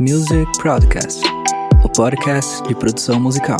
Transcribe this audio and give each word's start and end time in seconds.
Music 0.00 0.50
Podcast, 0.60 1.22
o 1.84 1.88
podcast 1.88 2.66
de 2.66 2.74
produção 2.74 3.20
musical. 3.20 3.56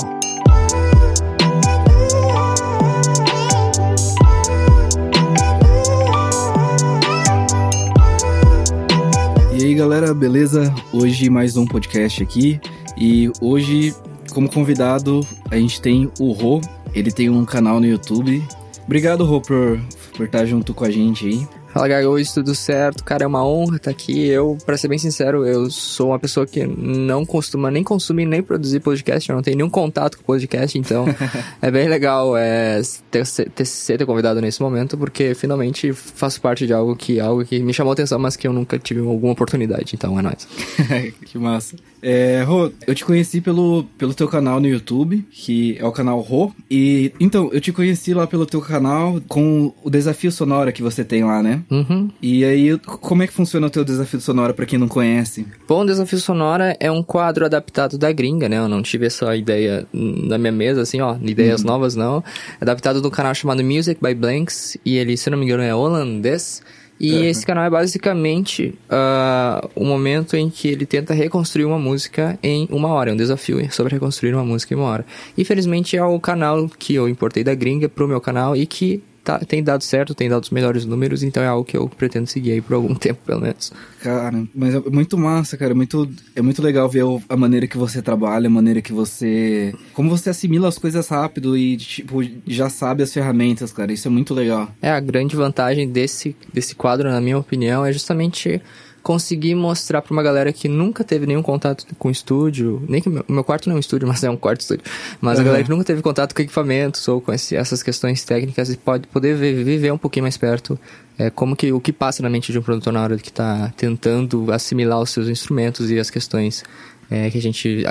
E 9.56 9.64
aí 9.64 9.74
galera, 9.76 10.12
beleza? 10.12 10.74
Hoje 10.92 11.30
mais 11.30 11.56
um 11.56 11.64
podcast 11.64 12.20
aqui 12.20 12.60
e 12.98 13.30
hoje 13.40 13.94
como 14.32 14.50
convidado 14.50 15.24
a 15.52 15.54
gente 15.54 15.80
tem 15.80 16.10
o 16.18 16.32
Rô, 16.32 16.60
ele 16.92 17.12
tem 17.12 17.30
um 17.30 17.44
canal 17.44 17.78
no 17.78 17.86
YouTube. 17.86 18.42
Obrigado 18.84 19.24
Rô 19.24 19.40
por, 19.40 19.80
por 20.16 20.26
estar 20.26 20.44
junto 20.46 20.74
com 20.74 20.84
a 20.84 20.90
gente 20.90 21.28
aí. 21.28 21.63
Fala, 21.74 21.88
Gagoes, 21.88 22.32
tudo 22.32 22.54
certo? 22.54 23.02
Cara, 23.02 23.24
é 23.24 23.26
uma 23.26 23.44
honra 23.44 23.78
estar 23.78 23.90
aqui. 23.90 24.28
Eu, 24.28 24.56
pra 24.64 24.76
ser 24.76 24.86
bem 24.86 24.96
sincero, 24.96 25.44
eu 25.44 25.68
sou 25.68 26.10
uma 26.10 26.20
pessoa 26.20 26.46
que 26.46 26.64
não 26.64 27.26
costuma 27.26 27.68
nem 27.68 27.82
consumir 27.82 28.26
nem 28.26 28.40
produzir 28.40 28.78
podcast, 28.78 29.28
eu 29.28 29.34
não 29.34 29.42
tenho 29.42 29.56
nenhum 29.56 29.68
contato 29.68 30.16
com 30.18 30.22
podcast, 30.22 30.78
então 30.78 31.04
é 31.60 31.72
bem 31.72 31.88
legal 31.88 32.36
é, 32.36 32.80
ter, 33.10 33.26
ter, 33.26 33.64
ser 33.64 34.06
convidado 34.06 34.40
nesse 34.40 34.62
momento, 34.62 34.96
porque 34.96 35.34
finalmente 35.34 35.92
faço 35.92 36.40
parte 36.40 36.64
de 36.64 36.72
algo 36.72 36.94
que, 36.94 37.18
algo 37.18 37.44
que 37.44 37.58
me 37.58 37.74
chamou 37.74 37.92
atenção, 37.92 38.20
mas 38.20 38.36
que 38.36 38.46
eu 38.46 38.52
nunca 38.52 38.78
tive 38.78 39.00
alguma 39.00 39.32
oportunidade, 39.32 39.96
então 39.96 40.16
é 40.16 40.22
nóis. 40.22 40.46
que 41.26 41.36
massa. 41.36 41.74
É, 42.00 42.42
Rô, 42.42 42.70
eu 42.86 42.94
te 42.94 43.02
conheci 43.02 43.40
pelo, 43.40 43.84
pelo 43.96 44.12
teu 44.12 44.28
canal 44.28 44.60
no 44.60 44.68
YouTube, 44.68 45.26
que 45.30 45.76
é 45.78 45.86
o 45.86 45.90
canal 45.90 46.20
Rô. 46.20 46.52
E 46.70 47.12
então, 47.18 47.48
eu 47.50 47.62
te 47.62 47.72
conheci 47.72 48.12
lá 48.12 48.26
pelo 48.26 48.44
teu 48.44 48.60
canal 48.60 49.20
com 49.26 49.72
o 49.82 49.88
desafio 49.88 50.30
sonora 50.30 50.70
que 50.70 50.82
você 50.82 51.02
tem 51.02 51.24
lá, 51.24 51.42
né? 51.42 51.63
Uhum. 51.70 52.10
E 52.20 52.44
aí, 52.44 52.78
como 52.78 53.22
é 53.22 53.26
que 53.26 53.32
funciona 53.32 53.66
o 53.66 53.70
teu 53.70 53.84
desafio 53.84 54.20
sonora 54.20 54.52
para 54.52 54.66
quem 54.66 54.78
não 54.78 54.88
conhece? 54.88 55.46
Bom, 55.66 55.82
o 55.82 55.86
desafio 55.86 56.18
sonora 56.18 56.76
é 56.78 56.90
um 56.90 57.02
quadro 57.02 57.44
adaptado 57.44 57.98
da 57.98 58.12
gringa, 58.12 58.48
né? 58.48 58.58
Eu 58.58 58.68
não 58.68 58.82
tive 58.82 59.06
essa 59.06 59.34
ideia 59.36 59.86
na 59.92 60.38
minha 60.38 60.52
mesa, 60.52 60.82
assim, 60.82 61.00
ó, 61.00 61.16
ideias 61.22 61.62
uhum. 61.62 61.68
novas 61.68 61.94
não. 61.94 62.22
Adaptado 62.60 63.00
do 63.00 63.10
canal 63.10 63.34
chamado 63.34 63.62
Music 63.62 64.00
by 64.02 64.14
Blanks, 64.14 64.76
e 64.84 64.96
ele, 64.96 65.16
se 65.16 65.30
não 65.30 65.38
me 65.38 65.44
engano, 65.44 65.62
é 65.62 65.74
holandês. 65.74 66.62
E 66.98 67.12
uhum. 67.12 67.24
esse 67.24 67.44
canal 67.44 67.64
é 67.64 67.70
basicamente 67.70 68.74
uh, 68.88 69.68
o 69.74 69.84
momento 69.84 70.36
em 70.36 70.48
que 70.48 70.68
ele 70.68 70.86
tenta 70.86 71.12
reconstruir 71.12 71.64
uma 71.64 71.78
música 71.78 72.38
em 72.42 72.68
uma 72.70 72.88
hora. 72.88 73.10
É 73.10 73.12
um 73.12 73.16
desafio 73.16 73.60
sobre 73.72 73.94
reconstruir 73.94 74.32
uma 74.32 74.44
música 74.44 74.74
em 74.74 74.76
uma 74.76 74.86
hora. 74.86 75.06
Infelizmente 75.36 75.96
é 75.96 76.04
o 76.04 76.20
canal 76.20 76.68
que 76.78 76.94
eu 76.94 77.08
importei 77.08 77.42
da 77.42 77.54
gringa 77.54 77.88
pro 77.88 78.06
meu 78.06 78.20
canal 78.20 78.56
e 78.56 78.64
que 78.64 79.02
tá, 79.24 79.38
tem 79.38 79.62
dado 79.62 79.82
certo, 79.82 80.14
tem 80.14 80.28
dado 80.28 80.42
os 80.44 80.50
melhores 80.50 80.84
números, 80.84 81.22
então 81.22 81.42
é 81.42 81.46
algo 81.46 81.64
que 81.64 81.76
eu 81.76 81.88
pretendo 81.88 82.26
seguir 82.26 82.52
aí 82.52 82.60
por 82.60 82.74
algum 82.74 82.94
tempo, 82.94 83.20
pelo 83.24 83.40
menos. 83.40 83.72
Cara, 84.00 84.44
mas 84.54 84.74
é 84.74 84.80
muito 84.90 85.16
massa, 85.16 85.56
cara. 85.56 85.72
É 85.72 85.74
muito, 85.74 86.08
é 86.36 86.42
muito 86.42 86.62
legal 86.62 86.88
ver 86.88 87.04
a 87.28 87.36
maneira 87.36 87.66
que 87.66 87.78
você 87.78 88.02
trabalha, 88.02 88.46
a 88.46 88.50
maneira 88.50 88.82
que 88.82 88.92
você. 88.92 89.74
Como 89.94 90.10
você 90.10 90.30
assimila 90.30 90.68
as 90.68 90.78
coisas 90.78 91.08
rápido 91.08 91.56
e, 91.56 91.76
tipo, 91.78 92.20
já 92.46 92.68
sabe 92.68 93.02
as 93.02 93.12
ferramentas, 93.12 93.72
cara. 93.72 93.92
Isso 93.92 94.06
é 94.06 94.10
muito 94.10 94.34
legal. 94.34 94.70
É, 94.82 94.90
a 94.90 95.00
grande 95.00 95.34
vantagem 95.34 95.88
desse, 95.88 96.36
desse 96.52 96.74
quadro, 96.74 97.10
na 97.10 97.20
minha 97.20 97.38
opinião, 97.38 97.84
é 97.84 97.92
justamente 97.92 98.60
conseguir 99.04 99.54
mostrar 99.54 100.02
para 100.02 100.12
uma 100.12 100.22
galera 100.22 100.52
que 100.52 100.66
nunca 100.66 101.04
teve 101.04 101.26
nenhum 101.26 101.42
contato 101.42 101.86
com 101.96 102.10
estúdio, 102.10 102.82
nem 102.88 103.00
que 103.00 103.08
o 103.08 103.12
meu, 103.12 103.24
meu 103.28 103.44
quarto 103.44 103.68
não 103.68 103.74
é 103.74 103.76
um 103.76 103.80
estúdio, 103.80 104.08
mas 104.08 104.24
é 104.24 104.30
um 104.30 104.36
quarto 104.36 104.62
estúdio, 104.62 104.82
mas 105.20 105.36
uhum. 105.36 105.42
a 105.42 105.44
galera 105.44 105.64
que 105.64 105.70
nunca 105.70 105.84
teve 105.84 106.02
contato 106.02 106.34
com 106.34 106.42
equipamentos 106.42 107.06
ou 107.06 107.20
com 107.20 107.32
esse, 107.32 107.54
essas 107.54 107.82
questões 107.82 108.24
técnicas 108.24 108.70
e 108.70 108.76
pode 108.76 109.06
poder 109.06 109.36
ver, 109.36 109.62
viver 109.62 109.92
um 109.92 109.98
pouquinho 109.98 110.24
mais 110.24 110.36
perto 110.36 110.76
é, 111.18 111.30
como 111.30 111.54
que 111.54 111.72
o 111.72 111.80
que 111.80 111.92
passa 111.92 112.22
na 112.22 112.30
mente 112.30 112.50
de 112.50 112.58
um 112.58 112.62
produtor 112.62 112.92
na 112.92 113.02
hora 113.02 113.16
que 113.18 113.28
está 113.28 113.72
tentando 113.76 114.50
assimilar 114.50 115.00
os 115.00 115.10
seus 115.10 115.28
instrumentos 115.28 115.90
e 115.90 115.98
as 115.98 116.10
questões 116.10 116.64
é, 117.10 117.30
que 117.30 117.38
a 117.38 117.42
gente 117.42 117.84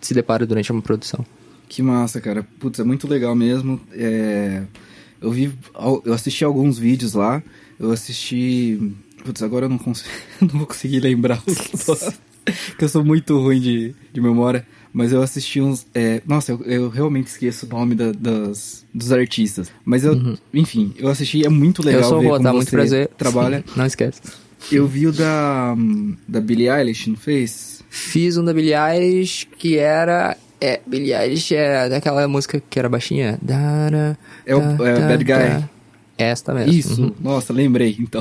se 0.00 0.12
depara 0.12 0.44
durante 0.44 0.70
uma 0.70 0.82
produção. 0.82 1.24
Que 1.68 1.82
massa, 1.82 2.20
cara. 2.20 2.46
Putz, 2.58 2.80
é 2.80 2.84
muito 2.84 3.06
legal 3.06 3.34
mesmo. 3.34 3.80
É... 3.92 4.62
Eu 5.20 5.30
vi, 5.30 5.52
eu 6.04 6.12
assisti 6.12 6.44
alguns 6.44 6.78
vídeos 6.78 7.14
lá. 7.14 7.42
Eu 7.78 7.90
assisti 7.90 8.94
Putz, 9.24 9.42
agora 9.42 9.66
eu 9.66 9.68
não, 9.68 9.78
consigo, 9.78 10.08
não 10.40 10.58
vou 10.58 10.66
conseguir 10.66 11.00
lembrar 11.00 11.42
os 11.46 11.56
que 12.78 12.84
eu 12.84 12.88
sou 12.88 13.04
muito 13.04 13.38
ruim 13.38 13.60
de, 13.60 13.94
de 14.12 14.20
memória. 14.20 14.66
Mas 14.92 15.12
eu 15.12 15.22
assisti 15.22 15.60
uns. 15.60 15.86
É, 15.94 16.22
nossa, 16.26 16.52
eu, 16.52 16.62
eu, 16.62 16.88
realmente 16.88 17.26
esqueço 17.26 17.66
o 17.66 17.68
nome 17.68 17.94
da, 17.94 18.10
das, 18.10 18.86
dos 18.92 19.12
artistas. 19.12 19.70
Mas 19.84 20.04
eu, 20.04 20.14
uhum. 20.14 20.36
enfim, 20.52 20.94
eu 20.98 21.08
assisti, 21.08 21.44
é 21.44 21.48
muito 21.48 21.84
legal 21.84 22.02
eu 22.02 22.08
sou 22.08 22.20
ver 22.20 22.30
tá, 22.30 22.38
você 22.38 22.52
muito 22.52 22.70
prazer. 22.70 23.08
trabalha. 23.16 23.64
não 23.76 23.84
esquece. 23.84 24.20
Eu 24.72 24.86
vi 24.86 25.06
o 25.06 25.12
da, 25.12 25.76
da 26.26 26.40
Billie 26.40 26.68
Eilish, 26.68 27.08
não 27.08 27.16
fez? 27.16 27.82
Fiz 27.88 28.36
um 28.36 28.44
da 28.44 28.52
Billie 28.52 28.74
Eilish 28.74 29.46
que 29.58 29.76
era. 29.76 30.36
É, 30.60 30.80
Billie 30.84 31.14
Eilish 31.14 31.54
é 31.54 31.88
daquela 31.88 32.26
música 32.26 32.60
que 32.68 32.78
era 32.78 32.88
baixinha. 32.88 33.38
Dara, 33.40 34.18
é 34.44 34.56
o 34.56 34.60
é, 34.84 35.00
Bad 35.00 35.22
Guy. 35.22 35.68
Esta 36.18 36.52
mesmo. 36.52 36.72
Isso, 36.72 37.00
uhum. 37.00 37.12
nossa, 37.20 37.52
lembrei, 37.52 37.96
então. 37.98 38.20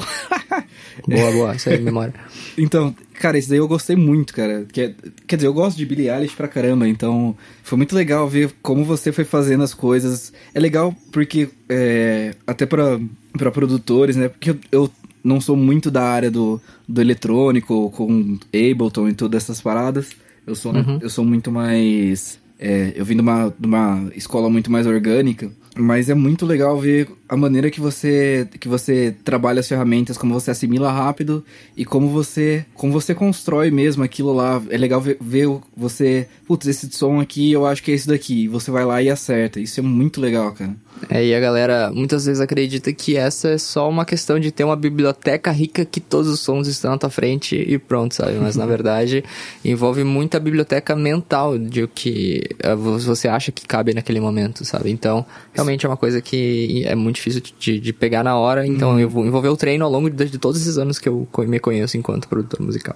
boa, 1.10 1.32
boa, 1.32 1.56
isso 1.56 1.68
aí, 1.68 1.82
memória. 1.82 2.14
Então, 2.56 2.96
cara, 3.14 3.38
esse 3.38 3.50
daí 3.50 3.58
eu 3.58 3.68
gostei 3.68 3.96
muito, 3.96 4.34
cara. 4.34 4.66
Quer, 4.72 4.96
quer 5.28 5.36
dizer, 5.36 5.48
eu 5.48 5.54
gosto 5.54 5.78
de 5.78 5.86
Billie 5.86 6.10
Eilish 6.10 6.36
pra 6.36 6.48
caramba, 6.48 6.88
então 6.88 7.36
foi 7.64 7.76
muito 7.78 7.96
legal 7.96 8.28
ver 8.28 8.52
como 8.62 8.86
você 8.86 9.12
foi 9.12 9.24
fazendo 9.24 9.64
as 9.64 9.74
coisas. 9.74 10.32
É 10.54 10.60
legal 10.60 10.96
porque, 11.12 11.50
é, 11.68 12.36
até 12.46 12.66
pra, 12.66 13.00
pra 13.34 13.52
produtores, 13.52 14.16
né, 14.16 14.30
porque 14.30 14.52
eu, 14.52 14.60
eu 14.72 14.92
não 15.24 15.42
sou 15.42 15.56
muito 15.56 15.90
da 15.92 16.04
área 16.04 16.32
do, 16.32 16.62
do 16.88 17.02
eletrônico, 17.02 17.90
com 17.92 18.38
Ableton 18.54 19.10
e 19.10 19.14
todas 19.14 19.44
essas 19.44 19.60
paradas. 19.60 20.10
Eu 20.46 20.56
sou, 20.56 20.74
uhum. 20.74 21.00
eu 21.02 21.10
sou 21.10 21.26
muito 21.26 21.52
mais... 21.52 22.40
É, 22.60 22.94
eu 22.96 23.06
vim 23.06 23.16
de 23.16 23.22
uma, 23.22 23.54
de 23.60 23.68
uma 23.68 24.10
escola 24.16 24.50
muito 24.50 24.72
mais 24.72 24.88
orgânica. 24.88 25.52
Mas 25.82 26.10
é 26.10 26.14
muito 26.14 26.46
legal 26.46 26.80
ver 26.80 27.08
a 27.28 27.36
maneira 27.36 27.70
que 27.70 27.80
você 27.80 28.48
que 28.60 28.68
você 28.68 29.16
trabalha 29.24 29.60
as 29.60 29.68
ferramentas, 29.68 30.18
como 30.18 30.34
você 30.34 30.52
assimila 30.52 30.92
rápido 30.92 31.44
e 31.76 31.86
como 31.86 32.10
você 32.10 32.66
como 32.74 32.94
você 32.94 33.14
constrói 33.14 33.72
mesmo 33.72 34.04
aquilo 34.04 34.34
lá. 34.34 34.62
É 34.70 34.78
legal 34.78 35.02
ver, 35.02 35.18
ver 35.20 35.48
você, 35.76 36.28
putz, 36.46 36.68
esse 36.68 36.90
som 36.92 37.20
aqui, 37.20 37.52
eu 37.52 37.66
acho 37.66 37.84
que 37.84 37.92
é 37.92 37.94
esse 37.94 38.08
daqui. 38.08 38.48
Você 38.48 38.72
vai 38.72 38.86
lá 38.86 39.02
e 39.02 39.10
acerta. 39.10 39.60
Isso 39.60 39.80
é 39.80 39.84
muito 39.84 40.22
legal, 40.22 40.52
cara. 40.54 40.76
É, 41.10 41.26
e 41.26 41.34
a 41.34 41.40
galera 41.40 41.92
muitas 41.94 42.26
vezes 42.26 42.42
acredita 42.42 42.92
que 42.92 43.16
essa 43.16 43.50
é 43.50 43.58
só 43.58 43.90
uma 43.90 44.06
questão 44.06 44.40
de 44.40 44.52
ter 44.52 44.64
uma 44.64 44.76
biblioteca 44.76 45.52
rica 45.52 45.86
que 45.86 46.00
todos 46.00 46.28
os 46.28 46.40
sons 46.40 46.68
estão 46.68 46.94
à 46.94 46.98
tua 46.98 47.10
frente 47.10 47.56
e 47.56 47.78
pronto, 47.78 48.16
sabe? 48.16 48.34
Mas 48.34 48.56
na 48.56 48.66
verdade 48.68 49.24
envolve 49.64 50.04
muita 50.04 50.40
biblioteca 50.40 50.96
mental 50.96 51.58
de 51.58 51.84
o 51.84 51.88
que 51.88 52.44
eh, 52.60 52.76
você 52.76 53.28
acha 53.28 53.52
que 53.52 53.66
cabe 53.66 53.94
naquele 53.94 54.20
momento, 54.20 54.66
sabe? 54.66 54.90
Então, 54.92 55.26
realmente 55.54 55.86
é 55.86 55.90
uma 55.90 55.98
coisa 55.98 56.22
que 56.22 56.84
é 56.86 56.96
muito 56.96 57.16
difícil 57.16 57.42
de, 57.60 57.80
de 57.80 57.94
pegar 57.94 58.24
na 58.24 58.36
hora, 58.38 58.66
então 58.66 58.92
uhum. 58.92 59.00
eu 59.00 59.10
vou 59.10 59.26
envolver 59.26 59.50
o 59.50 59.58
treino 59.58 59.86
ao 59.86 59.92
longo 59.92 60.10
de, 60.10 60.26
de, 60.26 60.38
todos 60.38 60.60
esses 60.62 60.78
anos 60.78 61.00
que 61.00 61.08
eu 61.08 61.28
me 61.40 61.60
conheço 61.60 61.98
enquanto 61.98 62.28
produtor 62.28 62.62
musical. 62.62 62.96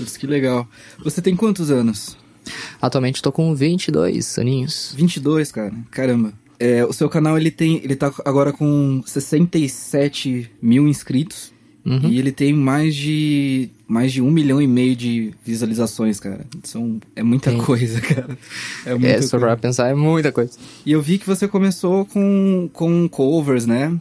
Isso 0.00 0.18
que 0.18 0.26
legal. 0.26 0.66
Você 1.04 1.20
tem 1.20 1.36
quantos 1.36 1.70
anos? 1.70 2.16
Atualmente 2.80 3.16
estou 3.16 3.32
com 3.32 3.54
22 3.54 4.38
aninhos. 4.38 4.94
22, 4.96 5.52
cara. 5.52 5.74
Caramba. 5.90 6.32
É, 6.58 6.84
o 6.84 6.92
seu 6.92 7.08
canal 7.08 7.38
ele 7.38 7.50
tem, 7.50 7.80
ele 7.84 7.94
tá 7.94 8.12
agora 8.24 8.52
com 8.52 9.02
67 9.06 10.50
mil 10.60 10.88
inscritos 10.88 11.52
uhum. 11.84 12.08
e 12.08 12.18
ele 12.18 12.32
tem 12.32 12.52
mais 12.52 12.94
de 12.94 13.70
mais 13.86 14.12
de 14.12 14.20
um 14.20 14.30
milhão 14.30 14.60
e 14.60 14.66
meio 14.66 14.94
de 14.94 15.32
visualizações, 15.42 16.20
cara. 16.20 16.44
São, 16.62 17.00
é 17.16 17.22
muita 17.22 17.50
coisa, 17.56 17.98
cara. 18.02 18.36
É, 18.84 18.92
muita 18.92 19.08
é 19.08 19.22
só 19.22 19.38
pra 19.38 19.56
pensar, 19.56 19.88
é 19.88 19.94
muita 19.94 20.30
coisa. 20.30 20.52
E 20.84 20.92
eu 20.92 21.00
vi 21.00 21.16
que 21.16 21.26
você 21.26 21.48
começou 21.48 22.04
com, 22.04 22.68
com 22.70 23.08
covers, 23.08 23.64
né? 23.64 23.98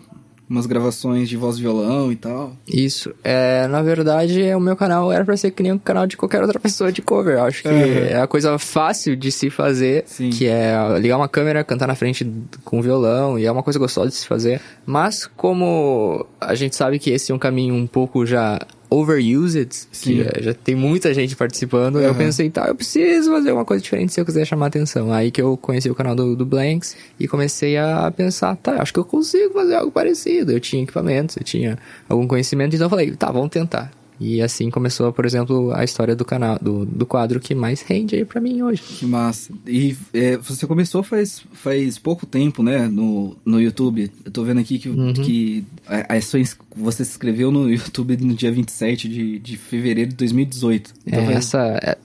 Umas 0.49 0.65
gravações 0.65 1.27
de 1.27 1.35
voz 1.35 1.57
e 1.57 1.61
violão 1.61 2.11
e 2.11 2.15
tal. 2.15 2.53
Isso. 2.67 3.13
É, 3.23 3.67
na 3.67 3.81
verdade, 3.81 4.41
o 4.53 4.59
meu 4.59 4.75
canal 4.75 5.11
era 5.11 5.25
pra 5.25 5.35
ser 5.35 5.51
que 5.51 5.61
nem 5.61 5.73
o 5.73 5.79
canal 5.79 6.07
de 6.07 6.15
qualquer 6.15 6.41
outra 6.41 6.59
pessoa 6.59 6.91
de 6.91 7.01
cover. 7.01 7.39
Acho 7.39 7.63
que 7.63 7.67
uhum. 7.67 7.75
é 7.75 8.21
a 8.21 8.27
coisa 8.27 8.57
fácil 8.57 9.15
de 9.15 9.31
se 9.31 9.49
fazer, 9.49 10.03
Sim. 10.05 10.29
que 10.29 10.47
é 10.47 10.75
ligar 10.99 11.17
uma 11.17 11.27
câmera, 11.27 11.63
cantar 11.63 11.87
na 11.87 11.95
frente 11.95 12.29
com 12.63 12.81
violão, 12.81 13.37
e 13.37 13.45
é 13.45 13.51
uma 13.51 13.63
coisa 13.63 13.77
gostosa 13.77 14.09
de 14.09 14.15
se 14.15 14.27
fazer. 14.27 14.61
Mas 14.85 15.27
como 15.27 16.25
a 16.39 16.55
gente 16.55 16.75
sabe 16.75 16.99
que 16.99 17.09
esse 17.09 17.31
é 17.31 17.35
um 17.35 17.39
caminho 17.39 17.75
um 17.75 17.87
pouco 17.87 18.25
já 18.25 18.59
overused, 18.89 19.87
Sim. 19.91 20.23
que 20.23 20.43
já 20.43 20.53
tem 20.53 20.75
muita 20.75 21.13
gente 21.13 21.35
participando, 21.35 21.95
uhum. 21.95 22.01
eu 22.01 22.15
pensei, 22.15 22.49
tá, 22.49 22.67
eu 22.67 22.75
preciso 22.75 23.31
fazer 23.31 23.51
uma 23.51 23.65
coisa 23.65 23.83
diferente 23.83 24.13
se 24.13 24.21
eu 24.21 24.25
quiser 24.25 24.45
chamar 24.45 24.67
atenção. 24.67 25.11
Aí 25.11 25.31
que 25.31 25.41
eu 25.41 25.57
conheci 25.57 25.89
o 25.89 25.95
canal 25.95 26.15
do, 26.15 26.35
do 26.35 26.45
Blanks 26.45 26.95
e 27.19 27.27
comecei 27.27 27.77
a 27.77 28.11
pensar, 28.11 28.55
tá, 28.55 28.81
acho 28.81 28.93
que 28.93 28.99
eu 28.99 29.05
consigo 29.05 29.53
fazer 29.53 29.75
algo 29.75 29.91
parecido. 29.91 30.51
Eu 30.51 30.59
tinha 30.59 30.83
equipamentos, 30.83 31.37
eu 31.37 31.43
tinha 31.43 31.77
algum 32.07 32.27
conhecimento, 32.27 32.75
então 32.75 32.85
eu 32.85 32.89
falei, 32.89 33.11
tá, 33.11 33.31
vamos 33.31 33.49
tentar. 33.49 33.91
E 34.19 34.41
assim 34.41 34.69
começou, 34.69 35.11
por 35.13 35.25
exemplo, 35.25 35.71
a 35.73 35.83
história 35.83 36.15
do 36.15 36.25
canal, 36.25 36.57
do, 36.59 36.85
do 36.85 37.05
quadro 37.05 37.39
que 37.39 37.53
mais 37.53 37.81
rende 37.81 38.15
aí 38.15 38.25
pra 38.25 38.41
mim 38.41 38.61
hoje. 38.61 38.81
Que 38.81 39.05
massa. 39.05 39.53
E 39.65 39.95
é, 40.13 40.37
você 40.37 40.65
começou 40.65 41.03
faz, 41.03 41.43
faz 41.53 41.97
pouco 41.97 42.25
tempo, 42.25 42.63
né, 42.63 42.87
no, 42.87 43.35
no 43.45 43.61
YouTube. 43.61 44.11
Eu 44.25 44.31
tô 44.31 44.43
vendo 44.43 44.59
aqui 44.59 44.79
que, 44.79 44.89
uhum. 44.89 45.13
que 45.13 45.63
a, 45.87 46.15
a 46.15 46.21
sua, 46.21 46.41
você 46.75 47.05
se 47.05 47.11
inscreveu 47.11 47.51
no 47.51 47.69
YouTube 47.71 48.17
no 48.17 48.33
dia 48.33 48.51
27 48.51 49.07
de, 49.07 49.39
de 49.39 49.57
fevereiro 49.57 50.09
de 50.09 50.15
2018. 50.15 50.93
Então 51.05 51.29
é, 51.29 51.33
essa... 51.33 51.97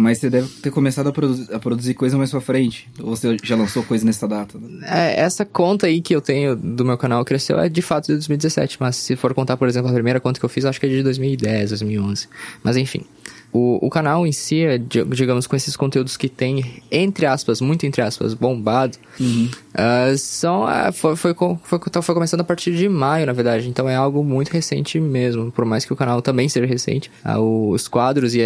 Mas 0.00 0.18
você 0.18 0.30
deve 0.30 0.46
ter 0.62 0.70
começado 0.70 1.08
a, 1.08 1.12
produ 1.12 1.52
a, 1.52 1.58
produzir 1.58 1.92
coisa 1.92 2.16
mais 2.16 2.30
pra 2.30 2.40
frente. 2.40 2.88
Ou 3.00 3.16
você 3.16 3.36
já 3.42 3.56
lançou 3.56 3.82
coisa 3.82 4.06
nessa 4.06 4.28
data? 4.28 4.56
É, 4.84 5.20
essa 5.20 5.44
conta 5.44 5.88
aí 5.88 6.00
que 6.00 6.14
eu 6.14 6.20
tenho 6.20 6.54
do 6.54 6.84
meu 6.84 6.96
canal 6.96 7.24
cresceu 7.24 7.58
é 7.58 7.68
de 7.68 7.82
fato 7.82 8.06
de 8.06 8.12
2017. 8.12 8.76
Mas 8.78 8.94
se 8.94 9.16
for 9.16 9.34
contar, 9.34 9.56
por 9.56 9.66
exemplo, 9.66 9.90
a 9.90 9.92
primeira 9.92 10.20
conta 10.20 10.38
que 10.38 10.44
eu 10.44 10.48
fiz, 10.48 10.64
acho 10.64 10.78
que 10.78 10.86
é 10.86 10.88
de 10.88 11.02
2010, 11.02 11.70
2011. 11.70 12.28
Mas 12.62 12.76
enfim. 12.76 13.04
O, 13.52 13.86
o 13.86 13.90
canal 13.90 14.26
em 14.26 14.32
si, 14.32 14.62
é, 14.62 14.78
digamos, 14.78 15.46
com 15.46 15.56
esses 15.56 15.76
conteúdos 15.76 16.16
que 16.16 16.28
tem, 16.28 16.82
entre 16.90 17.24
aspas, 17.24 17.60
muito 17.60 17.86
entre 17.86 18.02
aspas, 18.02 18.34
bombado, 18.34 18.98
uhum. 19.18 19.48
uh, 19.74 20.18
são, 20.18 20.64
uh, 20.64 20.92
foi, 20.92 21.16
foi, 21.16 21.34
foi, 21.34 21.80
foi, 22.02 22.14
começando 22.14 22.40
a 22.40 22.44
partir 22.44 22.74
de 22.74 22.88
maio, 22.88 23.26
na 23.26 23.32
verdade. 23.32 23.68
Então 23.68 23.88
é 23.88 23.96
algo 23.96 24.22
muito 24.22 24.50
recente 24.50 25.00
mesmo, 25.00 25.50
por 25.50 25.64
mais 25.64 25.84
que 25.84 25.92
o 25.92 25.96
canal 25.96 26.20
também 26.20 26.48
seja 26.48 26.66
recente. 26.66 27.10
Uh, 27.24 27.70
os 27.70 27.88
quadros 27.88 28.34
e 28.34 28.40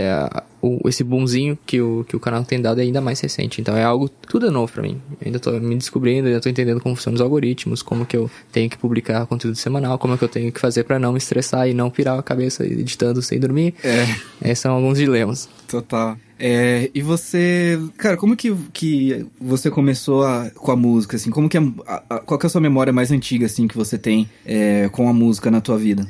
o, 0.63 0.89
esse 0.89 1.03
boomzinho 1.03 1.59
que 1.67 1.81
o, 1.81 2.05
que 2.09 2.15
o 2.15 2.21
canal 2.21 2.45
tem 2.45 2.61
dado 2.61 2.81
é 2.81 2.85
ainda 2.85 3.01
mais 3.01 3.21
recente. 3.21 3.61
Então 3.61 3.77
é 3.77 3.83
algo, 3.83 4.09
tudo 4.09 4.47
é 4.47 4.51
novo 4.51 4.73
para 4.73 4.83
mim. 4.83 5.01
Eu 5.21 5.27
ainda 5.27 5.41
tô 5.41 5.51
me 5.51 5.75
descobrindo, 5.75 6.29
ainda 6.29 6.41
tô 6.41 6.49
entendendo 6.49 6.81
como 6.81 6.95
funcionam 6.95 7.17
os 7.17 7.21
algoritmos, 7.21 7.83
como 7.83 8.07
que 8.07 8.17
eu 8.17 8.31
tenho 8.53 8.71
que 8.71 8.79
publicar 8.79 9.27
conteúdo 9.27 9.57
semanal, 9.57 9.99
como 9.99 10.15
é 10.15 10.17
que 10.17 10.25
eu 10.25 10.29
tenho 10.29 10.53
que 10.53 10.61
fazer 10.61 10.85
para 10.85 10.99
não 10.99 11.13
me 11.13 11.19
estressar 11.19 11.69
e 11.69 11.75
não 11.75 11.91
pirar 11.91 12.19
a 12.19 12.23
cabeça 12.23 12.65
editando 12.65 13.21
sem 13.21 13.41
dormir. 13.41 13.75
É. 13.83 14.05
Esses 14.51 14.61
são 14.61 14.75
alguns 14.75 14.92
dilemas. 14.99 15.49
Total. 15.69 16.17
É, 16.39 16.91
e 16.93 17.00
você, 17.00 17.79
cara, 17.97 18.17
como 18.17 18.37
que, 18.37 18.53
que 18.73 19.27
você 19.41 19.71
começou 19.71 20.25
a, 20.25 20.50
com 20.50 20.73
a 20.73 20.77
música, 20.77 21.17
assim? 21.17 21.31
Como 21.31 21.49
que 21.49 21.56
a, 21.56 21.62
a, 21.87 22.19
qual 22.19 22.39
que 22.39 22.47
é 22.47 22.49
a 22.49 22.50
sua 22.50 22.61
memória 22.61 22.93
mais 22.93 23.12
antiga, 23.12 23.47
assim, 23.47 23.69
que 23.69 23.77
você 23.77 23.97
tem 23.97 24.29
é, 24.44 24.89
com 24.89 25.09
a 25.09 25.12
música 25.12 25.50
na 25.50 25.61
tua 25.61 25.79
vida? 25.79 26.06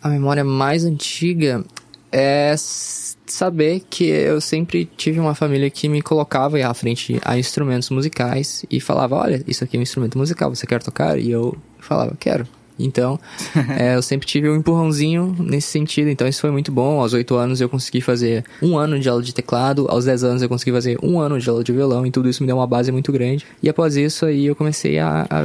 A 0.00 0.08
memória 0.08 0.44
mais 0.44 0.84
antiga 0.84 1.64
é 2.12 2.54
saber 2.56 3.82
que 3.90 4.04
eu 4.04 4.40
sempre 4.40 4.88
tive 4.96 5.18
uma 5.18 5.34
família 5.34 5.68
que 5.68 5.88
me 5.88 6.00
colocava 6.00 6.64
à 6.64 6.72
frente 6.72 7.18
a 7.24 7.36
instrumentos 7.36 7.90
musicais 7.90 8.64
e 8.70 8.80
falava, 8.80 9.16
olha, 9.16 9.42
isso 9.48 9.64
aqui 9.64 9.76
é 9.76 9.80
um 9.80 9.82
instrumento 9.82 10.16
musical, 10.16 10.54
você 10.54 10.66
quer 10.66 10.82
tocar? 10.82 11.18
E 11.18 11.30
eu 11.30 11.56
falava, 11.80 12.16
quero. 12.18 12.46
Então, 12.78 13.18
é, 13.78 13.94
eu 13.94 14.02
sempre 14.02 14.26
tive 14.26 14.48
um 14.48 14.56
empurrãozinho 14.56 15.34
nesse 15.38 15.68
sentido. 15.68 16.08
Então, 16.08 16.26
isso 16.26 16.40
foi 16.40 16.50
muito 16.50 16.72
bom. 16.72 17.00
Aos 17.00 17.12
8 17.12 17.34
anos 17.34 17.60
eu 17.60 17.68
consegui 17.68 18.00
fazer 18.00 18.44
um 18.62 18.76
ano 18.76 18.98
de 18.98 19.08
aula 19.08 19.22
de 19.22 19.34
teclado. 19.34 19.86
Aos 19.88 20.04
10 20.04 20.24
anos 20.24 20.42
eu 20.42 20.48
consegui 20.48 20.72
fazer 20.72 20.98
um 21.02 21.20
ano 21.20 21.38
de 21.38 21.48
aula 21.48 21.62
de 21.62 21.72
violão. 21.72 22.06
E 22.06 22.10
tudo 22.10 22.28
isso 22.28 22.42
me 22.42 22.46
deu 22.46 22.56
uma 22.56 22.66
base 22.66 22.90
muito 22.90 23.12
grande. 23.12 23.46
E 23.62 23.68
após 23.68 23.96
isso 23.96 24.26
aí 24.26 24.46
eu 24.46 24.56
comecei 24.56 24.98
a, 24.98 25.26
a 25.30 25.42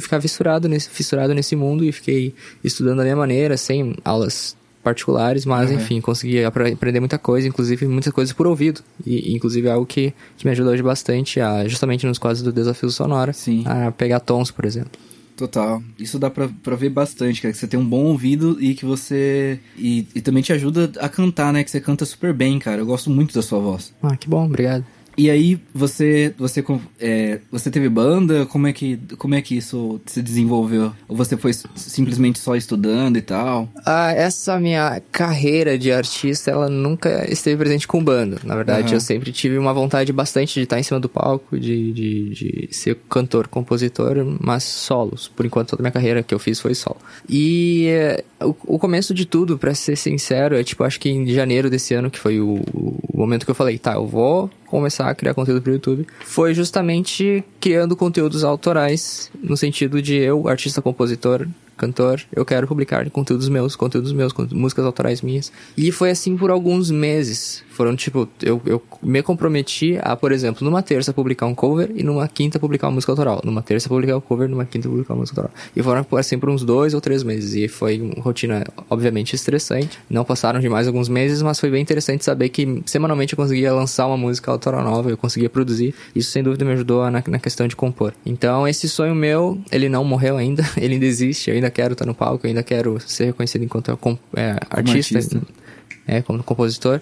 ficar 0.00 0.20
fissurado 0.20 0.68
nesse, 0.68 0.88
fissurado 0.88 1.34
nesse 1.34 1.56
mundo 1.56 1.84
e 1.84 1.92
fiquei 1.92 2.34
estudando 2.62 2.98
da 2.98 3.04
minha 3.04 3.16
maneira, 3.16 3.56
sem 3.56 3.94
aulas 4.04 4.56
particulares, 4.86 5.44
mas 5.44 5.68
uhum. 5.68 5.76
enfim, 5.78 6.00
consegui 6.00 6.44
aprender 6.44 7.00
muita 7.00 7.18
coisa, 7.18 7.48
inclusive 7.48 7.88
muitas 7.88 8.12
coisas 8.12 8.32
por 8.32 8.46
ouvido. 8.46 8.82
E 9.04 9.34
inclusive 9.34 9.66
é 9.66 9.72
algo 9.72 9.84
que, 9.84 10.14
que 10.38 10.44
me 10.44 10.52
ajudou 10.52 10.72
hoje 10.72 10.82
bastante, 10.82 11.40
a, 11.40 11.66
justamente 11.66 12.06
nos 12.06 12.18
quadros 12.18 12.40
do 12.40 12.52
Desafio 12.52 12.88
Sonora, 12.88 13.32
Sim. 13.32 13.64
a 13.66 13.90
pegar 13.90 14.20
tons, 14.20 14.52
por 14.52 14.64
exemplo. 14.64 14.92
Total. 15.36 15.82
Isso 15.98 16.18
dá 16.18 16.30
pra, 16.30 16.48
pra 16.62 16.74
ver 16.74 16.88
bastante, 16.88 17.42
cara. 17.42 17.52
Que 17.52 17.58
você 17.58 17.66
tem 17.66 17.78
um 17.78 17.86
bom 17.86 18.04
ouvido 18.04 18.56
e 18.60 18.74
que 18.74 18.84
você. 18.84 19.60
E, 19.76 20.06
e 20.14 20.20
também 20.22 20.42
te 20.42 20.52
ajuda 20.52 20.90
a 20.98 21.08
cantar, 21.08 21.52
né? 21.52 21.62
Que 21.62 21.70
você 21.70 21.80
canta 21.80 22.04
super 22.04 22.32
bem, 22.32 22.58
cara. 22.58 22.80
Eu 22.80 22.86
gosto 22.86 23.10
muito 23.10 23.34
da 23.34 23.42
sua 23.42 23.58
voz. 23.58 23.92
Ah, 24.02 24.16
que 24.16 24.28
bom, 24.28 24.46
obrigado. 24.46 24.84
E 25.16 25.30
aí, 25.30 25.58
você 25.74 26.34
você 26.36 26.62
é, 27.00 27.40
você 27.50 27.70
teve 27.70 27.88
banda? 27.88 28.44
Como 28.46 28.66
é 28.66 28.72
que 28.72 28.98
como 29.16 29.34
é 29.34 29.40
que 29.40 29.56
isso 29.56 30.00
se 30.04 30.20
desenvolveu? 30.20 30.92
Ou 31.08 31.16
você 31.16 31.36
foi 31.36 31.52
simplesmente 31.74 32.38
só 32.38 32.54
estudando 32.54 33.16
e 33.16 33.22
tal? 33.22 33.68
Ah, 33.84 34.12
essa 34.12 34.60
minha 34.60 35.00
carreira 35.10 35.78
de 35.78 35.90
artista, 35.90 36.50
ela 36.50 36.68
nunca 36.68 37.30
esteve 37.30 37.56
presente 37.56 37.88
com 37.88 38.02
banda. 38.02 38.38
Na 38.44 38.54
verdade, 38.54 38.88
uhum. 38.88 38.94
eu 38.94 39.00
sempre 39.00 39.32
tive 39.32 39.56
uma 39.56 39.72
vontade 39.72 40.12
bastante 40.12 40.54
de 40.54 40.62
estar 40.62 40.78
em 40.78 40.82
cima 40.82 41.00
do 41.00 41.08
palco, 41.08 41.58
de, 41.58 41.92
de, 41.92 42.30
de 42.30 42.68
ser 42.72 42.96
cantor, 43.08 43.48
compositor, 43.48 44.16
mas 44.40 44.64
solos. 44.64 45.28
Por 45.28 45.46
enquanto, 45.46 45.70
toda 45.70 45.82
a 45.82 45.84
minha 45.84 45.92
carreira 45.92 46.22
que 46.22 46.34
eu 46.34 46.38
fiz 46.38 46.60
foi 46.60 46.74
solo. 46.74 46.98
E 47.28 47.86
eh, 47.88 48.24
o, 48.42 48.54
o, 48.66 48.78
começo 48.78 49.14
de 49.14 49.24
tudo, 49.24 49.56
para 49.56 49.74
ser 49.74 49.96
sincero, 49.96 50.56
é 50.56 50.62
tipo, 50.62 50.84
acho 50.84 51.00
que 51.00 51.08
em 51.08 51.26
janeiro 51.28 51.70
desse 51.70 51.94
ano, 51.94 52.10
que 52.10 52.18
foi 52.18 52.40
o, 52.40 52.62
o 52.72 53.18
momento 53.18 53.44
que 53.44 53.50
eu 53.50 53.54
falei, 53.54 53.78
tá, 53.78 53.94
eu 53.94 54.06
vou 54.06 54.50
começar 54.66 55.05
a 55.10 55.14
criar 55.14 55.34
conteúdo 55.34 55.62
pro 55.62 55.72
YouTube, 55.72 56.06
foi 56.24 56.54
justamente 56.54 57.44
criando 57.60 57.96
conteúdos 57.96 58.44
autorais, 58.44 59.30
no 59.42 59.56
sentido 59.56 60.00
de 60.02 60.14
eu, 60.16 60.48
artista 60.48 60.82
compositor, 60.82 61.46
cantor, 61.76 62.20
eu 62.32 62.44
quero 62.44 62.66
publicar 62.66 63.08
conteúdos 63.10 63.48
meus, 63.48 63.76
conteúdos 63.76 64.12
meus, 64.12 64.32
músicas 64.52 64.84
autorais 64.84 65.22
minhas. 65.22 65.52
E 65.76 65.92
foi 65.92 66.10
assim 66.10 66.36
por 66.36 66.50
alguns 66.50 66.90
meses. 66.90 67.62
Foram 67.70 67.94
tipo, 67.94 68.28
eu, 68.42 68.60
eu 68.64 68.82
me 69.02 69.22
comprometi 69.22 69.98
a, 70.00 70.16
por 70.16 70.32
exemplo, 70.32 70.64
numa 70.64 70.82
terça 70.82 71.12
publicar 71.12 71.46
um 71.46 71.54
cover 71.54 71.90
e 71.94 72.02
numa 72.02 72.26
quinta 72.26 72.58
publicar 72.58 72.88
uma 72.88 72.94
música 72.94 73.12
autoral. 73.12 73.40
Numa 73.44 73.62
terça 73.62 73.88
publicar 73.88 74.16
um 74.16 74.20
cover, 74.20 74.48
numa 74.48 74.64
quinta 74.64 74.88
publicar 74.88 75.14
uma 75.14 75.20
música 75.20 75.40
autoral. 75.40 75.54
E 75.74 75.82
foram 75.82 76.06
assim 76.16 76.38
por 76.38 76.48
uns 76.48 76.64
dois 76.64 76.94
ou 76.94 77.00
três 77.00 77.22
meses. 77.22 77.54
E 77.54 77.68
foi 77.68 78.00
uma 78.00 78.22
rotina, 78.22 78.64
obviamente, 78.88 79.34
estressante. 79.34 79.98
Não 80.08 80.24
passaram 80.24 80.58
de 80.58 80.68
mais 80.68 80.86
alguns 80.86 81.08
meses, 81.08 81.42
mas 81.42 81.60
foi 81.60 81.70
bem 81.70 81.82
interessante 81.82 82.24
saber 82.24 82.48
que 82.48 82.82
semanalmente 82.86 83.34
eu 83.34 83.36
conseguia 83.36 83.72
lançar 83.72 84.06
uma 84.06 84.16
música 84.16 84.50
autoral 84.50 84.82
nova, 84.82 85.10
eu 85.10 85.16
conseguia 85.16 85.50
produzir. 85.50 85.94
Isso 86.14 86.30
sem 86.30 86.42
dúvida 86.42 86.64
me 86.64 86.72
ajudou 86.72 87.10
na, 87.10 87.22
na 87.26 87.38
questão 87.38 87.68
de 87.68 87.76
compor. 87.76 88.14
Então, 88.24 88.66
esse 88.66 88.88
sonho 88.88 89.14
meu, 89.14 89.60
ele 89.70 89.88
não 89.88 90.04
morreu 90.04 90.36
ainda, 90.36 90.64
ele 90.76 90.94
ainda 90.94 91.06
existe, 91.06 91.50
eu 91.50 91.56
ainda 91.56 91.65
quero 91.70 91.92
estar 91.92 92.06
no 92.06 92.14
palco, 92.14 92.46
eu 92.46 92.48
ainda 92.48 92.62
quero 92.62 93.00
ser 93.00 93.26
reconhecido 93.26 93.64
enquanto 93.64 93.90
é, 94.34 94.56
artista, 94.70 95.18
artista. 95.18 95.42
É, 96.06 96.22
como 96.22 96.42
compositor. 96.42 97.00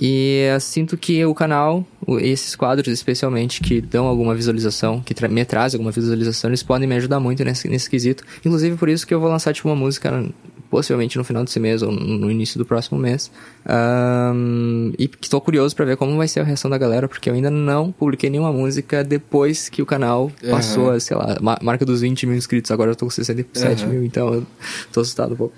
E 0.00 0.48
eu 0.52 0.58
sinto 0.58 0.96
que 0.96 1.24
o 1.24 1.32
canal, 1.32 1.86
esses 2.20 2.56
quadros 2.56 2.92
especialmente, 2.92 3.60
que 3.60 3.80
dão 3.80 4.06
alguma 4.06 4.34
visualização, 4.34 5.00
que 5.00 5.14
tra 5.14 5.28
me 5.28 5.44
trazem 5.44 5.78
alguma 5.78 5.92
visualização, 5.92 6.50
eles 6.50 6.62
podem 6.62 6.88
me 6.88 6.96
ajudar 6.96 7.20
muito 7.20 7.44
nesse, 7.44 7.68
nesse 7.68 7.88
quesito. 7.88 8.24
Inclusive 8.44 8.76
por 8.76 8.88
isso 8.88 9.06
que 9.06 9.14
eu 9.14 9.20
vou 9.20 9.30
lançar 9.30 9.54
tipo 9.54 9.68
uma 9.68 9.76
música 9.76 10.24
possivelmente 10.72 11.18
no 11.18 11.22
final 11.22 11.44
desse 11.44 11.60
mês 11.60 11.82
ou 11.82 11.92
no 11.92 12.30
início 12.30 12.56
do 12.56 12.64
próximo 12.64 12.98
mês. 12.98 13.30
Um, 13.68 14.90
e 14.98 15.08
estou 15.20 15.38
curioso 15.38 15.76
para 15.76 15.84
ver 15.84 15.98
como 15.98 16.16
vai 16.16 16.26
ser 16.26 16.40
a 16.40 16.44
reação 16.44 16.70
da 16.70 16.78
galera, 16.78 17.06
porque 17.06 17.28
eu 17.28 17.34
ainda 17.34 17.50
não 17.50 17.92
publiquei 17.92 18.30
nenhuma 18.30 18.50
música 18.50 19.04
depois 19.04 19.68
que 19.68 19.82
o 19.82 19.86
canal 19.86 20.32
passou, 20.48 20.84
uhum. 20.84 20.92
a, 20.92 21.00
sei 21.00 21.14
lá, 21.14 21.36
marca 21.60 21.84
dos 21.84 22.00
20 22.00 22.26
mil 22.26 22.36
inscritos. 22.36 22.70
Agora 22.70 22.90
eu 22.90 22.96
tô 22.96 23.04
com 23.04 23.10
67 23.10 23.84
uhum. 23.84 23.90
mil, 23.90 24.02
então 24.02 24.32
eu 24.32 24.46
tô 24.90 25.00
assustado 25.00 25.34
um 25.34 25.36
pouco. 25.36 25.54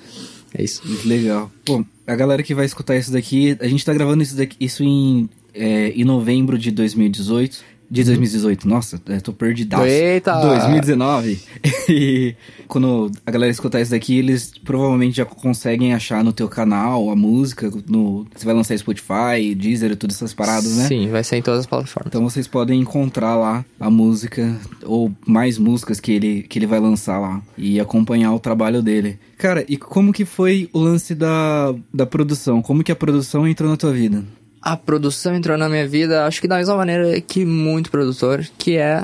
É 0.52 0.64
isso. 0.64 0.82
Legal. 1.06 1.48
Bom, 1.64 1.84
a 2.04 2.16
galera 2.16 2.42
que 2.42 2.52
vai 2.52 2.66
escutar 2.66 2.96
isso 2.96 3.12
daqui, 3.12 3.56
a 3.60 3.68
gente 3.68 3.84
tá 3.84 3.94
gravando 3.94 4.20
isso, 4.20 4.36
daqui, 4.36 4.56
isso 4.58 4.82
em, 4.82 5.30
é, 5.54 5.90
em 5.90 6.04
novembro 6.04 6.58
de 6.58 6.72
2018. 6.72 7.73
De 7.94 8.02
2018, 8.02 8.66
nossa, 8.66 9.00
eu 9.06 9.22
tô 9.22 9.32
perdidaço. 9.32 9.84
Eita! 9.84 10.34
2019. 10.40 11.40
e 11.88 12.34
quando 12.66 13.08
a 13.24 13.30
galera 13.30 13.52
escutar 13.52 13.80
isso 13.80 13.92
daqui, 13.92 14.18
eles 14.18 14.50
provavelmente 14.64 15.18
já 15.18 15.24
conseguem 15.24 15.94
achar 15.94 16.24
no 16.24 16.32
teu 16.32 16.48
canal 16.48 17.08
a 17.08 17.14
música. 17.14 17.70
No, 17.86 18.26
você 18.34 18.44
vai 18.44 18.52
lançar 18.52 18.76
Spotify, 18.76 19.54
Deezer 19.56 19.92
e 19.92 19.94
todas 19.94 20.16
essas 20.16 20.34
paradas, 20.34 20.76
né? 20.76 20.88
Sim, 20.88 21.08
vai 21.08 21.22
ser 21.22 21.36
em 21.36 21.42
todas 21.42 21.60
as 21.60 21.66
plataformas. 21.66 22.08
Então 22.08 22.28
vocês 22.28 22.48
podem 22.48 22.80
encontrar 22.80 23.36
lá 23.36 23.64
a 23.78 23.88
música 23.88 24.52
ou 24.84 25.12
mais 25.24 25.56
músicas 25.56 26.00
que 26.00 26.10
ele, 26.10 26.42
que 26.42 26.58
ele 26.58 26.66
vai 26.66 26.80
lançar 26.80 27.20
lá 27.20 27.40
e 27.56 27.78
acompanhar 27.78 28.34
o 28.34 28.40
trabalho 28.40 28.82
dele. 28.82 29.20
Cara, 29.38 29.64
e 29.68 29.76
como 29.76 30.12
que 30.12 30.24
foi 30.24 30.68
o 30.72 30.80
lance 30.80 31.14
da, 31.14 31.72
da 31.92 32.04
produção? 32.04 32.60
Como 32.60 32.82
que 32.82 32.90
a 32.90 32.96
produção 32.96 33.46
entrou 33.46 33.70
na 33.70 33.76
tua 33.76 33.92
vida? 33.92 34.24
A 34.64 34.78
produção 34.78 35.34
entrou 35.34 35.58
na 35.58 35.68
minha 35.68 35.86
vida, 35.86 36.24
acho 36.24 36.40
que 36.40 36.48
da 36.48 36.56
mesma 36.56 36.74
maneira 36.74 37.20
que 37.20 37.44
muito 37.44 37.90
produtor, 37.90 38.48
que 38.56 38.78
é 38.78 39.02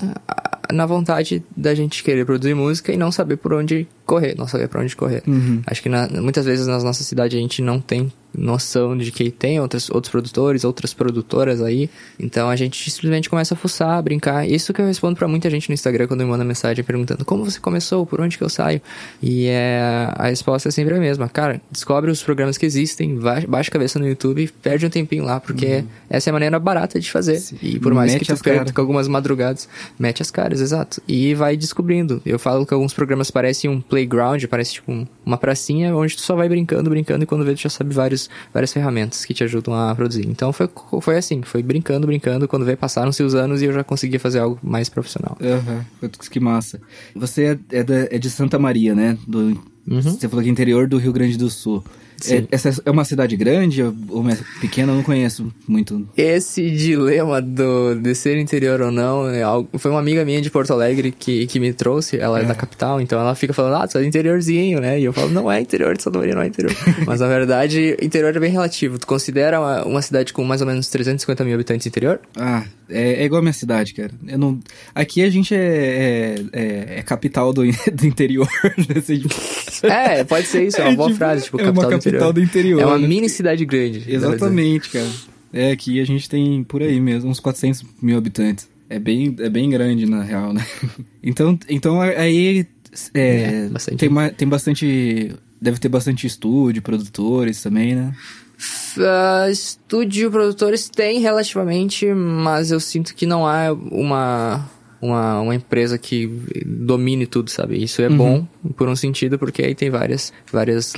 na 0.72 0.86
vontade 0.86 1.42
da 1.54 1.74
gente 1.74 2.02
querer 2.02 2.24
produzir 2.24 2.54
música 2.54 2.92
e 2.92 2.96
não 2.96 3.12
saber 3.12 3.36
por 3.36 3.52
onde 3.52 3.86
correr, 4.06 4.34
não 4.38 4.46
saber 4.46 4.68
por 4.68 4.80
onde 4.80 4.96
correr. 4.96 5.22
Uhum. 5.26 5.60
Acho 5.66 5.82
que 5.82 5.88
na, 5.90 6.08
muitas 6.08 6.46
vezes 6.46 6.66
na 6.66 6.78
nossa 6.78 7.04
cidade 7.04 7.36
a 7.36 7.40
gente 7.40 7.60
não 7.60 7.78
tem 7.78 8.10
noção 8.40 8.96
de 8.96 9.12
que 9.12 9.30
tem 9.30 9.60
outros, 9.60 9.90
outros 9.90 10.10
produtores, 10.10 10.64
outras 10.64 10.94
produtoras 10.94 11.60
aí. 11.60 11.90
Então 12.18 12.48
a 12.48 12.56
gente 12.56 12.90
simplesmente 12.90 13.28
começa 13.28 13.54
a 13.54 13.56
fuçar, 13.56 14.02
brincar. 14.02 14.48
Isso 14.48 14.72
que 14.72 14.80
eu 14.80 14.86
respondo 14.86 15.16
para 15.16 15.28
muita 15.28 15.50
gente 15.50 15.68
no 15.68 15.74
Instagram 15.74 16.06
quando 16.06 16.20
me 16.20 16.26
manda 16.26 16.44
mensagem 16.44 16.82
perguntando 16.82 17.24
como 17.24 17.44
você 17.44 17.60
começou, 17.60 18.06
por 18.06 18.20
onde 18.20 18.38
que 18.38 18.42
eu 18.42 18.48
saio. 18.48 18.80
E 19.22 19.46
é, 19.46 20.08
a 20.14 20.28
resposta 20.28 20.68
é 20.68 20.72
sempre 20.72 20.94
a 20.94 20.98
mesma. 20.98 21.28
Cara, 21.28 21.60
descobre 21.70 22.10
os 22.10 22.22
programas 22.22 22.56
que 22.56 22.64
existem, 22.64 23.18
vai, 23.18 23.46
baixa 23.46 23.68
a 23.68 23.72
cabeça 23.72 23.98
no 23.98 24.08
YouTube, 24.08 24.50
perde 24.62 24.86
um 24.86 24.90
tempinho 24.90 25.24
lá, 25.24 25.38
porque 25.38 25.66
uhum. 25.66 25.86
essa 26.08 26.28
é 26.28 26.32
a 26.32 26.32
maneira 26.32 26.58
barata 26.58 26.98
de 26.98 27.10
fazer. 27.10 27.38
Sim. 27.38 27.58
E 27.60 27.78
por 27.78 27.92
mais 27.92 28.12
mete 28.12 28.24
que 28.24 28.34
tu 28.34 28.42
perca 28.42 28.80
algumas 28.80 29.06
madrugadas, 29.06 29.68
mete 29.98 30.22
as 30.22 30.30
caras, 30.30 30.60
exato. 30.60 31.02
E 31.06 31.34
vai 31.34 31.56
descobrindo. 31.56 32.22
Eu 32.24 32.38
falo 32.38 32.64
que 32.64 32.72
alguns 32.72 32.94
programas 32.94 33.30
parecem 33.30 33.68
um 33.68 33.80
playground, 33.80 34.42
parece 34.46 34.74
tipo 34.74 35.06
uma 35.24 35.36
pracinha 35.36 35.94
onde 35.94 36.16
tu 36.16 36.22
só 36.22 36.34
vai 36.34 36.48
brincando, 36.48 36.88
brincando, 36.88 37.24
e 37.24 37.26
quando 37.26 37.44
vê 37.44 37.54
tu 37.54 37.60
já 37.60 37.68
sabe 37.68 37.94
vários, 37.94 38.29
várias 38.52 38.72
ferramentas 38.72 39.24
que 39.24 39.34
te 39.34 39.44
ajudam 39.44 39.74
a 39.74 39.94
produzir. 39.94 40.26
Então 40.26 40.52
foi, 40.52 40.68
foi 41.00 41.16
assim, 41.16 41.42
foi 41.42 41.62
brincando, 41.62 42.06
brincando, 42.06 42.48
quando 42.48 42.64
vê 42.64 42.76
passaram-se 42.76 43.22
os 43.22 43.34
anos 43.34 43.62
e 43.62 43.66
eu 43.66 43.72
já 43.72 43.84
conseguia 43.84 44.20
fazer 44.20 44.40
algo 44.40 44.58
mais 44.62 44.88
profissional. 44.88 45.36
Aham, 45.40 45.86
uhum. 46.02 46.08
que 46.30 46.40
massa. 46.40 46.80
Você 47.14 47.58
é, 47.72 47.78
é, 47.78 47.82
da, 47.82 47.94
é 48.10 48.18
de 48.18 48.30
Santa 48.30 48.58
Maria, 48.58 48.94
né? 48.94 49.16
Do, 49.26 49.60
uhum. 49.88 50.02
Você 50.02 50.28
falou 50.28 50.42
que 50.42 50.48
é 50.48 50.52
interior 50.52 50.88
do 50.88 50.98
Rio 50.98 51.12
Grande 51.12 51.36
do 51.36 51.50
Sul. 51.50 51.84
É, 52.28 52.44
essa 52.50 52.82
é 52.84 52.90
uma 52.90 53.04
cidade 53.04 53.36
grande 53.36 53.82
ou 53.82 53.94
pequena? 54.60 54.92
Eu 54.92 54.96
não 54.96 55.02
conheço 55.02 55.52
muito. 55.66 56.08
Esse 56.16 56.70
dilema 56.70 57.40
do, 57.40 57.94
de 57.94 58.14
ser 58.14 58.38
interior 58.38 58.80
ou 58.80 58.90
não 58.90 59.28
é 59.28 59.42
algo, 59.42 59.68
foi 59.78 59.90
uma 59.90 60.00
amiga 60.00 60.24
minha 60.24 60.40
de 60.40 60.50
Porto 60.50 60.72
Alegre 60.72 61.12
que, 61.12 61.46
que 61.46 61.60
me 61.60 61.72
trouxe. 61.72 62.18
Ela 62.18 62.40
é. 62.40 62.42
é 62.42 62.46
da 62.46 62.54
capital, 62.54 63.00
então 63.00 63.20
ela 63.20 63.34
fica 63.34 63.52
falando, 63.52 63.82
ah, 63.82 63.88
tu 63.88 63.98
é 63.98 64.04
interiorzinho, 64.04 64.80
né? 64.80 64.98
E 65.00 65.04
eu 65.04 65.12
falo, 65.12 65.30
não 65.30 65.50
é 65.50 65.60
interior 65.60 65.96
de 65.96 66.02
Santa 66.02 66.18
Maria, 66.18 66.34
não 66.34 66.42
é 66.42 66.46
interior. 66.46 66.74
Mas 67.06 67.20
na 67.20 67.28
verdade, 67.28 67.96
interior 68.02 68.34
é 68.34 68.40
bem 68.40 68.50
relativo. 68.50 68.98
Tu 68.98 69.06
considera 69.06 69.60
uma, 69.60 69.84
uma 69.84 70.02
cidade 70.02 70.32
com 70.32 70.44
mais 70.44 70.60
ou 70.60 70.66
menos 70.66 70.88
350 70.88 71.44
mil 71.44 71.54
habitantes 71.54 71.86
interior? 71.86 72.20
Ah, 72.36 72.64
é, 72.90 73.22
é, 73.22 73.24
igual 73.24 73.38
a 73.38 73.42
minha 73.42 73.52
cidade, 73.52 73.94
cara. 73.94 74.10
Eu 74.26 74.38
não... 74.38 74.58
Aqui 74.94 75.22
a 75.22 75.30
gente 75.30 75.54
é, 75.54 75.58
é, 75.58 76.34
é, 76.52 76.98
é 76.98 77.02
capital 77.02 77.52
do, 77.52 77.62
do 77.92 78.06
interior. 78.06 78.48
Né? 79.82 80.20
é, 80.20 80.24
pode 80.24 80.46
ser 80.46 80.66
isso, 80.66 80.80
é 80.80 80.84
uma 80.84 80.96
boa 80.96 81.08
tipo, 81.08 81.18
frase, 81.18 81.44
tipo, 81.44 81.58
é 81.60 81.64
capital 81.64 81.90
do 81.90 81.96
interior. 81.96 82.09
Do 82.10 82.40
interior 82.40 82.80
é 82.80 82.86
uma 82.86 82.98
né? 82.98 83.06
mini 83.06 83.28
cidade 83.28 83.64
grande. 83.64 84.04
Exatamente, 84.06 84.90
cara. 84.90 85.08
É, 85.52 85.72
aqui 85.72 86.00
a 86.00 86.04
gente 86.04 86.28
tem 86.28 86.62
por 86.62 86.82
aí 86.82 87.00
mesmo, 87.00 87.30
uns 87.30 87.40
400 87.40 87.84
mil 88.00 88.16
habitantes. 88.16 88.68
É 88.88 88.98
bem, 88.98 89.36
é 89.38 89.48
bem 89.48 89.70
grande, 89.70 90.06
na 90.06 90.22
real, 90.22 90.52
né? 90.52 90.66
Então, 91.22 91.58
então 91.68 92.00
aí 92.00 92.66
é, 93.12 93.68
bastante. 93.68 93.98
Tem, 93.98 94.30
tem 94.36 94.48
bastante... 94.48 95.32
Deve 95.60 95.78
ter 95.78 95.90
bastante 95.90 96.26
estúdio, 96.26 96.80
produtores 96.80 97.62
também, 97.62 97.94
né? 97.94 98.14
Uh, 98.96 99.50
estúdio 99.50 100.30
produtores 100.30 100.88
tem 100.88 101.20
relativamente, 101.20 102.06
mas 102.12 102.70
eu 102.70 102.80
sinto 102.80 103.14
que 103.14 103.26
não 103.26 103.46
há 103.46 103.72
uma 103.72 104.68
uma, 105.00 105.40
uma 105.40 105.54
empresa 105.54 105.96
que 105.96 106.26
domine 106.66 107.26
tudo, 107.26 107.50
sabe? 107.50 107.82
Isso 107.82 108.02
é 108.02 108.08
uhum. 108.08 108.16
bom 108.16 108.48
por 108.76 108.88
um 108.88 108.96
sentido, 108.96 109.38
porque 109.38 109.62
aí 109.62 109.74
tem 109.74 109.88
várias, 109.88 110.32
vários 110.52 110.92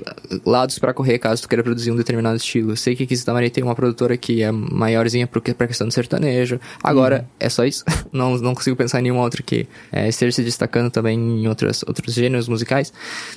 lados 0.44 0.78
para 0.78 0.92
correr 0.92 1.18
caso 1.18 1.42
tu 1.42 1.48
queira 1.48 1.62
produzir 1.62 1.90
um 1.90 1.96
determinado 1.96 2.36
estilo. 2.36 2.76
Sei 2.76 2.96
que 2.96 3.04
aqui 3.04 3.14
em 3.14 3.16
Santa 3.16 3.32
Maria 3.32 3.50
tem 3.50 3.62
uma 3.62 3.74
produtora 3.74 4.16
que 4.16 4.42
é 4.42 4.50
maiorzinha 4.50 5.26
pra 5.26 5.66
questão 5.66 5.86
do 5.86 5.92
sertanejo. 5.92 6.58
Agora, 6.82 7.20
uhum. 7.20 7.26
é 7.38 7.48
só 7.48 7.64
isso. 7.64 7.84
não, 8.12 8.36
não 8.38 8.54
consigo 8.54 8.76
pensar 8.76 8.98
em 9.00 9.04
nenhuma 9.04 9.22
outra 9.22 9.42
que 9.42 9.66
é, 9.92 10.08
esteja 10.08 10.32
se 10.32 10.42
destacando 10.42 10.90
também 10.90 11.18
em 11.18 11.46
outras, 11.46 11.82
outros 11.86 12.14
gêneros 12.14 12.48
musicais. 12.48 12.92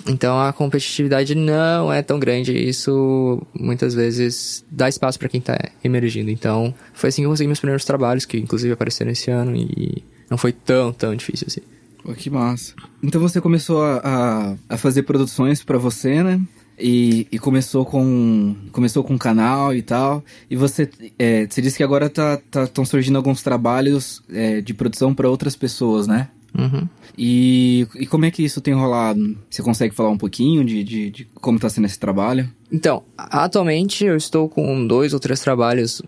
Então 0.07 0.39
a 0.39 0.51
competitividade 0.51 1.35
não 1.35 1.93
é 1.93 2.01
tão 2.01 2.19
grande. 2.19 2.57
Isso 2.57 3.41
muitas 3.53 3.93
vezes 3.93 4.65
dá 4.71 4.89
espaço 4.89 5.19
para 5.19 5.29
quem 5.29 5.41
tá 5.41 5.57
emergindo. 5.83 6.31
Então, 6.31 6.73
foi 6.93 7.09
assim 7.09 7.21
que 7.21 7.25
eu 7.25 7.29
consegui 7.29 7.47
meus 7.47 7.59
primeiros 7.59 7.85
trabalhos, 7.85 8.25
que 8.25 8.37
inclusive 8.37 8.73
apareceram 8.73 9.11
esse 9.11 9.29
ano 9.29 9.55
e 9.55 10.03
não 10.29 10.37
foi 10.37 10.51
tão, 10.51 10.91
tão 10.91 11.15
difícil 11.15 11.47
assim. 11.47 11.61
Pô, 12.03 12.13
que 12.13 12.29
massa. 12.29 12.73
Então 13.01 13.19
você 13.19 13.41
começou 13.41 13.83
a, 13.83 14.55
a, 14.69 14.77
fazer 14.77 15.03
produções 15.03 15.63
para 15.63 15.77
você, 15.77 16.21
né? 16.21 16.39
E, 16.77 17.25
e, 17.31 17.39
começou 17.39 17.85
com 17.85 18.53
começou 18.71 19.03
com 19.03 19.13
um 19.13 19.17
canal 19.17 19.73
e 19.73 19.81
tal. 19.81 20.23
E 20.49 20.55
você, 20.55 20.89
é, 21.17 21.47
você 21.47 21.61
disse 21.61 21.77
que 21.77 21.83
agora 21.83 22.09
tá, 22.09 22.37
tá, 22.51 22.67
tão 22.67 22.83
surgindo 22.83 23.15
alguns 23.15 23.41
trabalhos 23.41 24.21
é, 24.29 24.59
de 24.59 24.73
produção 24.73 25.15
para 25.15 25.29
outras 25.29 25.55
pessoas, 25.55 26.05
né? 26.05 26.29
Uhum. 26.57 26.87
E, 27.17 27.87
e 27.95 28.05
como 28.05 28.25
é 28.25 28.31
que 28.31 28.43
isso 28.43 28.61
tem 28.61 28.73
rolado? 28.73 29.37
Você 29.49 29.61
consegue 29.61 29.95
falar 29.95 30.09
um 30.09 30.17
pouquinho 30.17 30.63
de, 30.63 30.83
de, 30.83 31.09
de 31.09 31.25
como 31.35 31.57
está 31.57 31.69
sendo 31.69 31.85
esse 31.85 31.99
trabalho? 31.99 32.49
Então, 32.75 33.03
atualmente 33.17 34.03
eu 34.03 34.17
estou 34.17 34.49
com 34.49 34.85
dois 34.85 35.13
ou 35.13 35.19
três 35.19 35.39
trabalhos 35.39 36.01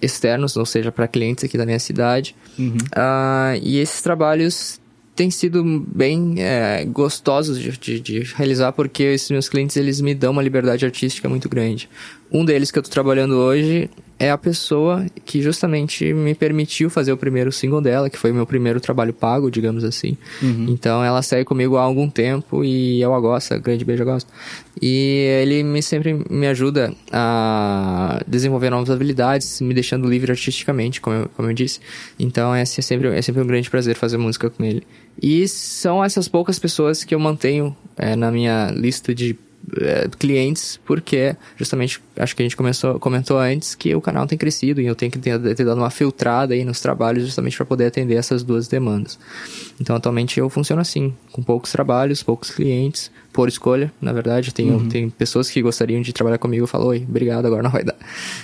externos, 0.00 0.56
ou 0.56 0.64
seja, 0.64 0.92
para 0.92 1.08
clientes 1.08 1.42
aqui 1.42 1.58
da 1.58 1.66
minha 1.66 1.80
cidade. 1.80 2.36
Uhum. 2.56 2.76
Uh, 2.76 3.58
e 3.60 3.78
esses 3.80 4.00
trabalhos 4.00 4.80
têm 5.16 5.28
sido 5.28 5.64
bem 5.92 6.36
é, 6.38 6.84
gostosos 6.84 7.58
de, 7.58 7.72
de, 7.72 7.98
de, 7.98 8.20
realizar 8.36 8.70
porque 8.70 9.02
esses 9.02 9.28
meus 9.28 9.48
clientes 9.48 9.76
eles 9.76 10.00
me 10.00 10.14
dão 10.14 10.30
uma 10.30 10.42
liberdade 10.42 10.84
artística 10.84 11.28
muito 11.28 11.48
grande. 11.48 11.90
Um 12.30 12.44
deles 12.44 12.70
que 12.70 12.78
eu 12.78 12.80
estou 12.80 12.92
trabalhando 12.92 13.32
hoje 13.32 13.90
é 14.18 14.30
a 14.30 14.38
pessoa 14.38 15.04
que 15.24 15.42
justamente 15.42 16.12
me 16.12 16.34
permitiu 16.34 16.88
fazer 16.88 17.12
o 17.12 17.16
primeiro 17.16 17.50
single 17.50 17.80
dela, 17.80 18.08
que 18.08 18.16
foi 18.16 18.30
o 18.30 18.34
meu 18.34 18.46
primeiro 18.46 18.80
trabalho 18.80 19.12
pago, 19.12 19.50
digamos 19.50 19.82
assim. 19.82 20.16
Uhum. 20.40 20.66
Então 20.68 21.04
ela 21.04 21.20
segue 21.20 21.44
comigo 21.44 21.76
há 21.76 21.82
algum 21.82 22.08
tempo 22.08 22.64
e 22.64 23.00
eu 23.00 23.12
a 23.12 23.20
gosto, 23.20 23.58
grande 23.60 23.84
beijo, 23.84 24.02
eu 24.02 24.06
gosto. 24.06 24.30
E 24.80 25.40
ele 25.42 25.62
me 25.62 25.82
sempre 25.82 26.24
me 26.30 26.46
ajuda 26.46 26.94
a 27.12 28.20
desenvolver 28.26 28.70
novas 28.70 28.90
habilidades, 28.90 29.60
me 29.60 29.74
deixando 29.74 30.08
livre 30.08 30.30
artisticamente, 30.30 31.00
como 31.00 31.16
eu, 31.16 31.30
como 31.36 31.50
eu 31.50 31.54
disse. 31.54 31.80
Então 32.18 32.54
é 32.54 32.64
sempre, 32.64 33.08
é 33.08 33.22
sempre 33.22 33.42
um 33.42 33.46
grande 33.46 33.68
prazer 33.68 33.96
fazer 33.96 34.16
música 34.16 34.48
com 34.48 34.64
ele. 34.64 34.84
E 35.20 35.46
são 35.48 36.02
essas 36.04 36.28
poucas 36.28 36.58
pessoas 36.58 37.04
que 37.04 37.14
eu 37.14 37.18
mantenho 37.18 37.76
é, 37.96 38.16
na 38.16 38.30
minha 38.30 38.70
lista 38.70 39.14
de 39.14 39.36
é, 39.80 40.08
clientes, 40.18 40.78
porque 40.84 41.36
justamente 41.56 42.00
acho 42.16 42.36
que 42.36 42.42
a 42.42 42.44
gente 42.44 42.56
começou, 42.56 42.98
comentou 42.98 43.38
antes 43.38 43.74
que 43.74 43.94
o 43.94 44.00
canal 44.00 44.26
tem 44.26 44.36
crescido 44.36 44.80
e 44.80 44.86
eu 44.86 44.94
tenho 44.94 45.10
que 45.10 45.18
ter, 45.18 45.38
ter 45.54 45.64
dado 45.64 45.78
uma 45.78 45.90
filtrada 45.90 46.54
aí 46.54 46.64
nos 46.64 46.80
trabalhos 46.80 47.24
justamente 47.24 47.56
para 47.56 47.66
poder 47.66 47.86
atender 47.86 48.14
essas 48.14 48.42
duas 48.42 48.68
demandas. 48.68 49.18
Então 49.80 49.96
atualmente 49.96 50.38
eu 50.38 50.48
funciono 50.48 50.82
assim, 50.82 51.14
com 51.32 51.42
poucos 51.42 51.72
trabalhos, 51.72 52.22
poucos 52.22 52.50
clientes, 52.50 53.10
por 53.34 53.48
escolha, 53.48 53.92
na 54.00 54.12
verdade. 54.12 54.54
Tem, 54.54 54.70
uhum. 54.70 54.88
tem 54.88 55.10
pessoas 55.10 55.50
que 55.50 55.60
gostariam 55.60 56.00
de 56.00 56.12
trabalhar 56.12 56.38
comigo 56.38 56.66
falam, 56.66 56.86
oi, 56.86 57.04
obrigado, 57.06 57.44
agora 57.46 57.62
não 57.62 57.70
vai 57.70 57.82
dar. 57.82 57.96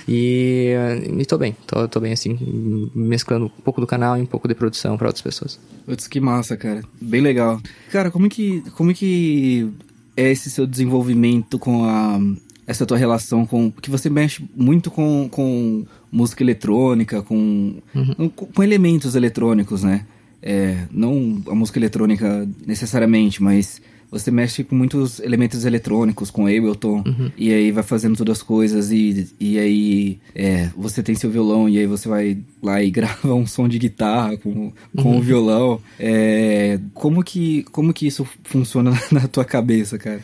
E, 0.07 0.73
e 1.17 1.25
tô 1.25 1.37
bem, 1.37 1.55
tô, 1.65 1.87
tô 1.87 1.99
bem 1.99 2.11
assim, 2.11 2.91
mesclando 2.93 3.45
um 3.45 3.61
pouco 3.63 3.79
do 3.79 3.87
canal 3.87 4.17
e 4.17 4.21
um 4.21 4.25
pouco 4.25 4.47
de 4.47 4.53
produção 4.53 4.97
para 4.97 5.07
outras 5.07 5.21
pessoas. 5.21 5.57
Putz, 5.85 6.07
que 6.07 6.19
massa, 6.19 6.57
cara. 6.57 6.83
Bem 6.99 7.21
legal. 7.21 7.61
Cara, 7.89 8.11
como 8.11 8.25
é 8.25 8.29
que, 8.29 8.61
como 8.71 8.91
é 8.91 8.93
que 8.93 9.71
é 10.15 10.29
esse 10.29 10.49
seu 10.49 10.67
desenvolvimento 10.67 11.57
com 11.57 11.85
a 11.85 12.19
essa 12.67 12.85
tua 12.85 12.97
relação 12.97 13.45
com 13.45 13.71
que 13.71 13.89
você 13.89 14.09
mexe 14.09 14.47
muito 14.55 14.89
com, 14.91 15.27
com 15.29 15.85
música 16.11 16.43
eletrônica 16.43 17.21
com, 17.21 17.81
uhum. 17.93 18.29
com, 18.29 18.45
com 18.45 18.63
elementos 18.63 19.15
eletrônicos 19.15 19.83
né 19.83 20.05
é, 20.41 20.85
não 20.91 21.41
a 21.47 21.55
música 21.55 21.79
eletrônica 21.79 22.47
necessariamente 22.65 23.41
mas 23.41 23.81
você 24.11 24.29
mexe 24.29 24.61
com 24.65 24.75
muitos 24.75 25.21
elementos 25.21 25.63
eletrônicos, 25.63 26.29
com 26.29 26.45
Ableton, 26.45 27.01
uhum. 27.07 27.31
e 27.37 27.53
aí 27.53 27.71
vai 27.71 27.81
fazendo 27.81 28.17
todas 28.17 28.39
as 28.39 28.43
coisas, 28.43 28.91
e, 28.91 29.29
e 29.39 29.57
aí 29.57 30.19
é, 30.35 30.69
você 30.75 31.01
tem 31.01 31.15
seu 31.15 31.31
violão, 31.31 31.69
e 31.69 31.79
aí 31.79 31.87
você 31.87 32.09
vai 32.09 32.37
lá 32.61 32.83
e 32.83 32.91
grava 32.91 33.33
um 33.33 33.47
som 33.47 33.69
de 33.69 33.79
guitarra 33.79 34.35
com, 34.37 34.73
com 34.97 35.11
uhum. 35.11 35.17
o 35.17 35.21
violão. 35.21 35.81
É, 35.97 36.77
como, 36.93 37.23
que, 37.23 37.63
como 37.71 37.93
que 37.93 38.05
isso 38.05 38.27
funciona 38.43 38.91
na 39.09 39.27
tua 39.29 39.45
cabeça, 39.45 39.97
cara? 39.97 40.19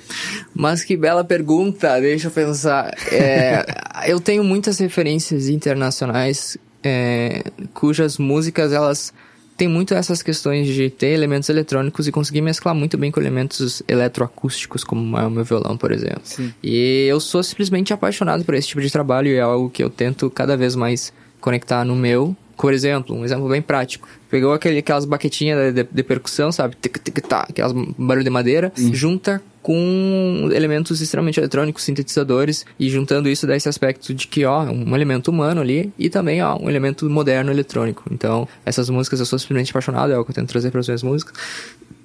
Mas 0.54 0.84
que 0.84 0.98
bela 0.98 1.24
pergunta, 1.24 2.00
deixa 2.02 2.28
eu 2.28 2.32
pensar. 2.32 2.94
É, 3.10 3.66
eu 4.12 4.20
tenho 4.20 4.44
muitas 4.44 4.80
referências 4.80 5.48
internacionais 5.48 6.58
é, 6.84 7.44
cujas 7.74 8.18
músicas 8.18 8.74
elas 8.74 9.14
tem 9.58 9.68
muito 9.68 9.96
essas 9.96 10.22
questões 10.22 10.68
de 10.68 10.90
ter 10.90 11.08
elementos 11.08 11.50
eletrônicos 11.50 12.08
e 12.08 12.12
conseguir 12.12 12.42
mesclar 12.42 12.76
muito 12.76 12.96
bem 12.96 13.10
com 13.10 13.20
elementos 13.20 13.82
eletroacústicos, 13.88 14.84
como 14.84 15.18
é 15.18 15.26
o 15.26 15.32
meu 15.32 15.44
violão, 15.44 15.76
por 15.76 15.92
exemplo. 15.92 16.22
Sim. 16.24 16.54
E 16.64 17.08
eu 17.10 17.20
sou 17.20 17.42
simplesmente 17.42 17.92
apaixonado 17.92 18.46
por 18.46 18.54
esse 18.54 18.68
tipo 18.68 18.82
de 18.82 18.92
trabalho 18.92 19.30
e 19.30 19.36
é 19.36 19.42
algo 19.42 19.70
que 19.70 19.84
eu 19.84 19.90
tento 19.90 20.30
cada 20.30 20.56
vez 20.56 20.76
mais 20.76 21.12
conectar 21.42 21.84
no 21.84 21.96
meu. 21.96 22.38
Por 22.58 22.74
exemplo, 22.74 23.16
um 23.16 23.24
exemplo 23.24 23.48
bem 23.48 23.62
prático. 23.62 24.10
Pegou 24.30 24.52
aquele, 24.52 24.80
aquelas 24.80 25.06
baquetinhas 25.06 25.74
de, 25.74 25.84
de, 25.84 25.90
de 25.90 26.04
percussão, 26.04 26.52
sabe? 26.52 26.76
Tic, 26.82 26.98
tic, 26.98 27.20
tá, 27.20 27.46
aquelas 27.50 27.72
barulho 27.98 28.24
de 28.24 28.30
madeira, 28.30 28.72
Sim. 28.76 28.94
junta 28.94 29.42
com 29.62 30.50
elementos 30.54 31.02
extremamente 31.02 31.40
eletrônicos, 31.40 31.84
sintetizadores, 31.84 32.66
e 32.80 32.90
juntando 32.90 33.28
isso 33.28 33.46
dá 33.46 33.56
esse 33.56 33.68
aspecto 33.68 34.14
de 34.14 34.26
que, 34.28 34.46
ó, 34.46 34.64
um 34.64 34.96
elemento 34.96 35.30
humano 35.30 35.60
ali 35.60 35.92
e 36.00 36.10
também, 36.10 36.42
ó, 36.42 36.58
um 36.58 36.70
elemento 36.70 37.10
moderno 37.10 37.52
eletrônico. 37.52 38.04
Então, 38.10 38.48
essas 38.66 38.90
músicas 38.90 39.20
eu 39.20 39.26
sou 39.26 39.38
simplesmente 39.38 39.72
apaixonado, 39.72 40.14
é 40.14 40.18
o 40.18 40.24
que 40.24 40.32
eu 40.32 40.36
tento 40.36 40.48
trazer 40.48 40.72
para 40.72 40.80
as 40.80 40.88
minhas 40.88 41.04
músicas. 41.04 41.36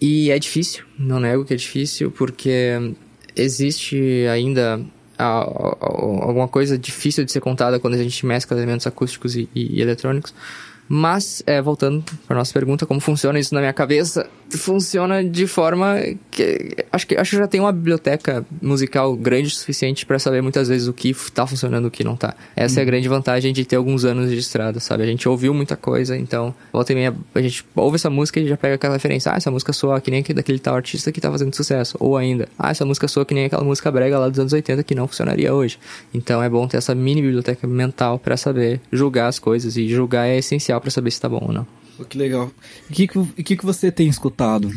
E 0.01 0.33
é 0.33 0.39
difícil, 0.39 0.85
não 0.99 1.21
nego 1.21 1.45
que 1.45 1.55
é 1.55 1.57
difícil, 1.57 2.11
porque 2.11 2.95
existe 3.37 4.27
ainda 4.27 4.85
alguma 5.19 6.49
coisa 6.49 6.79
difícil 6.79 7.25
de 7.25 7.33
ser 7.33 7.41
contada 7.41 7.79
quando 7.79 7.95
a 7.95 7.99
gente 7.99 8.25
mescla 8.27 8.57
elementos 8.57 8.87
acústicos 8.87 9.37
e, 9.37 9.49
e, 9.55 9.79
e 9.79 9.81
eletrônicos. 9.81 10.35
Mas, 10.89 11.43
é, 11.47 11.63
voltando 11.63 12.05
para 12.27 12.37
nossa 12.37 12.53
pergunta, 12.53 12.85
como 12.85 13.01
funciona 13.01 13.39
isso 13.39 13.55
na 13.55 13.61
minha 13.61 13.73
cabeça? 13.73 14.29
Funciona 14.57 15.25
de 15.25 15.47
forma 15.47 15.97
que 16.31 16.77
acho 16.91 17.07
que 17.07 17.17
acho 17.17 17.31
que 17.31 17.37
já 17.37 17.47
tem 17.47 17.61
uma 17.61 17.73
biblioteca 17.73 18.45
musical 18.61 19.15
grande 19.17 19.49
o 19.49 19.51
suficiente 19.51 20.05
para 20.05 20.19
saber 20.19 20.43
muitas 20.43 20.69
vezes 20.69 20.89
o 20.89 20.93
que 20.93 21.15
tá 21.33 21.47
funcionando 21.47 21.85
e 21.85 21.89
o 21.89 21.91
que 21.91 22.05
não 22.05 22.17
tá. 22.17 22.35
Essa 22.55 22.81
é 22.81 22.83
a 22.83 22.85
uhum. 22.85 22.87
grande 22.87 23.09
vantagem 23.09 23.53
de 23.53 23.65
ter 23.65 23.77
alguns 23.77 24.05
anos 24.05 24.31
de 24.31 24.39
estrada, 24.39 24.81
sabe? 24.81 25.03
A 25.03 25.07
gente 25.07 25.29
ouviu 25.29 25.55
muita 25.55 25.77
coisa, 25.77 26.17
então 26.17 26.55
volta 26.73 26.93
e 26.93 26.95
meia 26.95 27.15
a 27.35 27.41
gente 27.41 27.65
ouve 27.75 27.97
essa 27.97 28.11
música 28.11 28.41
e 28.41 28.47
já 28.47 28.57
pega 28.57 28.75
aquela 28.75 28.95
referência. 28.95 29.33
Ah, 29.33 29.37
essa 29.37 29.51
música 29.51 29.73
soa 29.73 30.01
que 30.01 30.11
nem 30.11 30.23
daquele 30.23 30.59
tal 30.59 30.75
artista 30.75 31.11
que 31.11 31.21
tá 31.21 31.31
fazendo 31.31 31.55
sucesso. 31.55 31.97
Ou 32.01 32.17
ainda, 32.17 32.49
ah, 32.59 32.71
essa 32.71 32.85
música 32.85 33.09
soa 33.09 33.25
que 33.25 33.35
nem 33.35 33.47
aquela 33.47 33.65
música 33.65 33.91
brega 33.91 34.19
lá 34.19 34.29
dos 34.29 34.39
anos 34.39 34.53
80 34.53 34.83
que 34.83 34.95
não 34.95 35.07
funcionaria 35.09 35.55
hoje. 35.55 35.79
Então 36.13 36.43
é 36.43 36.49
bom 36.49 36.67
ter 36.67 36.77
essa 36.77 36.95
mini 36.95 37.23
biblioteca 37.23 37.67
mental 37.67 38.19
para 38.19 38.37
saber 38.37 38.81
julgar 38.93 39.29
as 39.29 39.39
coisas 39.39 39.77
e 39.77 39.89
julgar 39.89 40.27
é 40.27 40.39
essencial 40.39 40.81
para 40.81 40.91
saber 40.91 41.11
se 41.11 41.21
tá 41.21 41.29
bom 41.29 41.43
ou 41.43 41.53
não. 41.53 41.82
Pô, 41.97 42.05
que 42.05 42.17
legal. 42.17 42.51
O 42.89 42.93
que, 42.93 43.07
que, 43.43 43.57
que 43.57 43.65
você 43.65 43.91
tem 43.91 44.09
escutado? 44.09 44.71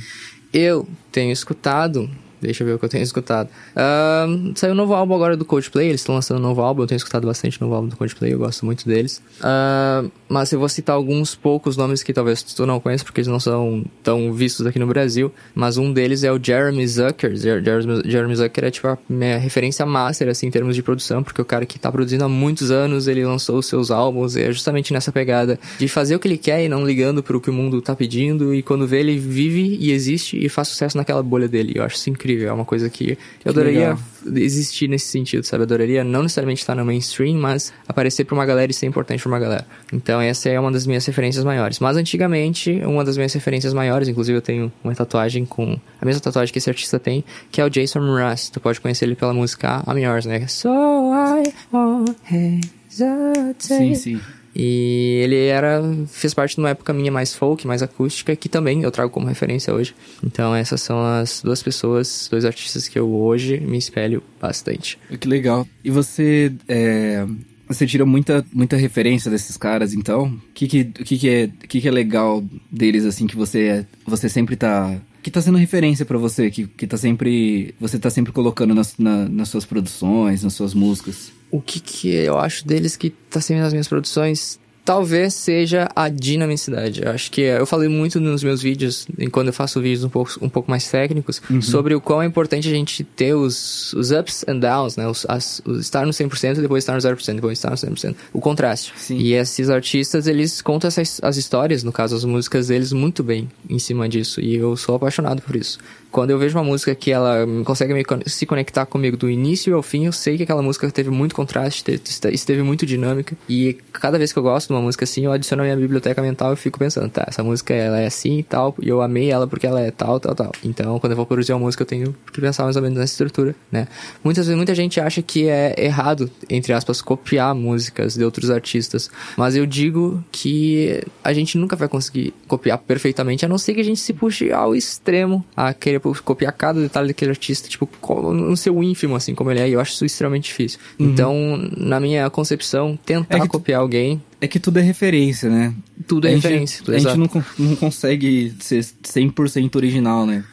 Eu 0.54 0.88
tenho 1.12 1.32
escutado 1.32 2.10
Deixa 2.46 2.64
eu 2.64 2.68
ver 2.68 2.74
o 2.74 2.80
que 2.80 2.86
eu 2.86 2.90
tenho 2.90 3.04
escutado. 3.04 3.50
Uh, 3.76 4.52
saiu 4.56 4.74
um 4.74 4.76
novo 4.76 4.94
álbum 4.94 5.16
agora 5.16 5.36
do 5.36 5.46
Coldplay, 5.46 5.90
eles 5.90 6.02
estão 6.02 6.16
lançando 6.16 6.38
um 6.38 6.42
novo 6.42 6.62
álbum, 6.62 6.84
eu 6.84 6.88
tenho 6.88 6.98
escutado 6.98 7.26
bastante 7.28 7.60
novo 7.62 7.74
álbum 7.74 7.88
do 7.88 7.98
Coldplay, 7.98 8.34
eu 8.34 8.40
gosto 8.40 8.66
muito 8.66 8.88
deles. 8.88 9.22
Uh, 9.40 10.12
mas 10.30 10.52
eu 10.52 10.60
vou 10.60 10.70
citar 10.70 10.96
alguns 10.96 11.36
poucos 11.36 11.78
nomes 11.78 12.04
que 12.04 12.14
talvez 12.14 12.44
tu 12.44 12.66
não 12.66 12.80
conheça, 12.80 13.04
porque 13.04 13.22
eles 13.22 13.28
não 13.28 13.40
são 13.40 13.84
tão 14.04 14.32
vistos 14.34 14.66
aqui 14.66 14.80
no 14.80 14.88
Brasil, 14.88 15.32
mas 15.54 15.78
um 15.78 15.92
deles 15.92 16.24
é 16.24 16.32
o 16.32 16.40
Jeremy 16.42 16.88
Zucker. 16.88 17.36
Jeremy, 17.36 18.02
Jeremy 18.06 18.36
Zucker 18.36 18.64
é 18.66 18.72
tipo 18.72 18.88
a 18.88 18.98
minha 19.10 19.38
referência 19.38 19.86
master, 19.86 20.30
assim, 20.30 20.48
em 20.48 20.52
termos 20.52 20.76
de 20.76 20.84
produção, 20.84 21.24
porque 21.24 21.42
o 21.42 21.46
cara 21.46 21.66
que 21.66 21.80
tá 21.80 21.92
produzindo 21.92 22.24
há 22.24 22.30
muitos 22.30 22.72
anos, 22.72 23.08
ele 23.08 23.26
lançou 23.26 23.58
os 23.58 23.66
seus 23.66 23.92
álbuns, 23.92 24.36
e 24.36 24.44
é 24.44 24.52
justamente 24.52 24.94
nessa 24.94 25.12
pegada 25.12 25.60
de 25.78 25.88
fazer 25.88 26.16
o 26.16 26.20
que 26.20 26.28
ele 26.28 26.38
quer 26.38 26.64
e 26.64 26.70
não 26.70 26.86
ligando 26.86 27.24
pro 27.24 27.42
que 27.42 27.50
o 27.50 27.54
mundo 27.54 27.82
tá 27.82 27.96
pedindo, 27.96 28.54
e 28.54 28.62
quando 28.62 28.88
vê, 28.88 29.00
ele 29.00 29.18
vive 29.18 29.78
e 29.80 29.92
existe 29.92 30.44
e 30.44 30.50
faz 30.50 30.68
sucesso 30.68 30.98
naquela 30.98 31.24
bolha 31.24 31.48
dele. 31.48 31.74
Eu 31.76 31.84
acho 31.84 31.96
isso 31.96 32.10
incrível 32.10 32.35
incrível. 32.36 32.50
É 32.50 32.54
uma 32.54 32.66
coisa 32.66 32.90
que 32.90 33.18
eu 33.44 33.52
adoraria 33.52 33.80
legal. 33.80 34.00
existir 34.36 34.88
nesse 34.88 35.08
sentido, 35.08 35.44
sabe? 35.44 35.62
Eu 35.62 35.66
adoraria 35.66 36.04
não 36.04 36.24
necessariamente 36.24 36.62
estar 36.62 36.76
no 36.76 36.86
mainstream, 36.86 37.38
mas 37.38 37.74
aparecer 37.88 38.26
pra 38.26 38.36
uma 38.36 38.46
galera 38.46 38.72
e 38.72 38.74
ser 38.74 38.86
importante 38.86 39.22
pra 39.22 39.32
uma 39.32 39.40
galera. 39.40 39.66
Então 39.92 40.22
essa 40.22 40.50
é 40.50 40.60
uma 40.60 40.72
das 40.72 40.86
minhas 40.86 41.06
referências 41.06 41.44
maiores. 41.44 41.80
Mas 41.80 41.98
antigamente, 41.98 42.72
uma 42.86 43.04
das 43.04 43.18
minhas 43.18 43.34
referências 43.34 43.74
maiores, 43.74 44.08
inclusive 44.08 44.38
eu 44.38 44.42
tenho 44.42 44.72
uma 44.84 44.94
tatuagem 44.94 45.46
com 45.46 45.80
a 46.02 46.06
mesma 46.06 46.22
tatuagem 46.22 46.52
que 46.52 46.60
esse 46.60 46.70
artista 46.70 47.00
tem, 47.00 47.24
que 47.52 47.62
é 47.62 47.66
o 47.66 47.70
Jason 47.70 48.02
Mraz. 48.02 48.50
Tu 48.50 48.60
pode 48.60 48.80
conhecer 48.82 49.06
ele 49.06 49.16
pela 49.16 49.34
música 49.34 49.84
I'm 49.88 50.02
Yours, 50.02 50.26
né? 50.26 50.46
So 50.48 50.70
I 50.70 51.54
won't 51.72 52.16
hesitate. 52.30 53.56
Sim, 53.60 53.96
sim. 53.96 54.22
E 54.56 55.20
ele 55.24 55.48
era 55.48 55.82
fez 56.08 56.34
parte 56.34 56.56
de 56.56 56.62
uma 56.62 56.70
época 56.70 56.94
minha 56.94 57.12
mais 57.12 57.36
folk, 57.36 57.68
mais 57.68 57.84
acústica, 57.84 58.36
que 58.36 58.48
também 58.48 58.84
eu 58.84 58.92
trago 58.92 59.12
como 59.12 59.28
referência 59.28 59.74
hoje. 59.74 59.94
Então 60.24 60.56
essas 60.56 60.82
são 60.82 61.04
as 61.04 61.42
duas 61.42 61.62
pessoas, 61.62 62.28
dois 62.32 62.46
artistas 62.46 62.88
que 62.88 62.98
eu 62.98 63.12
hoje 63.14 63.60
me 63.60 63.78
espelho 63.78 64.24
bastante. 64.40 64.98
Que 65.20 65.28
legal. 65.28 65.68
E 65.84 65.92
você 65.92 66.54
é, 66.70 67.26
você 67.68 67.86
tira 67.86 68.06
muita, 68.06 68.46
muita 68.54 68.78
referência 68.78 69.30
desses 69.30 69.58
caras, 69.58 69.94
então? 69.94 70.26
O 70.26 70.54
que 70.54 70.68
que, 70.68 70.86
que, 70.86 71.18
que, 71.18 71.30
é, 71.30 71.48
que, 71.68 71.82
que 71.82 71.88
é 71.88 71.92
legal 71.92 72.44
deles, 72.72 73.06
assim, 73.06 73.26
que 73.28 73.36
você, 73.36 73.86
você 74.06 74.30
sempre 74.30 74.56
tá 74.56 74.96
que 75.26 75.32
tá 75.32 75.42
sendo 75.42 75.58
referência 75.58 76.06
para 76.06 76.20
você, 76.20 76.52
que, 76.52 76.68
que 76.68 76.86
tá 76.86 76.98
sempre. 76.98 77.74
Você 77.80 77.98
tá 77.98 78.12
sempre 78.12 78.32
colocando 78.32 78.76
nas, 78.76 78.96
na, 78.96 79.28
nas 79.28 79.50
suas 79.50 79.66
produções, 79.66 80.44
nas 80.44 80.54
suas 80.54 80.76
músicas? 80.76 81.32
O 81.50 81.60
que, 81.60 81.80
que 81.80 82.14
eu 82.14 82.38
acho 82.38 82.64
deles 82.68 82.96
que 82.96 83.10
tá 83.10 83.42
sempre 83.42 83.64
nas 83.64 83.74
minhas 83.74 83.88
produções 83.88 84.60
talvez 84.86 85.34
seja 85.34 85.90
a 85.96 86.08
dinamicidade. 86.08 87.04
Eu 87.04 87.12
acho 87.12 87.32
que 87.32 87.42
é, 87.42 87.60
eu 87.60 87.66
falei 87.66 87.90
muito 87.90 88.20
nos 88.20 88.44
meus 88.44 88.62
vídeos, 88.62 89.08
quando 89.32 89.48
eu 89.48 89.54
faço 89.54 89.82
vídeos 89.82 90.04
um 90.04 90.10
pouco, 90.10 90.32
um 90.40 90.48
pouco 90.48 90.70
mais 90.70 90.88
técnicos, 90.88 91.42
uhum. 91.50 91.62
sobre 91.62 91.96
o 91.96 92.00
quão 92.00 92.22
é 92.22 92.26
importante 92.26 92.68
a 92.68 92.72
gente 92.72 93.04
ter 93.04 93.34
os, 93.34 93.92
os 93.94 94.12
ups 94.12 94.46
and 94.48 94.60
downs, 94.60 94.96
né? 94.96 95.08
Os, 95.08 95.26
as, 95.28 95.62
os 95.66 95.80
estar 95.82 96.06
no 96.06 96.12
100% 96.12 96.60
e 96.60 96.62
depois 96.62 96.84
estar 96.84 96.94
no 96.94 97.00
0%, 97.00 97.36
depois 97.36 97.58
estar 97.58 97.72
no 97.72 97.76
100%. 97.76 98.16
O 98.32 98.40
contraste. 98.40 98.94
Sim. 98.96 99.18
E 99.18 99.34
esses 99.34 99.70
artistas, 99.72 100.28
eles 100.28 100.62
contam 100.62 100.88
essas, 100.88 101.20
as 101.24 101.36
histórias, 101.36 101.84
no 101.84 101.92
caso 101.92 102.16
as 102.16 102.24
músicas 102.24 102.68
deles, 102.68 102.94
muito 102.94 103.24
bem 103.24 103.50
em 103.68 103.80
cima 103.80 104.08
disso. 104.08 104.40
E 104.40 104.56
eu 104.56 104.78
sou 104.78 104.96
apaixonado 104.96 105.42
por 105.42 105.56
isso. 105.56 105.80
Quando 106.16 106.30
eu 106.30 106.40
vejo 106.40 106.58
uma 106.58 106.64
música 106.64 106.96
que 106.96 107.12
ela 107.12 107.46
consegue 107.66 107.94
me, 107.94 108.02
se 108.26 108.46
conectar 108.46 108.86
comigo 108.86 109.18
do 109.18 109.30
início 109.30 109.76
ao 109.76 109.84
fim, 109.84 110.06
eu 110.06 110.14
sei 110.14 110.38
que 110.38 110.44
aquela 110.44 110.62
música 110.62 110.90
teve 110.90 111.10
muito 111.10 111.36
contraste, 111.36 111.84
teve, 111.84 112.00
teve 112.38 112.64
muito 112.64 112.86
dinâmica. 112.86 113.36
E 113.50 113.74
cada 113.92 114.18
vez 114.18 114.32
que 114.32 114.40
eu 114.40 114.44
gosto 114.44 114.70
de 114.70 114.74
uma 114.76 114.82
música 114.82 115.04
assim, 115.04 115.26
eu 115.26 115.34
adiciono 115.34 115.64
a 115.64 115.66
minha 115.66 115.76
biblioteca 115.76 116.22
mental 116.22 116.54
e 116.54 116.56
fico 116.56 116.80
pensando, 116.80 117.10
tá, 117.10 117.26
essa 117.28 117.44
música 117.44 117.74
ela 117.74 118.00
é 118.00 118.06
assim 118.06 118.38
e 118.38 118.44
tal, 118.44 118.74
e 118.82 118.88
eu 118.88 119.02
amei 119.02 119.30
ela 119.30 119.46
porque 119.46 119.68
ela 119.68 119.82
é 119.82 119.92
tal, 119.92 120.18
tal, 120.18 120.34
tal. 120.34 120.54
Então, 120.64 120.98
quando 121.02 121.12
eu 121.12 121.18
vou 121.18 121.26
produzir 121.26 121.52
uma 121.52 121.60
música, 121.60 121.84
eu 121.84 121.86
tenho 121.86 122.16
que 122.32 122.40
pensar 122.40 122.64
mais 122.64 122.78
ou 122.78 122.82
menos 122.82 122.98
nessa 122.98 123.12
estrutura, 123.12 123.54
né? 123.70 123.86
Muitas 124.24 124.46
vezes, 124.46 124.56
muita 124.56 124.74
gente 124.74 125.02
acha 125.02 125.22
que 125.22 125.50
é 125.50 125.76
errado, 125.78 126.32
entre 126.50 126.72
aspas, 126.72 127.02
copiar 127.02 127.54
músicas 127.54 128.16
de 128.16 128.24
outros 128.24 128.50
artistas. 128.50 129.12
Mas 129.36 129.58
eu 129.58 129.66
digo 129.66 130.24
que 130.32 131.04
a 131.22 131.34
gente 131.34 131.58
nunca 131.58 131.76
vai 131.76 131.90
conseguir 131.90 132.34
copiar 132.48 132.78
perfeitamente, 132.78 133.44
a 133.44 133.50
não 133.50 133.58
ser 133.58 133.74
que 133.74 133.82
a 133.82 133.84
gente 133.84 134.00
se 134.00 134.14
puxe 134.14 134.50
ao 134.54 134.74
extremo 134.74 135.44
a 135.58 135.74
querer 135.74 136.05
copiar 136.14 136.52
cada 136.54 136.80
detalhe 136.80 137.08
daquele 137.08 137.32
artista, 137.32 137.68
tipo, 137.68 137.90
no 138.32 138.56
seu 138.56 138.84
ínfimo, 138.84 139.16
assim 139.16 139.34
como 139.34 139.52
ele 139.52 139.60
é, 139.60 139.70
e 139.70 139.74
eu 139.74 139.80
acho 139.80 139.94
isso 139.94 140.06
extremamente 140.06 140.46
difícil. 140.46 140.80
Uhum. 141.00 141.10
Então, 141.10 141.70
na 141.78 142.00
minha 142.00 142.30
concepção, 142.30 142.98
tentar 143.06 143.38
é 143.38 143.48
copiar 143.48 143.80
tu... 143.80 143.84
alguém. 143.84 144.22
É 144.42 144.48
que 144.48 144.60
tudo 144.60 144.78
é 144.78 144.82
referência, 144.82 145.50
né? 145.50 145.74
Tudo 146.06 146.28
é 146.28 146.32
a 146.32 146.36
referência. 146.36 146.80
Gente, 146.80 146.96
a 146.96 147.00
gente 147.00 147.18
não, 147.18 147.44
não 147.58 147.76
consegue 147.76 148.54
ser 148.60 148.82
100% 148.82 149.76
original, 149.76 150.26
né? 150.26 150.44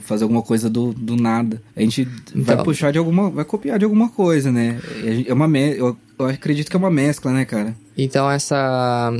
Fazer 0.00 0.22
alguma 0.24 0.42
coisa 0.42 0.70
do, 0.70 0.92
do 0.94 1.16
nada. 1.16 1.60
A 1.76 1.80
gente 1.80 2.08
então, 2.34 2.56
vai 2.56 2.64
puxar 2.64 2.92
de 2.92 2.98
alguma. 2.98 3.28
Vai 3.30 3.44
copiar 3.44 3.78
de 3.78 3.84
alguma 3.84 4.08
coisa, 4.08 4.50
né? 4.50 4.80
É 5.26 5.34
uma. 5.34 5.46
Me... 5.46 5.76
Eu, 5.76 5.96
eu 6.18 6.26
acredito 6.26 6.70
que 6.70 6.76
é 6.76 6.78
uma 6.78 6.90
mescla, 6.90 7.32
né, 7.32 7.44
cara? 7.44 7.76
Então, 7.98 8.30
essa 8.30 9.12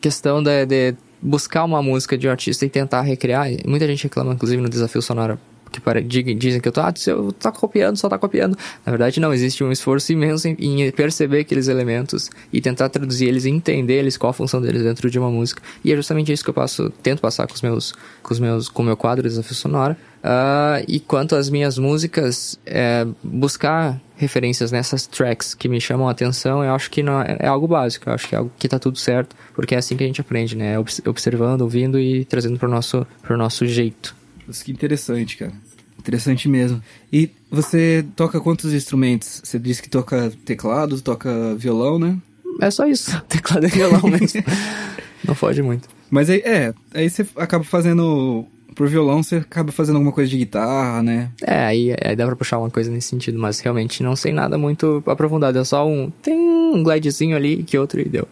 questão 0.00 0.42
de, 0.42 0.66
de 0.66 0.94
buscar 1.22 1.64
uma 1.64 1.82
música 1.82 2.18
de 2.18 2.26
um 2.26 2.30
artista 2.30 2.66
e 2.66 2.68
tentar 2.68 3.02
recriar. 3.02 3.48
Muita 3.66 3.86
gente 3.86 4.04
reclama, 4.04 4.34
inclusive, 4.34 4.60
no 4.60 4.68
desafio 4.68 5.00
sonoro 5.00 5.38
que 5.72 5.80
para, 5.80 6.00
dizem 6.02 6.60
que 6.60 6.68
eu 6.68 6.72
tô, 6.72 6.80
ah, 6.82 6.92
eu 7.06 7.32
tá 7.32 7.50
copiando, 7.50 7.96
só 7.96 8.08
tá 8.08 8.18
copiando. 8.18 8.56
Na 8.84 8.92
verdade, 8.92 9.18
não, 9.18 9.32
existe 9.32 9.64
um 9.64 9.72
esforço 9.72 10.12
imenso 10.12 10.46
em, 10.46 10.56
em, 10.60 10.92
perceber 10.92 11.40
aqueles 11.40 11.66
elementos 11.66 12.30
e 12.52 12.60
tentar 12.60 12.90
traduzir 12.90 13.26
eles 13.26 13.46
entender 13.46 13.94
eles, 13.94 14.16
qual 14.16 14.30
a 14.30 14.34
função 14.34 14.60
deles 14.60 14.82
dentro 14.82 15.10
de 15.10 15.18
uma 15.18 15.30
música. 15.30 15.62
E 15.82 15.92
é 15.92 15.96
justamente 15.96 16.30
isso 16.30 16.44
que 16.44 16.50
eu 16.50 16.54
passo, 16.54 16.90
tento 17.02 17.20
passar 17.20 17.46
com 17.46 17.54
os 17.54 17.62
meus, 17.62 17.94
com 18.22 18.34
os 18.34 18.38
meus, 18.38 18.68
com 18.68 18.82
o 18.82 18.84
meu 18.84 18.96
quadro 18.96 19.26
Desafio 19.26 19.54
Sonora. 19.54 19.96
Uh, 20.22 20.84
e 20.86 21.00
quanto 21.00 21.34
às 21.34 21.48
minhas 21.48 21.78
músicas, 21.78 22.58
é, 22.66 23.06
buscar 23.24 24.00
referências 24.22 24.72
nessas 24.72 25.06
tracks 25.06 25.54
que 25.54 25.68
me 25.68 25.80
chamam 25.80 26.08
a 26.08 26.12
atenção, 26.12 26.64
eu 26.64 26.74
acho 26.74 26.90
que 26.90 27.02
não 27.02 27.20
é, 27.20 27.36
é, 27.40 27.46
algo 27.46 27.68
básico, 27.68 28.08
eu 28.08 28.14
acho 28.14 28.28
que 28.28 28.34
é 28.34 28.38
algo 28.38 28.50
que 28.56 28.68
tá 28.68 28.78
tudo 28.78 28.98
certo, 28.98 29.36
porque 29.54 29.74
é 29.74 29.78
assim 29.78 29.96
que 29.96 30.04
a 30.04 30.06
gente 30.06 30.20
aprende, 30.20 30.56
né? 30.56 30.78
Observando, 30.78 31.62
ouvindo 31.62 31.98
e 31.98 32.24
trazendo 32.24 32.58
pro 32.58 32.68
nosso, 32.68 33.06
pro 33.20 33.36
nosso 33.36 33.66
jeito. 33.66 34.16
Isso 34.48 34.64
que 34.64 34.72
interessante, 34.72 35.36
cara. 35.36 35.52
Interessante 35.98 36.48
mesmo. 36.48 36.82
E 37.12 37.30
você 37.50 38.04
toca 38.16 38.40
quantos 38.40 38.72
instrumentos? 38.72 39.40
Você 39.44 39.58
disse 39.58 39.82
que 39.82 39.88
toca 39.88 40.32
teclado, 40.44 41.00
toca 41.00 41.54
violão, 41.54 41.98
né? 41.98 42.16
É 42.60 42.70
só 42.70 42.86
isso. 42.86 43.20
Teclado 43.28 43.66
e 43.66 43.70
violão 43.70 44.02
mesmo. 44.02 44.42
Não 45.24 45.34
foge 45.34 45.62
muito. 45.62 45.88
Mas 46.10 46.28
aí, 46.28 46.42
é, 46.44 46.74
aí 46.92 47.08
você 47.08 47.26
acaba 47.36 47.64
fazendo. 47.64 48.46
Pro 48.74 48.88
violão 48.88 49.22
você 49.22 49.36
acaba 49.36 49.72
fazendo 49.72 49.96
alguma 49.96 50.12
coisa 50.12 50.30
de 50.30 50.38
guitarra, 50.38 51.02
né? 51.02 51.30
É, 51.42 51.64
aí, 51.64 51.94
aí 52.02 52.16
dá 52.16 52.26
pra 52.26 52.36
puxar 52.36 52.58
uma 52.58 52.70
coisa 52.70 52.90
nesse 52.90 53.08
sentido, 53.08 53.38
mas 53.38 53.60
realmente 53.60 54.02
não 54.02 54.16
sei 54.16 54.32
nada 54.32 54.56
muito 54.56 55.02
aprofundado. 55.06 55.58
É 55.58 55.64
só 55.64 55.86
um. 55.86 56.10
Tem 56.22 56.34
um 56.34 56.82
glidezinho 56.82 57.36
ali 57.36 57.62
que 57.62 57.76
outro 57.76 58.00
e 58.00 58.04
deu. 58.04 58.26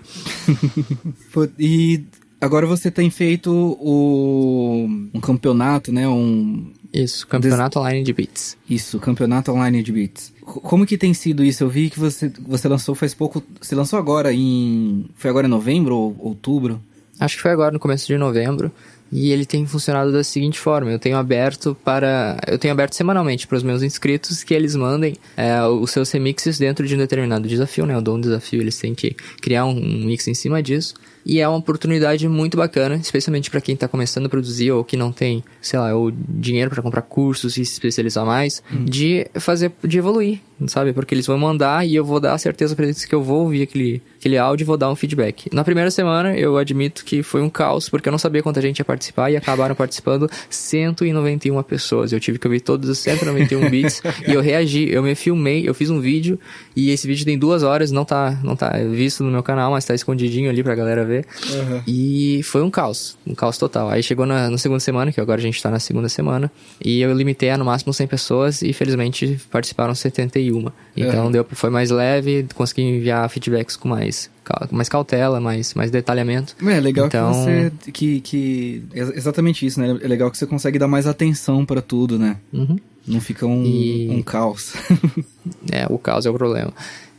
e 1.59 2.05
Agora 2.41 2.67
você 2.67 2.91
tem 2.91 3.11
feito 3.11 3.53
o, 3.53 4.87
um 5.13 5.21
campeonato, 5.21 5.93
né? 5.93 6.09
Um, 6.09 6.73
isso, 6.91 7.27
campeonato 7.27 7.79
des... 7.79 7.83
online 7.83 8.03
de 8.03 8.13
beats. 8.15 8.57
Isso, 8.69 8.99
campeonato 8.99 9.53
online 9.53 9.83
de 9.83 9.93
beats. 9.93 10.33
Como 10.41 10.87
que 10.87 10.97
tem 10.97 11.13
sido 11.13 11.45
isso? 11.45 11.63
Eu 11.63 11.69
vi 11.69 11.91
que 11.91 12.01
você, 12.01 12.33
você 12.49 12.67
lançou 12.67 12.95
faz 12.95 13.13
pouco. 13.13 13.43
Você 13.61 13.75
lançou 13.75 13.99
agora 13.99 14.33
em. 14.33 15.05
Foi 15.17 15.29
agora 15.29 15.47
em 15.47 15.51
novembro 15.51 15.95
ou 15.95 16.17
outubro? 16.19 16.81
Acho 17.19 17.37
que 17.37 17.43
foi 17.43 17.51
agora 17.51 17.73
no 17.73 17.79
começo 17.79 18.07
de 18.07 18.17
novembro. 18.17 18.73
E 19.13 19.33
ele 19.33 19.45
tem 19.45 19.67
funcionado 19.67 20.13
da 20.13 20.23
seguinte 20.23 20.59
forma: 20.59 20.91
eu 20.91 20.99
tenho 20.99 21.17
aberto 21.17 21.77
para. 21.85 22.39
Eu 22.47 22.59
tenho 22.59 22.73
aberto 22.73 22.95
semanalmente 22.95 23.47
para 23.47 23.57
os 23.57 23.63
meus 23.63 23.83
inscritos 23.83 24.43
que 24.45 24.55
eles 24.55 24.77
mandem 24.77 25.17
é, 25.37 25.63
os 25.65 25.91
seus 25.91 26.11
remixes 26.11 26.59
dentro 26.59 26.87
de 26.87 26.95
um 26.95 26.99
determinado 26.99 27.49
desafio, 27.49 27.87
né? 27.87 27.95
Eu 27.95 28.03
dou 28.03 28.17
um 28.17 28.21
desafio, 28.21 28.61
eles 28.61 28.79
têm 28.79 28.95
que 28.95 29.17
criar 29.41 29.65
um, 29.65 29.77
um 29.77 30.05
mix 30.07 30.29
em 30.29 30.35
cima 30.35 30.63
disso. 30.63 30.95
E 31.25 31.39
é 31.39 31.47
uma 31.47 31.59
oportunidade 31.59 32.27
muito 32.29 32.57
bacana, 32.57 32.97
especialmente 32.97 33.51
para 33.51 33.61
quem 33.61 33.75
está 33.75 33.87
começando 33.87 34.27
a 34.27 34.29
produzir 34.29 34.73
ou 34.73 34.83
que 34.83 34.97
não 34.97 35.13
tem, 35.13 35.45
sei 35.61 35.79
lá, 35.79 35.95
o 35.95 36.11
dinheiro 36.11 36.71
para 36.71 36.83
comprar 36.83 37.03
cursos 37.03 37.57
e 37.59 37.65
se 37.65 37.73
especializar 37.73 38.25
mais, 38.25 38.63
hum. 38.73 38.85
de 38.85 39.27
fazer, 39.35 39.71
de 39.85 39.99
evoluir, 39.99 40.41
sabe? 40.67 40.93
Porque 40.93 41.15
eles 41.15 41.27
vão 41.27 41.39
mandar 41.39 41.87
e 41.87 41.95
eu 41.95 42.05
vou 42.05 42.21
dar 42.21 42.35
a 42.35 42.39
certeza 42.39 42.75
para 42.75 42.85
eles 42.85 43.05
que 43.05 43.15
eu 43.15 43.23
vou 43.23 43.43
ouvir 43.43 43.63
aquele, 43.63 44.03
aquele 44.19 44.37
áudio 44.37 44.65
e 44.65 44.67
vou 44.67 44.77
dar 44.77 44.91
um 44.91 44.97
feedback. 44.97 45.49
Na 45.53 45.65
primeira 45.65 45.91
semana, 45.91 46.37
eu 46.37 46.57
admito 46.57 47.05
que 47.05 47.23
foi 47.23 47.43
um 47.43 47.51
caos, 47.51 47.89
porque 47.89 48.09
eu 48.09 48.11
não 48.11 48.19
sabia 48.19 48.43
quanta 48.43 48.61
gente 48.61 48.79
ia 48.79 48.85
participar 48.85 49.31
e 49.31 49.37
acabaram 49.37 49.75
participando 49.75 50.31
191 50.49 51.63
pessoas. 51.63 52.13
Eu 52.13 52.21
tive 52.21 52.39
que 52.39 52.47
ouvir 52.47 52.61
todos 52.61 52.89
os 52.89 52.99
191 52.99 53.69
beats 53.71 54.03
e 54.27 54.33
eu 54.33 54.41
reagi, 54.41 54.91
eu 54.91 55.03
me 55.03 55.15
filmei, 55.15 55.69
eu 55.69 55.75
fiz 55.75 55.91
um 55.91 56.01
vídeo 56.01 56.39
e 56.75 56.91
esse 56.91 57.07
vídeo 57.07 57.25
tem 57.25 57.39
duas 57.39 57.63
horas, 57.63 57.91
não 57.91 58.05
tá, 58.05 58.39
não 58.43 58.57
tá 58.57 58.71
visto 58.91 59.25
no 59.25 59.31
meu 59.31 59.43
canal, 59.43 59.73
mas 59.73 59.85
tá 59.85 59.95
escondidinho 59.95 60.51
ali 60.51 60.63
pra 60.63 60.75
galera 60.75 61.05
ver. 61.05 61.27
Uhum. 61.51 61.83
E 61.87 62.43
foi 62.45 62.63
um 62.63 62.71
caos, 62.71 63.17
um 63.27 63.35
caos 63.35 63.59
total. 63.59 63.91
Aí 63.91 64.03
chegou 64.03 64.27
na, 64.27 64.51
na 64.51 64.59
segunda 64.59 64.81
semana, 64.81 65.13
que 65.13 65.21
agora 65.21 65.41
a 65.41 65.43
gente 65.43 65.63
tá 65.63 65.71
na 65.71 65.79
segunda 65.79 66.09
semana, 66.09 66.51
e 66.83 67.01
eu 67.01 67.13
limitei 67.13 67.51
a 67.51 67.59
no 67.59 67.65
máximo 67.65 67.93
100 67.93 68.07
pessoas 68.07 68.63
e 68.63 68.73
felizmente 68.73 69.41
participaram 69.51 69.95
71. 69.95 70.50
Então 70.97 71.27
uhum. 71.27 71.31
deu, 71.31 71.47
foi 71.51 71.71
mais 71.71 71.91
leve, 71.91 72.47
consegui 72.55 72.83
enviar 72.83 73.29
feedbacks 73.29 73.77
com 73.77 73.89
mais 73.89 74.31
mais 74.71 74.89
cautela, 74.89 75.41
mais, 75.41 75.75
mais 75.75 75.91
detalhamento. 75.91 76.57
É 76.67 76.81
legal 76.81 77.07
então... 77.07 77.31
que 77.31 77.39
você. 77.39 77.73
Que, 77.93 78.21
que, 78.21 78.85
exatamente 78.93 79.65
isso, 79.65 79.81
né? 79.81 79.99
É 80.03 80.09
legal 80.09 80.31
que 80.31 80.37
você 80.37 80.47
consegue 80.47 80.79
dar 80.79 80.89
mais 80.89 81.07
atenção 81.07 81.65
para 81.65 81.81
tudo, 81.81 82.19
né? 82.19 82.37
Uhum. 82.53 82.77
Não 83.07 83.21
fica 83.21 83.47
um, 83.47 83.65
e... 83.65 84.09
um 84.11 84.23
caos. 84.23 84.75
é, 85.71 85.87
o 85.89 85.99
caos 85.99 86.27
é 86.27 86.31
o 86.31 86.35
problema. 86.35 86.73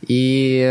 E 0.08 0.62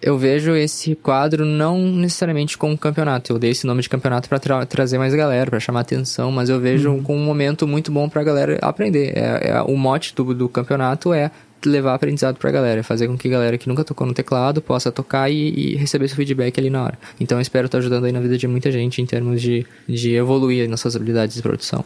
eu 0.00 0.18
vejo 0.18 0.54
esse 0.54 0.94
quadro 0.94 1.44
não 1.44 1.80
necessariamente 1.80 2.56
como 2.58 2.76
campeonato. 2.76 3.32
Eu 3.32 3.38
dei 3.38 3.50
esse 3.50 3.66
nome 3.66 3.82
de 3.82 3.88
campeonato 3.88 4.28
para 4.28 4.38
tra 4.38 4.66
trazer 4.66 4.98
mais 4.98 5.14
galera, 5.14 5.50
para 5.50 5.60
chamar 5.60 5.80
atenção, 5.80 6.30
mas 6.30 6.48
eu 6.48 6.60
vejo 6.60 6.90
uhum. 6.90 7.02
como 7.02 7.18
um 7.18 7.24
momento 7.24 7.66
muito 7.66 7.90
bom 7.90 8.08
para 8.08 8.20
a 8.20 8.24
galera 8.24 8.58
aprender. 8.60 9.16
É, 9.16 9.50
é, 9.50 9.62
o 9.62 9.76
mote 9.76 10.14
do, 10.14 10.34
do 10.34 10.48
campeonato 10.48 11.12
é 11.12 11.30
levar 11.64 11.94
aprendizado 11.94 12.36
pra 12.36 12.50
galera, 12.50 12.82
fazer 12.84 13.08
com 13.08 13.16
que 13.16 13.26
a 13.28 13.30
galera 13.30 13.58
que 13.58 13.68
nunca 13.68 13.82
tocou 13.82 14.06
no 14.06 14.12
teclado 14.12 14.60
possa 14.60 14.92
tocar 14.92 15.30
e, 15.30 15.72
e 15.72 15.76
receber 15.76 16.06
seu 16.08 16.16
feedback 16.16 16.58
ali 16.60 16.70
na 16.70 16.84
hora. 16.84 16.98
Então 17.18 17.38
eu 17.38 17.42
espero 17.42 17.66
estar 17.66 17.78
ajudando 17.78 18.04
aí 18.04 18.12
na 18.12 18.20
vida 18.20 18.36
de 18.36 18.46
muita 18.46 18.70
gente 18.70 19.00
em 19.00 19.06
termos 19.06 19.40
de, 19.40 19.66
de 19.88 20.14
evoluir 20.14 20.68
nas 20.68 20.80
suas 20.80 20.94
habilidades 20.94 21.34
de 21.34 21.42
produção. 21.42 21.84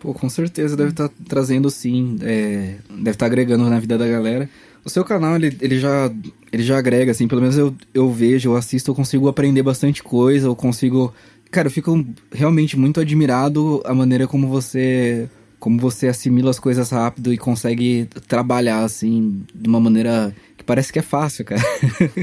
Pô, 0.00 0.12
com 0.12 0.28
certeza 0.28 0.76
deve 0.76 0.90
estar 0.90 1.08
tá 1.08 1.14
trazendo 1.28 1.70
sim, 1.70 2.16
é, 2.22 2.76
deve 2.90 3.10
estar 3.10 3.18
tá 3.18 3.26
agregando 3.26 3.68
na 3.68 3.78
vida 3.78 3.96
da 3.96 4.08
galera. 4.08 4.48
O 4.84 4.90
seu 4.90 5.04
canal, 5.04 5.36
ele, 5.36 5.56
ele, 5.60 5.78
já, 5.78 6.10
ele 6.52 6.62
já 6.62 6.78
agrega, 6.78 7.12
assim, 7.12 7.28
pelo 7.28 7.40
menos 7.40 7.56
eu, 7.56 7.74
eu 7.94 8.10
vejo, 8.10 8.50
eu 8.50 8.56
assisto, 8.56 8.90
eu 8.90 8.94
consigo 8.94 9.28
aprender 9.28 9.62
bastante 9.62 10.02
coisa, 10.02 10.46
eu 10.46 10.56
consigo... 10.56 11.12
Cara, 11.50 11.68
eu 11.68 11.72
fico 11.72 12.04
realmente 12.32 12.78
muito 12.78 12.98
admirado 12.98 13.82
a 13.84 13.94
maneira 13.94 14.26
como 14.26 14.48
você 14.48 15.28
como 15.62 15.78
você 15.78 16.08
assimila 16.08 16.50
as 16.50 16.58
coisas 16.58 16.90
rápido 16.90 17.32
e 17.32 17.38
consegue 17.38 18.08
trabalhar, 18.26 18.82
assim, 18.82 19.44
de 19.54 19.68
uma 19.68 19.78
maneira 19.78 20.34
que 20.56 20.64
parece 20.64 20.92
que 20.92 20.98
é 20.98 21.02
fácil, 21.02 21.44
cara. 21.44 21.62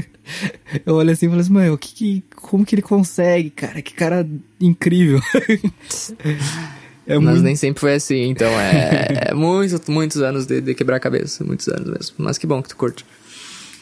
eu 0.84 0.94
olho 0.96 1.10
assim 1.10 1.24
e 1.24 1.28
falo 1.30 1.40
assim, 1.40 1.52
mano, 1.52 1.78
que, 1.78 1.94
que, 1.94 2.24
como 2.36 2.66
que 2.66 2.74
ele 2.74 2.82
consegue, 2.82 3.48
cara? 3.48 3.80
Que 3.80 3.94
cara 3.94 4.28
incrível. 4.60 5.20
É 7.06 7.18
Mas 7.18 7.24
muito... 7.24 7.42
nem 7.42 7.56
sempre 7.56 7.80
foi 7.80 7.94
assim, 7.94 8.30
então 8.30 8.48
é, 8.48 9.30
é 9.30 9.34
muitos, 9.34 9.88
muitos 9.88 10.20
anos 10.22 10.46
de, 10.46 10.60
de, 10.60 10.74
quebrar 10.74 10.96
a 10.96 11.00
cabeça, 11.00 11.44
muitos 11.44 11.66
anos 11.68 11.88
mesmo. 11.88 12.16
Mas 12.18 12.38
que 12.38 12.46
bom 12.46 12.62
que 12.62 12.68
tu 12.68 12.76
curte. 12.76 13.04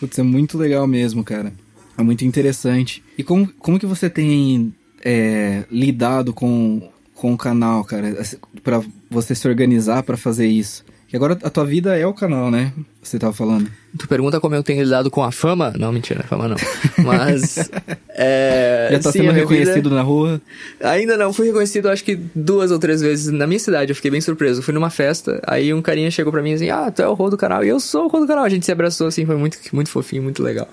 Putz, 0.00 0.18
é 0.18 0.22
muito 0.22 0.56
legal 0.56 0.86
mesmo, 0.86 1.24
cara. 1.24 1.52
É 1.96 2.02
muito 2.02 2.24
interessante. 2.24 3.02
E 3.16 3.24
como, 3.24 3.48
como 3.58 3.78
que 3.78 3.86
você 3.86 4.08
tem 4.08 4.72
é, 5.04 5.64
lidado 5.70 6.32
com, 6.32 6.88
com 7.14 7.32
o 7.32 7.36
canal, 7.36 7.84
cara? 7.84 8.16
para 8.62 8.80
você 9.10 9.34
se 9.34 9.48
organizar 9.48 10.04
para 10.04 10.16
fazer 10.16 10.46
isso? 10.46 10.84
Que 11.08 11.16
agora 11.16 11.36
a 11.42 11.50
tua 11.50 11.64
vida 11.64 11.98
é 11.98 12.06
o 12.06 12.14
canal, 12.14 12.50
né? 12.50 12.72
Você 13.08 13.18
tava 13.18 13.32
falando. 13.32 13.70
Tu 13.98 14.06
pergunta 14.06 14.38
como 14.38 14.54
eu 14.54 14.62
tenho 14.62 14.82
lidado 14.82 15.10
com 15.10 15.22
a 15.24 15.32
fama? 15.32 15.72
Não, 15.78 15.90
mentira, 15.90 16.22
fama 16.24 16.46
não. 16.46 16.56
Mas. 17.02 17.70
é, 18.14 18.90
Já 18.92 18.98
tá 19.00 19.12
sim, 19.12 19.20
sendo 19.20 19.32
reconhecido 19.32 19.84
vida... 19.84 19.94
na 19.94 20.02
rua? 20.02 20.42
Ainda 20.82 21.16
não, 21.16 21.32
fui 21.32 21.46
reconhecido 21.46 21.88
acho 21.88 22.04
que 22.04 22.14
duas 22.34 22.70
ou 22.70 22.78
três 22.78 23.00
vezes 23.00 23.32
na 23.32 23.46
minha 23.46 23.58
cidade. 23.58 23.90
Eu 23.90 23.96
fiquei 23.96 24.10
bem 24.10 24.20
surpreso. 24.20 24.62
fui 24.62 24.74
numa 24.74 24.90
festa, 24.90 25.40
aí 25.46 25.72
um 25.72 25.80
carinha 25.80 26.10
chegou 26.10 26.30
pra 26.30 26.42
mim 26.42 26.52
assim: 26.52 26.68
Ah, 26.68 26.90
tu 26.90 27.00
é 27.00 27.08
o 27.08 27.14
Rô 27.14 27.30
do 27.30 27.38
canal. 27.38 27.64
E 27.64 27.68
eu 27.68 27.80
sou 27.80 28.04
o 28.04 28.08
Rô 28.08 28.20
do 28.20 28.26
canal. 28.26 28.44
A 28.44 28.48
gente 28.50 28.66
se 28.66 28.72
abraçou 28.72 29.06
assim, 29.06 29.24
foi 29.24 29.36
muito, 29.36 29.58
muito 29.72 29.88
fofinho, 29.88 30.22
muito 30.22 30.42
legal. 30.42 30.68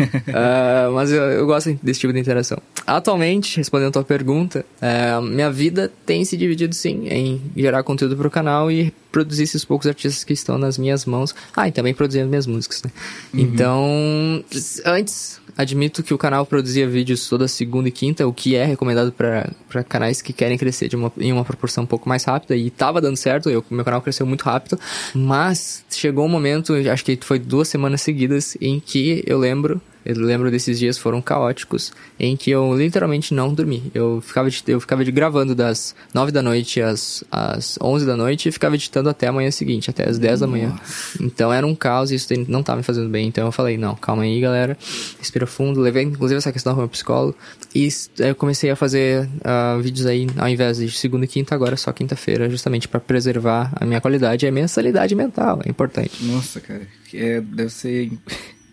uh, 0.00 0.90
mas 0.94 1.12
eu, 1.12 1.22
eu, 1.22 1.46
gosto 1.46 1.78
desse 1.82 2.00
tipo 2.00 2.14
de 2.14 2.18
interação. 2.18 2.56
Atualmente, 2.86 3.58
respondendo 3.58 3.88
a 3.88 3.92
tua 3.92 4.04
pergunta, 4.04 4.64
uh, 4.80 5.20
minha 5.20 5.50
vida 5.50 5.92
tem 6.06 6.24
se 6.24 6.34
dividido 6.34 6.74
sim 6.74 7.08
em 7.08 7.42
gerar 7.54 7.82
conteúdo 7.82 8.16
pro 8.16 8.30
canal 8.30 8.70
e 8.70 8.90
produzir 9.14 9.44
esses 9.44 9.64
poucos 9.64 9.86
artistas 9.86 10.24
que 10.24 10.32
estão 10.32 10.58
nas 10.58 10.76
minhas 10.76 11.04
mãos. 11.04 11.32
Ah, 11.54 11.68
também 11.74 11.92
produzir 11.92 12.24
minhas 12.24 12.46
músicas, 12.46 12.82
né? 12.82 12.90
Uhum. 13.32 13.40
Então, 13.40 14.44
antes, 14.86 15.40
admito 15.56 16.02
que 16.02 16.14
o 16.14 16.18
canal 16.18 16.46
produzia 16.46 16.88
vídeos 16.88 17.28
toda 17.28 17.46
segunda 17.46 17.88
e 17.88 17.92
quinta, 17.92 18.26
o 18.26 18.32
que 18.32 18.54
é 18.54 18.64
recomendado 18.64 19.12
para 19.12 19.84
canais 19.84 20.22
que 20.22 20.32
querem 20.32 20.56
crescer 20.56 20.88
de 20.88 20.96
uma, 20.96 21.12
em 21.18 21.32
uma 21.32 21.44
proporção 21.44 21.84
um 21.84 21.86
pouco 21.86 22.08
mais 22.08 22.24
rápida, 22.24 22.56
e 22.56 22.70
tava 22.70 23.00
dando 23.00 23.16
certo, 23.16 23.50
eu, 23.50 23.64
meu 23.70 23.84
canal 23.84 24.00
cresceu 24.00 24.26
muito 24.26 24.42
rápido, 24.42 24.78
mas 25.14 25.84
chegou 25.90 26.24
um 26.24 26.28
momento, 26.28 26.74
acho 26.90 27.04
que 27.04 27.18
foi 27.20 27.38
duas 27.38 27.68
semanas 27.68 28.00
seguidas, 28.00 28.56
em 28.60 28.80
que 28.80 29.22
eu 29.26 29.38
lembro 29.38 29.80
eu 30.04 30.16
lembro 30.16 30.50
desses 30.50 30.78
dias 30.78 30.98
foram 30.98 31.22
caóticos, 31.22 31.92
em 32.18 32.36
que 32.36 32.50
eu 32.50 32.76
literalmente 32.76 33.32
não 33.32 33.52
dormi. 33.52 33.90
Eu 33.94 34.20
ficava, 34.20 34.48
eu 34.66 34.80
ficava 34.80 35.02
gravando 35.04 35.54
das 35.54 35.94
9 36.12 36.30
da 36.30 36.42
noite 36.42 36.80
às, 36.80 37.24
às 37.30 37.78
11 37.80 38.06
da 38.06 38.16
noite 38.16 38.48
e 38.48 38.52
ficava 38.52 38.74
editando 38.74 39.08
até 39.08 39.26
a 39.26 39.32
manhã 39.32 39.50
seguinte, 39.50 39.90
até 39.90 40.08
as 40.08 40.18
10 40.18 40.40
da 40.40 40.46
manhã. 40.46 40.74
Então 41.20 41.52
era 41.52 41.66
um 41.66 41.74
caos 41.74 42.10
e 42.10 42.16
isso 42.16 42.28
não 42.48 42.60
estava 42.60 42.78
me 42.78 42.82
fazendo 42.82 43.08
bem. 43.08 43.28
Então 43.28 43.46
eu 43.46 43.52
falei, 43.52 43.78
não, 43.78 43.94
calma 43.94 44.24
aí, 44.24 44.40
galera, 44.40 44.76
respira 45.18 45.46
fundo. 45.46 45.80
Levei 45.80 46.02
inclusive 46.02 46.38
essa 46.38 46.52
questão 46.52 46.74
com 46.74 46.80
meu 46.80 46.88
psicólogo 46.88 47.36
e 47.74 47.88
eu 48.18 48.34
comecei 48.34 48.70
a 48.70 48.76
fazer 48.76 49.26
uh, 49.26 49.80
vídeos 49.80 50.06
aí 50.06 50.26
ao 50.36 50.48
invés 50.48 50.78
de 50.78 50.90
segunda 50.90 51.24
e 51.24 51.28
quinta, 51.28 51.54
agora 51.54 51.76
só 51.76 51.92
quinta-feira, 51.92 52.48
justamente 52.50 52.88
para 52.88 53.00
preservar 53.00 53.72
a 53.80 53.84
minha 53.84 54.00
qualidade 54.00 54.44
e 54.44 54.48
a 54.48 54.52
minha 54.52 54.68
sanidade 54.68 55.14
mental. 55.14 55.60
É 55.64 55.70
importante. 55.70 56.24
Nossa, 56.24 56.60
cara, 56.60 56.86
é, 57.12 57.40
deve 57.40 57.70
ser 57.70 58.10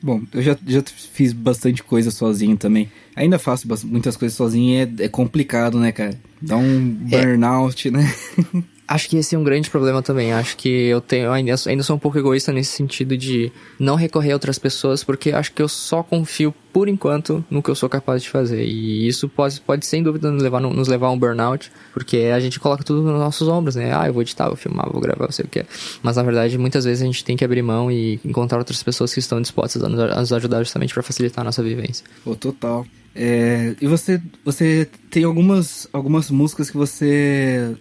Bom, 0.03 0.21
eu 0.33 0.41
já, 0.41 0.57
já 0.65 0.81
fiz 1.13 1.31
bastante 1.31 1.83
coisa 1.83 2.09
sozinho 2.09 2.57
também. 2.57 2.91
Ainda 3.15 3.37
faço 3.37 3.67
muitas 3.85 4.17
coisas 4.17 4.35
sozinho 4.35 4.73
e 4.73 4.77
é, 4.77 5.05
é 5.05 5.07
complicado, 5.07 5.79
né, 5.79 5.91
cara? 5.91 6.19
Dá 6.41 6.57
um 6.57 6.97
é. 7.11 7.25
burnout, 7.25 7.87
é. 7.87 7.91
né? 7.91 8.13
Acho 8.91 9.07
que 9.07 9.15
esse 9.15 9.35
é 9.35 9.39
um 9.39 9.43
grande 9.43 9.69
problema 9.69 10.01
também. 10.01 10.33
Acho 10.33 10.57
que 10.57 10.67
eu 10.67 10.99
tenho 10.99 11.31
ainda, 11.31 11.55
ainda 11.65 11.81
sou 11.81 11.95
um 11.95 11.99
pouco 11.99 12.19
egoísta 12.19 12.51
nesse 12.51 12.73
sentido 12.73 13.15
de 13.15 13.49
não 13.79 13.95
recorrer 13.95 14.31
a 14.31 14.33
outras 14.33 14.59
pessoas, 14.59 15.01
porque 15.01 15.31
acho 15.31 15.53
que 15.53 15.61
eu 15.61 15.69
só 15.69 16.03
confio 16.03 16.53
por 16.73 16.89
enquanto 16.89 17.41
no 17.49 17.63
que 17.63 17.69
eu 17.69 17.75
sou 17.75 17.87
capaz 17.87 18.21
de 18.21 18.29
fazer. 18.29 18.65
E 18.65 19.07
isso 19.07 19.29
pode, 19.29 19.61
pode 19.61 19.85
sem 19.85 20.03
dúvida 20.03 20.29
nos 20.29 20.43
levar, 20.43 20.59
nos 20.59 20.89
levar 20.89 21.07
a 21.07 21.11
um 21.11 21.17
burnout, 21.17 21.71
porque 21.93 22.17
a 22.35 22.39
gente 22.41 22.59
coloca 22.59 22.83
tudo 22.83 23.01
nos 23.01 23.17
nossos 23.17 23.47
ombros, 23.47 23.77
né? 23.77 23.95
Ah, 23.95 24.07
eu 24.07 24.13
vou 24.13 24.23
editar, 24.23 24.47
vou 24.47 24.57
filmar, 24.57 24.91
vou 24.91 24.99
gravar, 24.99 25.31
sei 25.31 25.45
o 25.45 25.47
que. 25.47 25.65
Mas 26.03 26.17
na 26.17 26.23
verdade, 26.23 26.57
muitas 26.57 26.83
vezes 26.83 27.01
a 27.01 27.05
gente 27.05 27.23
tem 27.23 27.37
que 27.37 27.45
abrir 27.45 27.61
mão 27.61 27.89
e 27.89 28.19
encontrar 28.25 28.57
outras 28.57 28.83
pessoas 28.83 29.13
que 29.13 29.19
estão 29.21 29.39
dispostas 29.39 29.81
a 29.81 29.87
nos, 29.87 29.99
a 30.01 30.19
nos 30.19 30.33
ajudar 30.33 30.59
justamente 30.59 30.93
para 30.93 31.01
facilitar 31.01 31.43
a 31.43 31.45
nossa 31.45 31.63
vivência. 31.63 32.05
Pô, 32.25 32.35
total. 32.35 32.85
É, 33.15 33.73
e 33.79 33.87
você, 33.87 34.21
você 34.43 34.85
tem 35.09 35.23
algumas, 35.23 35.87
algumas 35.93 36.29
músicas 36.29 36.69
que 36.69 36.75
você 36.75 37.73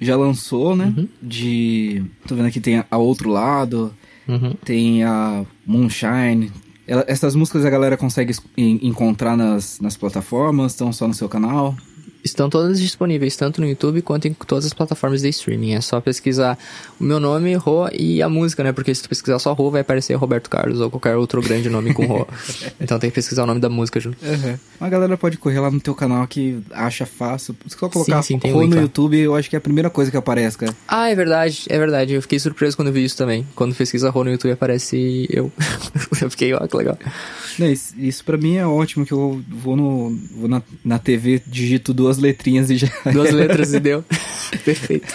já 0.00 0.16
lançou, 0.16 0.76
né? 0.76 0.92
Uhum. 0.96 1.08
De. 1.22 2.04
Tô 2.26 2.34
vendo 2.34 2.46
aqui 2.46 2.60
tem 2.60 2.84
a 2.90 2.96
Outro 2.96 3.30
Lado, 3.30 3.92
uhum. 4.28 4.54
tem 4.64 5.04
a 5.04 5.44
Moonshine. 5.66 6.52
Ela, 6.86 7.04
essas 7.08 7.34
músicas 7.34 7.64
a 7.64 7.70
galera 7.70 7.96
consegue 7.96 8.34
encontrar 8.56 9.36
nas, 9.36 9.80
nas 9.80 9.96
plataformas, 9.96 10.72
estão 10.72 10.92
só 10.92 11.08
no 11.08 11.14
seu 11.14 11.28
canal? 11.28 11.74
Estão 12.26 12.50
todas 12.50 12.80
disponíveis, 12.80 13.36
tanto 13.36 13.60
no 13.60 13.68
YouTube 13.68 14.02
quanto 14.02 14.26
em 14.26 14.32
todas 14.34 14.66
as 14.66 14.74
plataformas 14.74 15.22
de 15.22 15.28
streaming. 15.28 15.74
É 15.74 15.80
só 15.80 16.00
pesquisar 16.00 16.58
o 17.00 17.04
meu 17.04 17.20
nome, 17.20 17.54
Rô, 17.54 17.88
e 17.92 18.20
a 18.20 18.28
música, 18.28 18.64
né? 18.64 18.72
Porque 18.72 18.92
se 18.92 19.00
tu 19.00 19.08
pesquisar 19.08 19.38
só 19.38 19.52
Rô, 19.52 19.70
vai 19.70 19.82
aparecer 19.82 20.14
Roberto 20.14 20.50
Carlos 20.50 20.80
ou 20.80 20.90
qualquer 20.90 21.14
outro 21.14 21.40
grande 21.40 21.70
nome 21.70 21.94
com 21.94 22.04
Rô. 22.04 22.26
então 22.80 22.98
tem 22.98 23.10
que 23.10 23.14
pesquisar 23.14 23.44
o 23.44 23.46
nome 23.46 23.60
da 23.60 23.68
música 23.68 24.00
junto. 24.00 24.18
Uhum. 24.26 24.58
A 24.80 24.88
galera 24.88 25.16
pode 25.16 25.36
correr 25.36 25.60
lá 25.60 25.70
no 25.70 25.80
teu 25.80 25.94
canal 25.94 26.26
que 26.26 26.58
acha 26.72 27.06
fácil. 27.06 27.54
Se 27.68 27.78
só 27.78 27.88
colocar 27.88 28.22
sim, 28.22 28.40
sim, 28.42 28.50
Rô 28.50 28.66
no 28.66 28.80
YouTube, 28.80 29.16
eu 29.16 29.36
acho 29.36 29.48
que 29.48 29.54
é 29.54 29.58
a 29.58 29.62
primeira 29.62 29.88
coisa 29.88 30.10
que 30.10 30.16
aparece, 30.16 30.58
cara. 30.58 30.74
Ah, 30.88 31.08
é 31.08 31.14
verdade, 31.14 31.64
é 31.68 31.78
verdade. 31.78 32.14
Eu 32.14 32.22
fiquei 32.22 32.40
surpreso 32.40 32.76
quando 32.76 32.90
vi 32.90 33.04
isso 33.04 33.16
também. 33.16 33.46
Quando 33.54 33.72
pesquisa 33.72 34.10
Rô 34.10 34.24
no 34.24 34.32
YouTube, 34.32 34.50
aparece 34.50 35.28
eu. 35.30 35.52
eu 36.20 36.28
fiquei, 36.28 36.52
ó, 36.54 36.66
que 36.66 36.76
legal. 36.76 36.98
Isso, 37.60 37.94
isso 37.96 38.24
pra 38.24 38.36
mim 38.36 38.56
é 38.56 38.66
ótimo, 38.66 39.06
que 39.06 39.12
eu 39.12 39.40
vou, 39.48 39.76
no, 39.76 40.18
vou 40.34 40.48
na, 40.48 40.60
na 40.84 40.98
TV, 40.98 41.40
digito 41.46 41.94
duas 41.94 42.15
duas 42.16 42.18
letrinhas 42.18 42.70
e 42.70 42.76
já. 42.76 42.88
Duas 43.12 43.32
letras 43.32 43.72
e 43.72 43.80
deu. 43.80 44.04
Perfeito. 44.64 45.06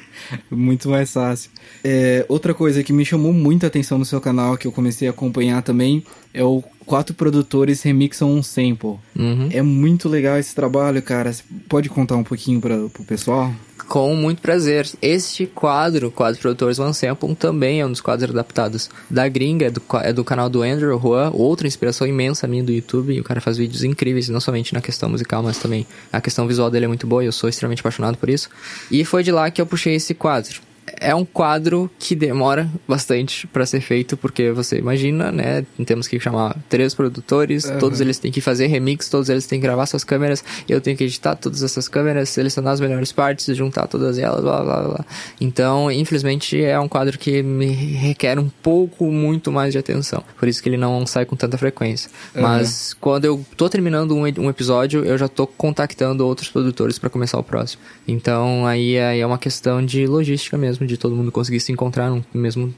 Muito 0.50 0.88
mais 0.88 1.12
fácil. 1.12 1.50
É, 1.82 2.24
outra 2.28 2.54
coisa 2.54 2.82
que 2.82 2.92
me 2.92 3.04
chamou 3.04 3.32
muita 3.32 3.66
atenção 3.66 3.98
no 3.98 4.04
seu 4.04 4.20
canal, 4.20 4.56
que 4.56 4.66
eu 4.66 4.72
comecei 4.72 5.06
a 5.06 5.10
acompanhar 5.10 5.62
também, 5.62 6.02
é 6.32 6.42
o 6.42 6.62
Quatro 6.86 7.14
Produtores 7.14 7.82
Remixam 7.82 8.30
um 8.30 8.42
Sample. 8.42 8.98
Uhum. 9.16 9.48
É 9.50 9.62
muito 9.62 10.08
legal 10.08 10.38
esse 10.38 10.54
trabalho, 10.54 11.00
cara. 11.02 11.32
Você 11.32 11.42
pode 11.68 11.88
contar 11.88 12.16
um 12.16 12.24
pouquinho 12.24 12.60
para 12.60 12.76
o 12.76 12.90
pessoal? 13.06 13.52
Com 13.88 14.14
muito 14.16 14.40
prazer. 14.40 14.88
Este 15.02 15.46
quadro, 15.46 16.10
Quadro 16.10 16.40
Produtores 16.40 16.78
One 16.78 16.94
Sample, 16.94 17.34
também 17.34 17.80
é 17.80 17.86
um 17.86 17.90
dos 17.90 18.00
quadros 18.00 18.30
adaptados 18.30 18.88
da 19.10 19.28
gringa, 19.28 19.66
é 19.66 19.70
do, 19.70 19.82
é 20.02 20.12
do 20.12 20.24
canal 20.24 20.48
do 20.48 20.62
Andrew 20.62 20.98
Juan, 20.98 21.30
outra 21.34 21.66
inspiração 21.66 22.06
imensa 22.06 22.46
minha 22.46 22.64
do 22.64 22.72
YouTube. 22.72 23.14
E 23.14 23.20
o 23.20 23.24
cara 23.24 23.40
faz 23.40 23.58
vídeos 23.58 23.84
incríveis, 23.84 24.28
não 24.28 24.40
somente 24.40 24.72
na 24.72 24.80
questão 24.80 25.08
musical, 25.08 25.42
mas 25.42 25.58
também 25.58 25.86
a 26.12 26.20
questão 26.20 26.46
visual 26.46 26.70
dele 26.70 26.86
é 26.86 26.88
muito 26.88 27.06
boa 27.06 27.22
e 27.22 27.26
eu 27.26 27.32
sou 27.32 27.48
extremamente 27.48 27.80
apaixonado 27.80 28.16
por 28.16 28.28
isso. 28.28 28.48
E 28.90 29.04
foi 29.04 29.22
de 29.22 29.32
lá 29.32 29.50
que 29.50 29.60
eu 29.60 29.66
puxei 29.66 29.94
esse 29.94 30.14
quadro 30.14 30.60
é 31.00 31.14
um 31.14 31.24
quadro 31.24 31.90
que 31.98 32.14
demora 32.14 32.68
bastante 32.86 33.46
para 33.46 33.64
ser 33.66 33.80
feito, 33.80 34.16
porque 34.16 34.50
você 34.52 34.78
imagina, 34.78 35.32
né? 35.32 35.64
Temos 35.86 36.06
que 36.06 36.18
chamar 36.20 36.56
três 36.68 36.94
produtores, 36.94 37.64
uhum. 37.64 37.78
todos 37.78 38.00
eles 38.00 38.18
têm 38.18 38.30
que 38.30 38.40
fazer 38.40 38.66
remix, 38.66 39.08
todos 39.08 39.28
eles 39.28 39.46
têm 39.46 39.58
que 39.58 39.66
gravar 39.66 39.86
suas 39.86 40.04
câmeras, 40.04 40.44
eu 40.68 40.80
tenho 40.80 40.96
que 40.96 41.04
editar 41.04 41.34
todas 41.36 41.62
essas 41.62 41.88
câmeras, 41.88 42.28
selecionar 42.28 42.74
as 42.74 42.80
melhores 42.80 43.12
partes, 43.12 43.54
juntar 43.56 43.86
todas 43.86 44.18
elas, 44.18 44.42
blá 44.42 44.62
blá 44.62 44.82
blá. 44.82 45.04
Então, 45.40 45.90
infelizmente, 45.90 46.62
é 46.62 46.78
um 46.78 46.88
quadro 46.88 47.18
que 47.18 47.42
me 47.42 47.66
requer 47.66 48.38
um 48.38 48.48
pouco 48.62 49.10
muito 49.10 49.50
mais 49.50 49.72
de 49.72 49.78
atenção. 49.78 50.22
Por 50.38 50.48
isso 50.48 50.62
que 50.62 50.68
ele 50.68 50.76
não 50.76 51.06
sai 51.06 51.24
com 51.24 51.36
tanta 51.36 51.56
frequência. 51.56 52.10
Uhum. 52.34 52.42
Mas 52.42 52.94
quando 52.94 53.24
eu 53.24 53.44
tô 53.56 53.68
terminando 53.68 54.14
um, 54.14 54.22
um 54.22 54.50
episódio, 54.50 55.04
eu 55.04 55.16
já 55.16 55.28
tô 55.28 55.46
contactando 55.46 56.26
outros 56.26 56.48
produtores 56.48 56.98
para 56.98 57.08
começar 57.08 57.38
o 57.38 57.42
próximo. 57.42 57.82
Então, 58.06 58.66
aí, 58.66 58.98
aí 58.98 59.20
é 59.20 59.26
uma 59.26 59.38
questão 59.38 59.84
de 59.84 60.06
logística 60.06 60.56
mesmo 60.58 60.73
mesmo, 60.78 60.86
de 60.86 60.96
todo 60.96 61.14
mundo 61.14 61.30
conseguir 61.32 61.60
se 61.60 61.72
encontrar, 61.72 62.12
mesmo 62.32 62.74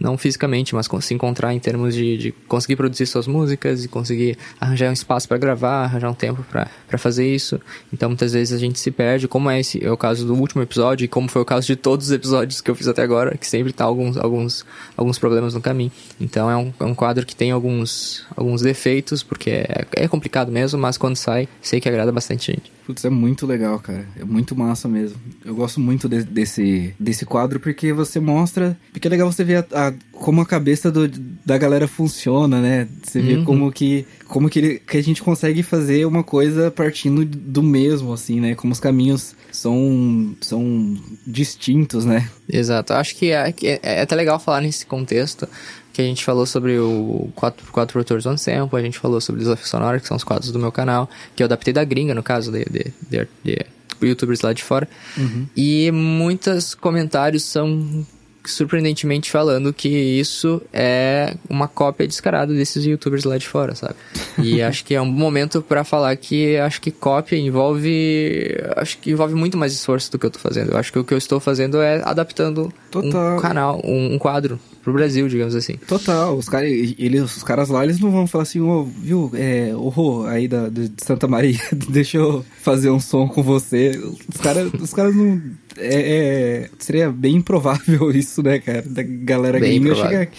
não 0.00 0.16
fisicamente, 0.16 0.74
mas 0.74 0.88
se 1.00 1.14
encontrar 1.14 1.54
em 1.54 1.58
termos 1.58 1.94
de, 1.94 2.16
de 2.16 2.32
conseguir 2.48 2.76
produzir 2.76 3.06
suas 3.06 3.26
músicas 3.26 3.84
e 3.84 3.88
conseguir 3.88 4.36
arranjar 4.60 4.90
um 4.90 4.92
espaço 4.92 5.28
para 5.28 5.38
gravar, 5.38 5.84
arranjar 5.84 6.10
um 6.10 6.14
tempo 6.14 6.44
para 6.50 6.98
fazer 6.98 7.32
isso. 7.32 7.60
Então 7.92 8.08
muitas 8.08 8.32
vezes 8.32 8.52
a 8.52 8.58
gente 8.58 8.78
se 8.78 8.90
perde, 8.90 9.28
como 9.28 9.50
é 9.50 9.60
esse 9.60 9.84
é 9.84 9.90
o 9.90 9.96
caso 9.96 10.26
do 10.26 10.34
último 10.34 10.62
episódio 10.62 11.04
e 11.04 11.08
como 11.08 11.28
foi 11.28 11.42
o 11.42 11.44
caso 11.44 11.66
de 11.66 11.76
todos 11.76 12.06
os 12.06 12.12
episódios 12.12 12.60
que 12.60 12.70
eu 12.70 12.74
fiz 12.74 12.88
até 12.88 13.02
agora, 13.02 13.36
que 13.36 13.46
sempre 13.46 13.72
tá 13.72 13.84
alguns 13.84 14.16
alguns 14.16 14.64
alguns 14.96 15.18
problemas 15.18 15.54
no 15.54 15.60
caminho. 15.60 15.92
Então 16.20 16.50
é 16.50 16.56
um, 16.56 16.72
é 16.78 16.84
um 16.84 16.94
quadro 16.94 17.24
que 17.24 17.34
tem 17.34 17.50
alguns 17.50 18.24
alguns 18.36 18.62
defeitos, 18.62 19.22
porque 19.22 19.50
é, 19.50 19.86
é 19.92 20.08
complicado 20.08 20.50
mesmo, 20.50 20.78
mas 20.78 20.96
quando 20.96 21.16
sai, 21.16 21.48
sei 21.60 21.80
que 21.80 21.88
agrada 21.88 22.12
bastante 22.12 22.52
gente. 22.52 22.76
Putz, 22.86 23.04
é 23.04 23.10
muito 23.10 23.48
legal, 23.48 23.80
cara. 23.80 24.06
É 24.16 24.24
muito 24.24 24.54
massa 24.54 24.88
mesmo. 24.88 25.18
Eu 25.44 25.56
gosto 25.56 25.80
muito 25.80 26.08
de, 26.08 26.22
desse, 26.22 26.94
desse 27.00 27.26
quadro 27.26 27.35
porque 27.60 27.92
você 27.92 28.18
mostra. 28.20 28.76
Porque 28.92 29.06
é 29.06 29.10
legal 29.10 29.30
você 29.30 29.44
ver 29.44 29.66
a, 29.72 29.88
a, 29.88 29.92
como 30.12 30.40
a 30.40 30.46
cabeça 30.46 30.90
do, 30.90 31.08
da 31.44 31.58
galera 31.58 31.86
funciona, 31.86 32.60
né? 32.60 32.88
Você 33.02 33.20
vê 33.20 33.36
uhum. 33.36 33.44
como 33.44 33.72
que. 33.72 34.06
Como 34.26 34.48
que, 34.48 34.58
ele, 34.58 34.78
que 34.80 34.96
a 34.96 35.02
gente 35.02 35.22
consegue 35.22 35.62
fazer 35.62 36.04
uma 36.06 36.24
coisa 36.24 36.70
partindo 36.70 37.24
do 37.24 37.62
mesmo, 37.62 38.12
assim, 38.12 38.40
né? 38.40 38.54
Como 38.54 38.72
os 38.72 38.80
caminhos 38.80 39.34
são, 39.52 40.34
são 40.40 40.96
distintos, 41.26 42.04
né? 42.04 42.28
Exato. 42.48 42.92
Acho 42.92 43.14
que 43.14 43.30
é, 43.30 43.54
é, 43.62 43.80
é 43.82 44.00
até 44.02 44.14
legal 44.14 44.40
falar 44.40 44.60
nesse 44.60 44.84
contexto 44.84 45.48
que 45.92 46.02
a 46.02 46.04
gente 46.04 46.22
falou 46.22 46.44
sobre 46.44 46.78
o 46.78 47.30
4, 47.34 47.72
4 47.72 47.92
produtores 47.92 48.26
on 48.26 48.36
sample, 48.36 48.78
a 48.78 48.82
gente 48.82 48.98
falou 48.98 49.18
sobre 49.18 49.40
desafio 49.40 49.66
sonoro, 49.66 49.98
que 49.98 50.06
são 50.06 50.16
os 50.16 50.24
quadros 50.24 50.52
do 50.52 50.58
meu 50.58 50.70
canal, 50.70 51.08
que 51.34 51.42
eu 51.42 51.46
adaptei 51.46 51.72
da 51.72 51.82
gringa, 51.84 52.14
no 52.14 52.22
caso, 52.22 52.52
de, 52.52 52.66
de, 52.66 53.26
de 53.42 53.66
youtubers 54.04 54.40
lá 54.40 54.52
de 54.52 54.62
fora. 54.62 54.88
Uhum. 55.16 55.46
E 55.56 55.90
muitos 55.92 56.74
comentários 56.74 57.44
são 57.44 58.06
surpreendentemente 58.50 59.30
falando 59.30 59.72
que 59.72 59.88
isso 59.88 60.62
é 60.72 61.34
uma 61.48 61.68
cópia 61.68 62.06
descarada 62.06 62.52
desses 62.54 62.84
youtubers 62.84 63.24
lá 63.24 63.36
de 63.36 63.46
fora, 63.46 63.74
sabe? 63.74 63.96
E 64.38 64.60
acho 64.62 64.84
que 64.84 64.94
é 64.94 65.02
um 65.02 65.06
momento 65.06 65.60
para 65.60 65.84
falar 65.84 66.14
que 66.16 66.56
acho 66.56 66.80
que 66.80 66.90
cópia 66.90 67.36
envolve 67.36 68.56
acho 68.76 68.98
que 68.98 69.10
envolve 69.10 69.34
muito 69.34 69.56
mais 69.56 69.72
esforço 69.72 70.10
do 70.12 70.18
que 70.18 70.26
eu 70.26 70.30
tô 70.30 70.38
fazendo. 70.38 70.72
Eu 70.72 70.78
acho 70.78 70.92
que 70.92 70.98
o 70.98 71.04
que 71.04 71.12
eu 71.12 71.18
estou 71.18 71.40
fazendo 71.40 71.80
é 71.80 72.02
adaptando 72.04 72.72
Total. 72.90 73.36
um 73.36 73.40
canal, 73.40 73.80
um, 73.84 74.14
um 74.14 74.18
quadro 74.18 74.58
pro 74.86 74.92
Brasil, 74.92 75.26
digamos 75.26 75.56
assim. 75.56 75.74
Total, 75.88 76.36
os, 76.36 76.48
cara, 76.48 76.64
eles, 76.64 77.36
os 77.36 77.42
caras 77.42 77.68
lá, 77.68 77.82
eles 77.82 77.98
não 77.98 78.08
vão 78.12 78.24
falar 78.24 78.42
assim, 78.42 78.60
oh, 78.60 78.84
viu, 78.84 79.32
é, 79.34 79.72
oh, 79.74 80.22
aí 80.26 80.46
da, 80.46 80.68
de 80.68 80.92
Santa 80.98 81.26
Maria, 81.26 81.58
deixa 81.90 82.18
eu 82.18 82.44
fazer 82.62 82.88
um 82.90 83.00
som 83.00 83.26
com 83.26 83.42
você. 83.42 84.00
Os 84.32 84.40
caras 84.40 84.72
os 84.74 84.94
caras 84.94 85.12
não 85.16 85.42
é, 85.76 86.68
é, 86.68 86.70
seria 86.78 87.10
bem 87.10 87.34
improvável 87.34 88.12
isso, 88.14 88.44
né, 88.44 88.60
cara? 88.60 88.82
Da 88.82 89.02
galera 89.02 89.58
bem 89.58 89.72
gamer 89.72 89.96
chegar 89.96 90.20
aqui. 90.20 90.38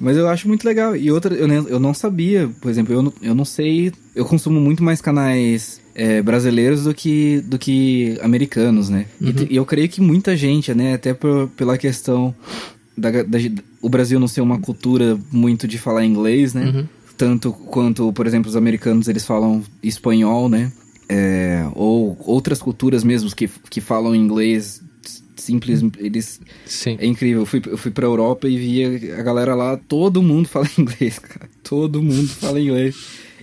Mas 0.00 0.16
eu 0.16 0.26
acho 0.26 0.48
muito 0.48 0.64
legal. 0.64 0.96
E 0.96 1.12
outra, 1.12 1.34
eu, 1.34 1.46
eu 1.68 1.78
não 1.78 1.92
sabia, 1.92 2.50
por 2.62 2.70
exemplo, 2.70 2.94
eu, 2.94 3.12
eu 3.20 3.34
não 3.34 3.44
sei. 3.44 3.92
Eu 4.16 4.24
consumo 4.24 4.58
muito 4.58 4.82
mais 4.82 5.02
canais 5.02 5.82
é, 5.94 6.22
brasileiros 6.22 6.84
do 6.84 6.94
que, 6.94 7.42
do 7.42 7.58
que 7.58 8.18
americanos, 8.22 8.88
né? 8.88 9.04
Uhum. 9.20 9.28
E, 9.28 9.52
e, 9.52 9.56
eu 9.56 9.66
creio 9.66 9.88
que 9.88 10.00
muita 10.00 10.34
gente, 10.34 10.72
né? 10.72 10.94
Até 10.94 11.12
por, 11.12 11.48
pela 11.50 11.76
questão 11.76 12.34
da, 13.10 13.22
da, 13.22 13.38
o 13.80 13.88
Brasil 13.88 14.18
não 14.20 14.28
ser 14.28 14.40
uma 14.40 14.58
cultura 14.58 15.18
muito 15.30 15.66
de 15.66 15.78
falar 15.78 16.04
inglês, 16.04 16.54
né? 16.54 16.64
Uhum. 16.64 16.88
Tanto 17.16 17.52
quanto, 17.52 18.12
por 18.12 18.26
exemplo, 18.26 18.48
os 18.48 18.56
americanos 18.56 19.08
eles 19.08 19.24
falam 19.24 19.62
espanhol, 19.82 20.48
né? 20.48 20.72
é, 21.12 21.68
ou 21.74 22.16
outras 22.24 22.62
culturas 22.62 23.04
mesmo 23.04 23.34
que, 23.34 23.46
que 23.68 23.80
falam 23.82 24.14
inglês 24.14 24.82
simples, 25.36 25.82
eles... 25.98 26.40
Sim. 26.64 26.96
É 26.98 27.04
incrível, 27.04 27.42
eu 27.42 27.46
fui, 27.46 27.60
eu 27.66 27.76
fui 27.76 27.90
pra 27.90 28.06
Europa 28.06 28.48
e 28.48 28.56
via 28.56 29.18
a 29.18 29.22
galera 29.22 29.54
lá, 29.54 29.76
todo 29.76 30.22
mundo 30.22 30.48
fala 30.48 30.66
inglês, 30.78 31.18
cara. 31.18 31.50
Todo 31.62 32.02
mundo 32.02 32.28
fala 32.28 32.60
inglês. 32.60 32.96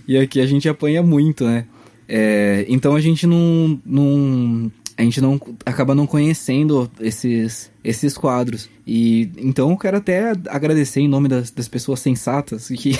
E 0.08 0.16
aqui 0.16 0.40
a 0.40 0.46
gente 0.46 0.68
apanha 0.68 1.02
muito, 1.02 1.44
né? 1.44 1.66
É, 2.08 2.64
então 2.68 2.96
a 2.96 3.00
gente 3.00 3.26
não, 3.26 3.80
não 3.84 4.72
a 4.96 5.02
gente 5.02 5.20
não 5.20 5.40
acaba 5.64 5.94
não 5.94 6.06
conhecendo 6.06 6.90
esses, 7.00 7.69
esses 7.82 8.16
quadros. 8.16 8.68
E 8.86 9.30
então 9.38 9.70
eu 9.70 9.76
quero 9.76 9.96
até 9.96 10.32
agradecer 10.48 11.00
em 11.00 11.08
nome 11.08 11.28
das, 11.28 11.50
das 11.50 11.68
pessoas 11.68 12.00
sensatas 12.00 12.68
que 12.68 12.96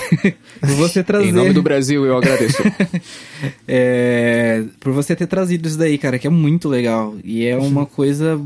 por 0.59 0.69
você 0.75 1.03
trazer. 1.03 1.27
em 1.27 1.31
nome 1.31 1.53
do 1.53 1.61
Brasil 1.61 2.05
eu 2.05 2.17
agradeço. 2.17 2.57
é, 3.67 4.63
por 4.79 4.91
você 4.91 5.15
ter 5.15 5.27
trazido 5.27 5.67
isso 5.67 5.77
daí, 5.77 5.97
cara, 5.97 6.17
que 6.17 6.27
é 6.27 6.29
muito 6.29 6.67
legal. 6.67 7.15
E 7.23 7.45
é 7.45 7.57
uma 7.57 7.85
coisa 7.85 8.41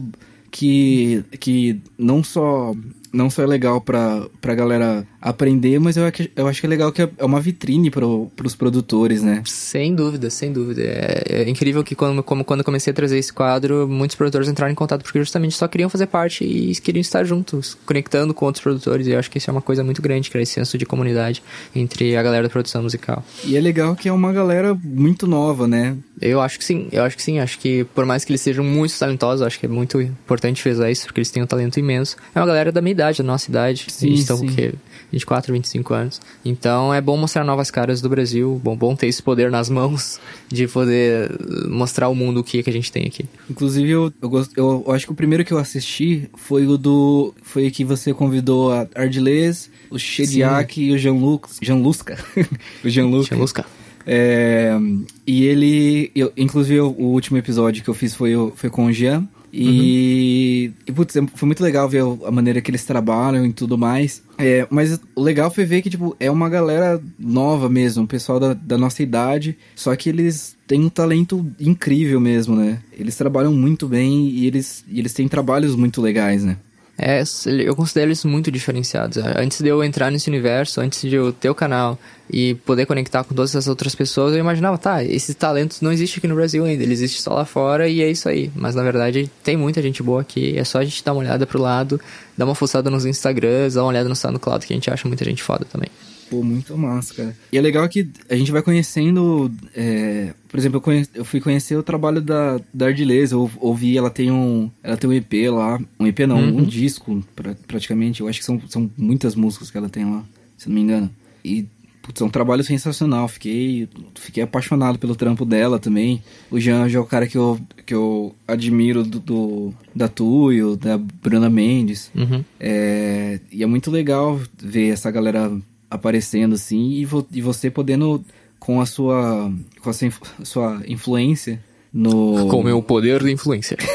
que, 0.51 1.23
que 1.39 1.81
não 1.97 2.23
só 2.23 2.73
não 3.15 3.29
só 3.29 3.43
é 3.43 3.47
legal 3.47 3.81
pra, 3.81 4.25
pra 4.41 4.53
galera 4.53 5.07
aprender, 5.21 5.79
mas 5.79 5.97
eu, 5.97 6.03
eu 6.35 6.47
acho 6.47 6.61
que 6.61 6.67
é 6.67 6.69
legal 6.69 6.91
que 6.91 7.01
é, 7.01 7.09
é 7.17 7.25
uma 7.25 7.41
vitrine 7.41 7.89
pro, 7.89 8.31
pros 8.35 8.55
produtores, 8.55 9.23
né? 9.23 9.41
Sem 9.45 9.95
dúvida, 9.95 10.29
sem 10.29 10.51
dúvida. 10.51 10.81
É, 10.83 11.43
é 11.43 11.49
incrível 11.49 11.83
que 11.83 11.95
quando, 11.95 12.21
como, 12.21 12.43
quando 12.43 12.59
eu 12.59 12.65
comecei 12.65 12.91
a 12.91 12.93
trazer 12.93 13.17
esse 13.17 13.33
quadro, 13.33 13.87
muitos 13.87 14.15
produtores 14.15 14.47
entraram 14.47 14.71
em 14.71 14.75
contato 14.75 15.03
porque 15.03 15.19
justamente 15.19 15.55
só 15.55 15.67
queriam 15.67 15.89
fazer 15.89 16.07
parte 16.07 16.43
e 16.43 16.75
queriam 16.75 17.01
estar 17.01 17.23
juntos, 17.23 17.77
conectando 17.85 18.33
com 18.33 18.45
outros 18.45 18.61
produtores. 18.61 19.07
E 19.07 19.11
eu 19.11 19.19
acho 19.19 19.31
que 19.31 19.37
isso 19.37 19.49
é 19.49 19.51
uma 19.51 19.61
coisa 19.61 19.83
muito 19.83 20.01
grande, 20.01 20.29
é 20.33 20.41
esse 20.41 20.53
senso 20.53 20.77
de 20.77 20.85
comunidade 20.85 21.41
entre 21.75 22.15
a 22.15 22.21
galera 22.21 22.43
da 22.43 22.49
produção 22.49 22.83
musical. 22.83 23.23
E 23.43 23.55
é 23.55 23.61
legal 23.61 23.95
que 23.95 24.09
é 24.09 24.11
uma 24.11 24.33
galera 24.33 24.77
muito 24.83 25.25
nova, 25.25 25.67
né? 25.67 25.97
Eu 26.21 26.41
acho 26.41 26.57
que 26.57 26.65
sim, 26.65 26.87
eu 26.91 27.03
acho 27.03 27.15
que 27.15 27.23
sim. 27.23 27.39
Acho 27.39 27.59
que 27.59 27.83
por 27.95 28.05
mais 28.05 28.23
que 28.23 28.31
eles 28.31 28.41
sejam 28.41 28.63
muito 28.63 28.97
talentosos, 28.97 29.45
acho 29.45 29.59
que 29.59 29.65
é 29.65 29.69
muito 29.69 30.01
importante 30.01 30.61
frisar 30.61 30.89
isso, 30.89 31.05
porque 31.05 31.19
eles 31.19 31.31
têm 31.31 31.43
um 31.43 31.47
talento 31.47 31.79
imenso. 31.79 32.15
É 32.33 32.39
uma 32.39 32.47
galera 32.47 32.71
da 32.71 32.81
minha 32.81 32.91
idade, 32.91 33.04
da 33.13 33.23
nossa 33.23 33.49
idade. 33.49 33.85
Sim, 33.89 34.07
eles 34.07 34.21
estão 34.21 34.37
sim. 34.37 34.47
o 34.47 34.55
quê? 34.55 34.73
24, 35.11 35.53
25 35.53 35.93
anos. 35.93 36.21
Então 36.43 36.93
é 36.93 36.99
bom 36.99 37.15
mostrar 37.17 37.43
novas 37.43 37.71
caras 37.71 38.01
do 38.01 38.09
Brasil, 38.09 38.59
bom, 38.63 38.75
bom 38.75 38.95
ter 38.95 39.07
esse 39.07 39.21
poder 39.21 39.49
nas 39.49 39.69
mãos 39.69 40.19
de 40.49 40.67
poder 40.67 41.31
mostrar 41.69 42.07
ao 42.07 42.15
mundo 42.15 42.39
o 42.39 42.43
que, 42.43 42.61
que 42.61 42.69
a 42.69 42.73
gente 42.73 42.91
tem 42.91 43.05
aqui. 43.05 43.25
Inclusive, 43.49 43.89
eu, 43.89 44.13
eu, 44.21 44.29
gosto, 44.29 44.51
eu, 44.57 44.83
eu 44.85 44.93
acho 44.93 45.05
que 45.05 45.11
o 45.11 45.15
primeiro 45.15 45.45
que 45.45 45.53
eu 45.53 45.57
assisti 45.57 46.29
foi 46.35 46.67
o 46.67 46.77
do. 46.77 47.33
Foi 47.41 47.69
que 47.71 47.83
você 47.83 48.13
convidou 48.13 48.71
a 48.71 48.87
Ardilês, 48.95 49.69
o 49.89 49.97
Shediak 49.97 50.81
e 50.81 50.91
o 50.91 50.97
Jean-Luc. 50.97 51.47
Jean-Lusca. 51.61 52.17
o 52.83 52.89
Jean-Luc. 52.89 53.29
Jean-Lusca. 53.29 53.65
É, 54.07 54.77
e 55.25 55.45
ele, 55.45 56.11
eu, 56.15 56.31
inclusive 56.37 56.79
o 56.79 56.91
último 56.91 57.37
episódio 57.37 57.83
que 57.83 57.89
eu 57.89 57.93
fiz 57.93 58.13
foi, 58.13 58.33
foi 58.55 58.69
com 58.69 58.85
o 58.85 58.93
Jean. 58.93 59.27
E, 59.57 60.67
uhum. 60.67 60.83
e 60.85 60.91
putz, 60.91 61.15
é, 61.15 61.25
foi 61.33 61.45
muito 61.45 61.63
legal 61.63 61.87
ver 61.87 62.03
a 62.25 62.31
maneira 62.31 62.59
que 62.59 62.69
eles 62.69 62.83
trabalham 62.83 63.45
e 63.45 63.53
tudo 63.53 63.77
mais. 63.77 64.21
É, 64.37 64.67
mas 64.69 64.99
o 65.15 65.21
legal 65.21 65.49
foi 65.49 65.63
ver 65.63 65.81
que, 65.81 65.89
tipo, 65.89 66.13
é 66.19 66.29
uma 66.29 66.49
galera 66.49 67.01
nova 67.17 67.69
mesmo, 67.69 68.03
um 68.03 68.07
pessoal 68.07 68.37
da, 68.37 68.53
da 68.53 68.77
nossa 68.77 69.01
idade, 69.01 69.57
só 69.73 69.95
que 69.95 70.09
eles 70.09 70.57
têm 70.67 70.83
um 70.83 70.89
talento 70.89 71.49
incrível 71.57 72.19
mesmo, 72.19 72.53
né? 72.53 72.81
Eles 72.91 73.15
trabalham 73.15 73.53
muito 73.53 73.87
bem 73.87 74.27
e 74.27 74.45
eles, 74.45 74.83
e 74.89 74.99
eles 74.99 75.13
têm 75.13 75.25
trabalhos 75.25 75.73
muito 75.73 76.01
legais, 76.01 76.43
né? 76.43 76.57
É, 76.97 77.21
eu 77.45 77.75
considero 77.75 78.07
eles 78.07 78.23
muito 78.23 78.49
diferenciados. 78.49 79.17
Antes 79.17 79.59
de 79.59 79.67
eu 79.67 79.83
entrar 79.83 80.09
nesse 80.09 80.29
universo, 80.29 80.79
antes 80.79 81.01
de 81.01 81.13
eu 81.13 81.33
ter 81.33 81.49
o 81.49 81.55
canal 81.55 81.99
e 82.29 82.55
poder 82.55 82.85
conectar 82.85 83.23
com 83.23 83.35
todas 83.35 83.51
essas 83.51 83.67
outras 83.67 83.93
pessoas, 83.93 84.33
eu 84.33 84.39
imaginava, 84.39 84.77
tá, 84.77 85.03
esses 85.03 85.35
talentos 85.35 85.81
não 85.81 85.91
existem 85.91 86.19
aqui 86.19 86.27
no 86.27 86.35
Brasil 86.35 86.63
ainda, 86.63 86.83
ele 86.83 86.93
existe 86.93 87.21
só 87.21 87.33
lá 87.33 87.43
fora 87.43 87.89
e 87.89 88.01
é 88.01 88.09
isso 88.09 88.29
aí. 88.29 88.49
Mas 88.55 88.75
na 88.75 88.81
verdade 88.81 89.29
tem 89.43 89.57
muita 89.57 89.81
gente 89.81 90.01
boa 90.01 90.21
aqui, 90.21 90.57
é 90.57 90.63
só 90.63 90.79
a 90.79 90.85
gente 90.85 91.03
dar 91.03 91.11
uma 91.11 91.19
olhada 91.19 91.45
pro 91.45 91.61
lado, 91.61 91.99
dar 92.37 92.45
uma 92.45 92.55
fuçada 92.55 92.89
nos 92.89 93.05
Instagrams, 93.05 93.73
dar 93.73 93.81
uma 93.81 93.89
olhada 93.89 94.07
no 94.07 94.15
SoundCloud 94.15 94.65
que 94.65 94.73
a 94.73 94.75
gente 94.75 94.89
acha 94.89 95.07
muita 95.07 95.25
gente 95.25 95.43
foda 95.43 95.65
também. 95.65 95.89
Pô, 96.29 96.43
muito 96.43 96.75
massa, 96.77 97.13
cara. 97.13 97.37
E 97.51 97.57
é 97.57 97.61
legal 97.61 97.87
que 97.87 98.09
a 98.29 98.35
gente 98.35 98.51
vai 98.51 98.61
conhecendo. 98.61 99.51
É, 99.75 100.33
por 100.47 100.59
exemplo, 100.59 100.77
eu, 100.77 100.81
conhe, 100.81 101.05
eu, 101.13 101.25
fui 101.25 101.39
conhecer 101.39 101.75
o 101.75 101.83
trabalho 101.83 102.21
da, 102.21 102.59
da 102.73 102.87
Ardileza. 102.87 103.35
Eu 103.35 103.49
ouvi, 103.59 103.97
ela 103.97 104.09
tem 104.09 104.31
um. 104.31 104.69
Ela 104.81 104.97
tem 104.97 105.09
um 105.09 105.13
EP 105.13 105.33
lá. 105.51 105.79
Um 105.99 106.07
EP 106.07 106.19
não, 106.21 106.37
uhum. 106.37 106.57
um 106.59 106.63
disco, 106.63 107.23
pra, 107.35 107.55
praticamente. 107.67 108.21
Eu 108.21 108.27
acho 108.27 108.39
que 108.39 108.45
são, 108.45 108.59
são 108.67 108.89
muitas 108.97 109.35
músicas 109.35 109.69
que 109.69 109.77
ela 109.77 109.89
tem 109.89 110.05
lá, 110.05 110.23
se 110.57 110.67
não 110.67 110.75
me 110.75 110.81
engano. 110.81 111.09
E 111.43 111.67
Putz, 112.05 112.21
é 112.21 112.23
um 112.23 112.29
trabalho 112.29 112.63
sensacional. 112.63 113.27
Fiquei, 113.27 113.89
fiquei 114.13 114.43
apaixonado 114.43 114.99
pelo 114.99 115.15
trampo 115.15 115.43
dela 115.43 115.79
também. 115.79 116.21
O 116.51 116.59
Jean 116.59 116.87
é 116.87 116.99
o 116.99 117.05
cara 117.05 117.25
que 117.25 117.35
eu, 117.35 117.59
que 117.83 117.95
eu 117.95 118.35
admiro 118.47 119.03
do, 119.03 119.19
do 119.19 119.73
da 119.93 120.07
Tuyo, 120.07 120.77
da 120.77 120.99
Bruna 120.99 121.49
Mendes. 121.49 122.11
Uhum. 122.13 122.43
É, 122.59 123.39
e 123.51 123.63
é 123.63 123.65
muito 123.65 123.89
legal 123.89 124.39
ver 124.55 124.89
essa 124.89 125.09
galera 125.09 125.51
aparecendo 125.95 126.55
assim 126.55 126.91
e, 126.91 127.05
vo 127.05 127.25
e 127.31 127.41
você 127.41 127.69
podendo 127.69 128.23
com 128.59 128.81
a 128.81 128.85
sua 128.85 129.51
com 129.81 129.89
a 129.89 129.93
sua, 129.93 130.11
sua 130.43 130.81
influência 130.87 131.61
no 131.93 132.47
com 132.49 132.59
o 132.59 132.63
meu 132.63 132.81
poder 132.83 133.23
de 133.23 133.31
influência. 133.31 133.77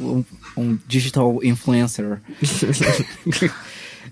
Um, 0.00 0.24
um, 0.56 0.78
digital 0.86 1.38
influencer. 1.42 2.20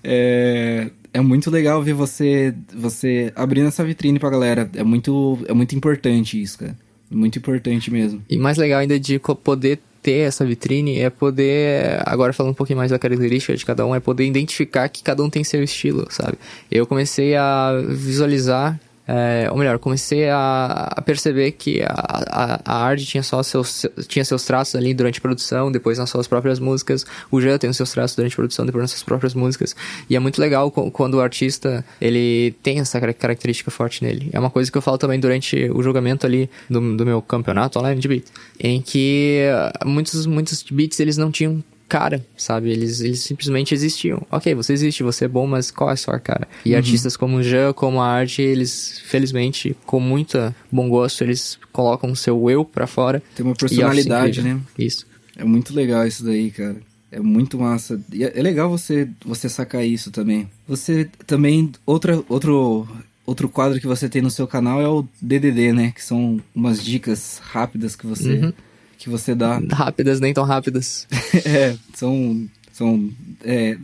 É, 0.02 0.90
é 1.12 1.20
muito 1.20 1.50
legal 1.50 1.82
ver 1.82 1.92
você 1.92 2.54
você 2.74 3.32
abrindo 3.36 3.66
essa 3.66 3.84
vitrine 3.84 4.18
pra 4.18 4.30
galera. 4.30 4.70
É 4.74 4.82
muito 4.82 5.38
é 5.46 5.52
muito 5.52 5.74
importante 5.74 6.40
isso 6.40 6.58
cara. 6.58 6.74
Muito 7.10 7.38
importante 7.38 7.90
mesmo. 7.90 8.22
E 8.30 8.38
mais 8.38 8.56
legal 8.56 8.80
ainda 8.80 8.98
de 8.98 9.18
poder 9.18 9.80
ter 10.02 10.20
essa 10.20 10.44
vitrine 10.44 10.98
é 10.98 11.10
poder, 11.10 12.02
agora 12.06 12.32
falando 12.32 12.52
um 12.52 12.54
pouquinho 12.54 12.78
mais 12.78 12.90
da 12.90 12.98
característica 12.98 13.56
de 13.56 13.64
cada 13.64 13.86
um, 13.86 13.94
é 13.94 14.00
poder 14.00 14.24
identificar 14.24 14.88
que 14.88 15.02
cada 15.02 15.22
um 15.22 15.30
tem 15.30 15.44
seu 15.44 15.62
estilo, 15.62 16.06
sabe? 16.10 16.38
Eu 16.70 16.86
comecei 16.86 17.36
a 17.36 17.72
visualizar 17.88 18.78
é, 19.12 19.50
ou 19.50 19.56
melhor, 19.56 19.76
comecei 19.80 20.28
a, 20.28 20.88
a 20.96 21.02
perceber 21.02 21.50
que 21.50 21.82
a, 21.82 21.88
a, 21.88 22.60
a 22.64 22.84
arte 22.84 23.04
tinha 23.04 23.24
só 23.24 23.42
seus, 23.42 23.84
tinha 24.06 24.24
seus 24.24 24.44
traços 24.44 24.76
ali 24.76 24.94
durante 24.94 25.18
a 25.18 25.20
produção, 25.20 25.72
depois 25.72 25.98
nas 25.98 26.08
suas 26.08 26.28
próprias 26.28 26.60
músicas. 26.60 27.04
O 27.28 27.40
Jean 27.40 27.58
tem 27.58 27.68
os 27.68 27.76
seus 27.76 27.90
traços 27.90 28.14
durante 28.14 28.34
a 28.34 28.36
produção, 28.36 28.64
depois 28.64 28.82
nas 28.82 28.92
suas 28.92 29.02
próprias 29.02 29.34
músicas. 29.34 29.74
E 30.08 30.14
é 30.14 30.20
muito 30.20 30.40
legal 30.40 30.70
quando 30.70 31.14
o 31.14 31.20
artista 31.20 31.84
ele 32.00 32.54
tem 32.62 32.78
essa 32.78 33.00
característica 33.00 33.68
forte 33.68 34.04
nele. 34.04 34.30
É 34.32 34.38
uma 34.38 34.50
coisa 34.50 34.70
que 34.70 34.78
eu 34.78 34.82
falo 34.82 34.96
também 34.96 35.18
durante 35.18 35.68
o 35.70 35.82
julgamento 35.82 36.24
ali 36.24 36.48
do, 36.68 36.96
do 36.96 37.04
meu 37.04 37.20
campeonato 37.20 37.80
online 37.80 38.00
de 38.00 38.06
beat, 38.06 38.26
em 38.60 38.80
que 38.80 39.40
muitos, 39.84 40.24
muitos 40.24 40.62
beats 40.62 41.00
eles 41.00 41.16
não 41.16 41.32
tinham 41.32 41.64
cara, 41.90 42.24
sabe? 42.37 42.70
Eles, 42.70 43.00
eles 43.00 43.18
simplesmente 43.18 43.74
existiam. 43.74 44.24
Ok, 44.31 44.55
você 44.55 44.72
existe, 44.72 45.03
você 45.03 45.24
é 45.24 45.29
bom, 45.29 45.44
mas 45.44 45.72
qual 45.72 45.90
é 45.90 45.94
a 45.94 45.96
sua 45.96 46.20
cara? 46.20 46.46
E 46.64 46.70
uhum. 46.70 46.76
artistas 46.76 47.16
como 47.16 47.38
o 47.38 47.42
Jean, 47.42 47.72
como 47.72 48.00
a 48.00 48.07
arte, 48.07 48.40
eles, 48.40 49.00
felizmente, 49.05 49.76
com 49.85 49.98
muita 49.98 50.55
bom 50.70 50.88
gosto, 50.88 51.24
eles 51.24 51.59
colocam 51.72 52.12
o 52.12 52.16
seu 52.16 52.48
eu 52.48 52.64
pra 52.64 52.87
fora. 52.87 53.20
Tem 53.35 53.44
uma 53.44 53.57
personalidade, 53.57 54.40
né? 54.40 54.61
Isso. 54.79 55.05
É 55.37 55.42
muito 55.42 55.74
legal 55.74 56.07
isso 56.07 56.24
daí, 56.24 56.53
cara. 56.53 56.76
É 57.11 57.18
muito 57.18 57.59
massa. 57.59 58.00
E 58.12 58.22
é, 58.22 58.38
é 58.38 58.40
legal 58.40 58.70
você, 58.70 59.09
você 59.24 59.48
sacar 59.48 59.85
isso 59.85 60.12
também. 60.12 60.48
Você 60.68 61.11
também. 61.26 61.72
Outra, 61.85 62.22
outro, 62.29 62.87
outro 63.26 63.48
quadro 63.48 63.81
que 63.81 63.87
você 63.87 64.09
tem 64.09 64.22
no 64.22 64.31
seu 64.31 64.46
canal 64.46 64.81
é 64.81 64.88
o 64.88 65.05
DDD, 65.20 65.72
né? 65.72 65.92
Que 65.92 66.05
são 66.05 66.40
umas 66.55 66.85
dicas 66.85 67.40
rápidas 67.42 67.96
que 67.96 68.07
você. 68.07 68.35
Uhum 68.35 68.53
que 69.00 69.08
você 69.08 69.34
dá. 69.34 69.60
Rápidas, 69.72 70.20
nem 70.20 70.32
tão 70.32 70.44
rápidas. 70.44 71.08
é, 71.44 71.74
são, 71.94 72.46
são 72.70 73.10
é, 73.42 73.76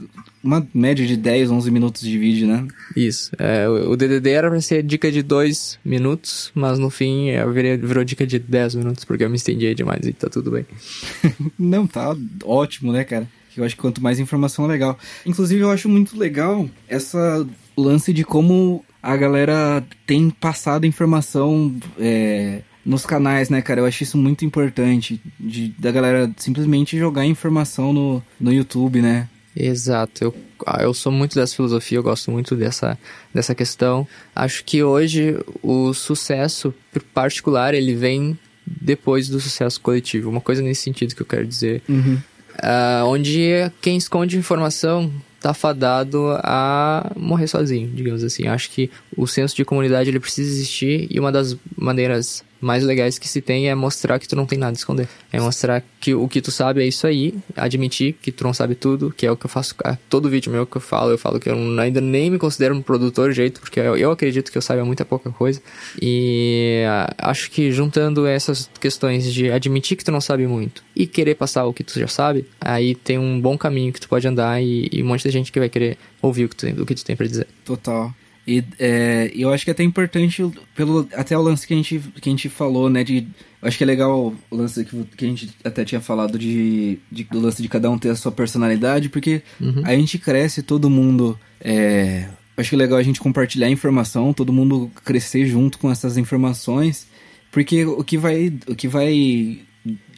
uma 0.44 0.66
média 0.72 1.06
de 1.06 1.16
10, 1.16 1.50
11 1.50 1.70
minutos 1.70 2.02
de 2.02 2.18
vídeo, 2.18 2.46
né? 2.46 2.68
Isso. 2.94 3.32
É, 3.38 3.66
o 3.66 3.96
DDD 3.96 4.30
era 4.30 4.50
pra 4.50 4.60
ser 4.60 4.82
dica 4.82 5.10
de 5.10 5.22
2 5.22 5.78
minutos, 5.82 6.52
mas 6.54 6.78
no 6.78 6.90
fim 6.90 7.30
é, 7.30 7.44
virei, 7.46 7.78
virou 7.78 8.04
dica 8.04 8.26
de 8.26 8.38
10 8.38 8.74
minutos, 8.76 9.04
porque 9.04 9.24
eu 9.24 9.30
me 9.30 9.36
estendi 9.36 9.74
demais 9.74 10.06
e 10.06 10.12
tá 10.12 10.28
tudo 10.28 10.50
bem. 10.50 10.66
Não, 11.58 11.86
tá 11.86 12.14
ótimo, 12.44 12.92
né, 12.92 13.02
cara? 13.02 13.26
Eu 13.56 13.64
acho 13.64 13.74
que 13.74 13.80
quanto 13.80 14.02
mais 14.02 14.20
informação, 14.20 14.66
legal. 14.66 14.98
Inclusive, 15.24 15.62
eu 15.62 15.70
acho 15.70 15.88
muito 15.88 16.18
legal 16.18 16.68
essa 16.86 17.46
lance 17.74 18.12
de 18.12 18.22
como 18.22 18.84
a 19.02 19.16
galera 19.16 19.82
tem 20.06 20.28
passado 20.28 20.84
informação 20.84 21.74
é, 21.98 22.60
nos 22.86 23.04
canais, 23.04 23.50
né, 23.50 23.60
cara? 23.60 23.80
Eu 23.80 23.86
acho 23.86 24.04
isso 24.04 24.16
muito 24.16 24.44
importante, 24.44 25.20
de, 25.38 25.74
da 25.76 25.90
galera 25.90 26.30
simplesmente 26.36 26.96
jogar 26.96 27.26
informação 27.26 27.92
no, 27.92 28.22
no 28.40 28.52
YouTube, 28.52 29.02
né? 29.02 29.28
Exato, 29.54 30.22
eu, 30.22 30.34
ah, 30.66 30.82
eu 30.82 30.94
sou 30.94 31.10
muito 31.10 31.34
dessa 31.34 31.56
filosofia, 31.56 31.98
eu 31.98 32.02
gosto 32.02 32.30
muito 32.30 32.54
dessa, 32.54 32.96
dessa 33.34 33.54
questão. 33.54 34.06
Acho 34.34 34.62
que 34.62 34.82
hoje 34.82 35.36
o 35.62 35.92
sucesso 35.92 36.72
particular, 37.12 37.74
ele 37.74 37.94
vem 37.94 38.38
depois 38.66 39.28
do 39.28 39.40
sucesso 39.40 39.80
coletivo. 39.80 40.28
Uma 40.28 40.40
coisa 40.40 40.62
nesse 40.62 40.82
sentido 40.82 41.14
que 41.14 41.22
eu 41.22 41.26
quero 41.26 41.46
dizer. 41.46 41.82
Uhum. 41.88 42.18
Uh, 42.56 43.06
onde 43.06 43.70
quem 43.80 43.96
esconde 43.96 44.36
informação 44.36 45.12
tá 45.40 45.54
fadado 45.54 46.30
a 46.42 47.12
morrer 47.16 47.46
sozinho, 47.46 47.88
digamos 47.94 48.24
assim. 48.24 48.46
Acho 48.48 48.70
que 48.70 48.90
o 49.16 49.26
senso 49.26 49.54
de 49.54 49.64
comunidade 49.64 50.10
ele 50.10 50.20
precisa 50.20 50.50
existir 50.50 51.06
e 51.10 51.20
uma 51.20 51.30
das 51.30 51.56
maneiras 51.76 52.42
mais 52.60 52.82
legais 52.84 53.18
que 53.18 53.28
se 53.28 53.40
tem 53.40 53.68
é 53.68 53.74
mostrar 53.74 54.18
que 54.18 54.28
tu 54.28 54.36
não 54.36 54.46
tem 54.46 54.58
nada 54.58 54.72
a 54.72 54.78
esconder. 54.78 55.08
É 55.32 55.40
mostrar 55.40 55.82
que 56.00 56.14
o 56.14 56.28
que 56.28 56.40
tu 56.40 56.50
sabe 56.50 56.82
é 56.82 56.86
isso 56.86 57.06
aí, 57.06 57.34
admitir 57.56 58.14
que 58.14 58.32
tu 58.32 58.44
não 58.44 58.54
sabe 58.54 58.74
tudo, 58.74 59.12
que 59.16 59.26
é 59.26 59.30
o 59.30 59.36
que 59.36 59.46
eu 59.46 59.50
faço. 59.50 59.74
Todo 60.08 60.28
vídeo 60.28 60.50
meu 60.50 60.66
que 60.66 60.76
eu 60.76 60.80
falo, 60.80 61.10
eu 61.10 61.18
falo 61.18 61.38
que 61.38 61.48
eu 61.48 61.56
ainda 61.78 62.00
nem 62.00 62.30
me 62.30 62.38
considero 62.38 62.74
um 62.74 62.82
produtor 62.82 63.32
jeito, 63.32 63.60
porque 63.60 63.80
eu, 63.80 63.96
eu 63.96 64.10
acredito 64.10 64.50
que 64.50 64.58
eu 64.58 64.62
saiba 64.62 64.84
muita 64.84 65.04
pouca 65.04 65.30
coisa. 65.30 65.60
E 66.00 66.82
uh, 66.86 67.14
acho 67.18 67.50
que 67.50 67.70
juntando 67.70 68.26
essas 68.26 68.70
questões 68.80 69.32
de 69.32 69.50
admitir 69.50 69.96
que 69.96 70.04
tu 70.04 70.12
não 70.12 70.20
sabe 70.20 70.46
muito 70.46 70.82
e 70.94 71.06
querer 71.06 71.34
passar 71.34 71.64
o 71.66 71.72
que 71.72 71.84
tu 71.84 71.98
já 71.98 72.08
sabe, 72.08 72.46
aí 72.60 72.94
tem 72.94 73.18
um 73.18 73.40
bom 73.40 73.56
caminho 73.58 73.92
que 73.92 74.00
tu 74.00 74.08
pode 74.08 74.26
andar 74.26 74.62
e, 74.62 74.88
e 74.92 75.02
um 75.02 75.06
monte 75.06 75.22
de 75.22 75.30
gente 75.30 75.52
que 75.52 75.58
vai 75.58 75.68
querer 75.68 75.98
ouvir 76.22 76.44
o 76.44 76.48
que 76.48 76.56
tu, 76.56 76.66
o 76.82 76.86
que 76.86 76.94
tu 76.94 77.04
tem 77.04 77.16
para 77.16 77.26
dizer. 77.26 77.46
Total. 77.64 78.14
E 78.46 78.62
é, 78.78 79.32
eu 79.34 79.52
acho 79.52 79.64
que 79.64 79.70
é 79.70 79.72
até 79.72 79.82
importante, 79.82 80.40
pelo, 80.74 81.08
até 81.14 81.36
o 81.36 81.42
lance 81.42 81.66
que 81.66 81.74
a, 81.74 81.76
gente, 81.76 81.98
que 82.20 82.28
a 82.28 82.32
gente 82.32 82.48
falou, 82.48 82.88
né? 82.88 83.02
De, 83.02 83.26
eu 83.60 83.68
acho 83.68 83.76
que 83.76 83.82
é 83.82 83.86
legal 83.86 84.32
o 84.48 84.56
lance 84.56 84.84
que, 84.84 85.04
que 85.16 85.24
a 85.24 85.28
gente 85.28 85.50
até 85.64 85.84
tinha 85.84 86.00
falado 86.00 86.38
de, 86.38 87.00
de 87.10 87.24
do 87.24 87.40
lance 87.40 87.60
de 87.60 87.68
cada 87.68 87.90
um 87.90 87.98
ter 87.98 88.10
a 88.10 88.14
sua 88.14 88.30
personalidade, 88.30 89.08
porque 89.08 89.42
uhum. 89.60 89.82
a 89.84 89.96
gente 89.96 90.18
cresce, 90.18 90.62
todo 90.62 90.88
mundo. 90.88 91.36
É, 91.60 92.28
acho 92.56 92.70
que 92.70 92.76
é 92.76 92.78
legal 92.78 92.98
a 92.98 93.02
gente 93.02 93.18
compartilhar 93.18 93.68
informação, 93.68 94.32
todo 94.32 94.52
mundo 94.52 94.92
crescer 95.04 95.44
junto 95.46 95.78
com 95.78 95.90
essas 95.90 96.16
informações, 96.16 97.08
porque 97.50 97.84
o 97.84 98.04
que 98.04 98.16
vai, 98.16 98.52
o 98.68 98.76
que 98.76 98.86
vai 98.86 99.58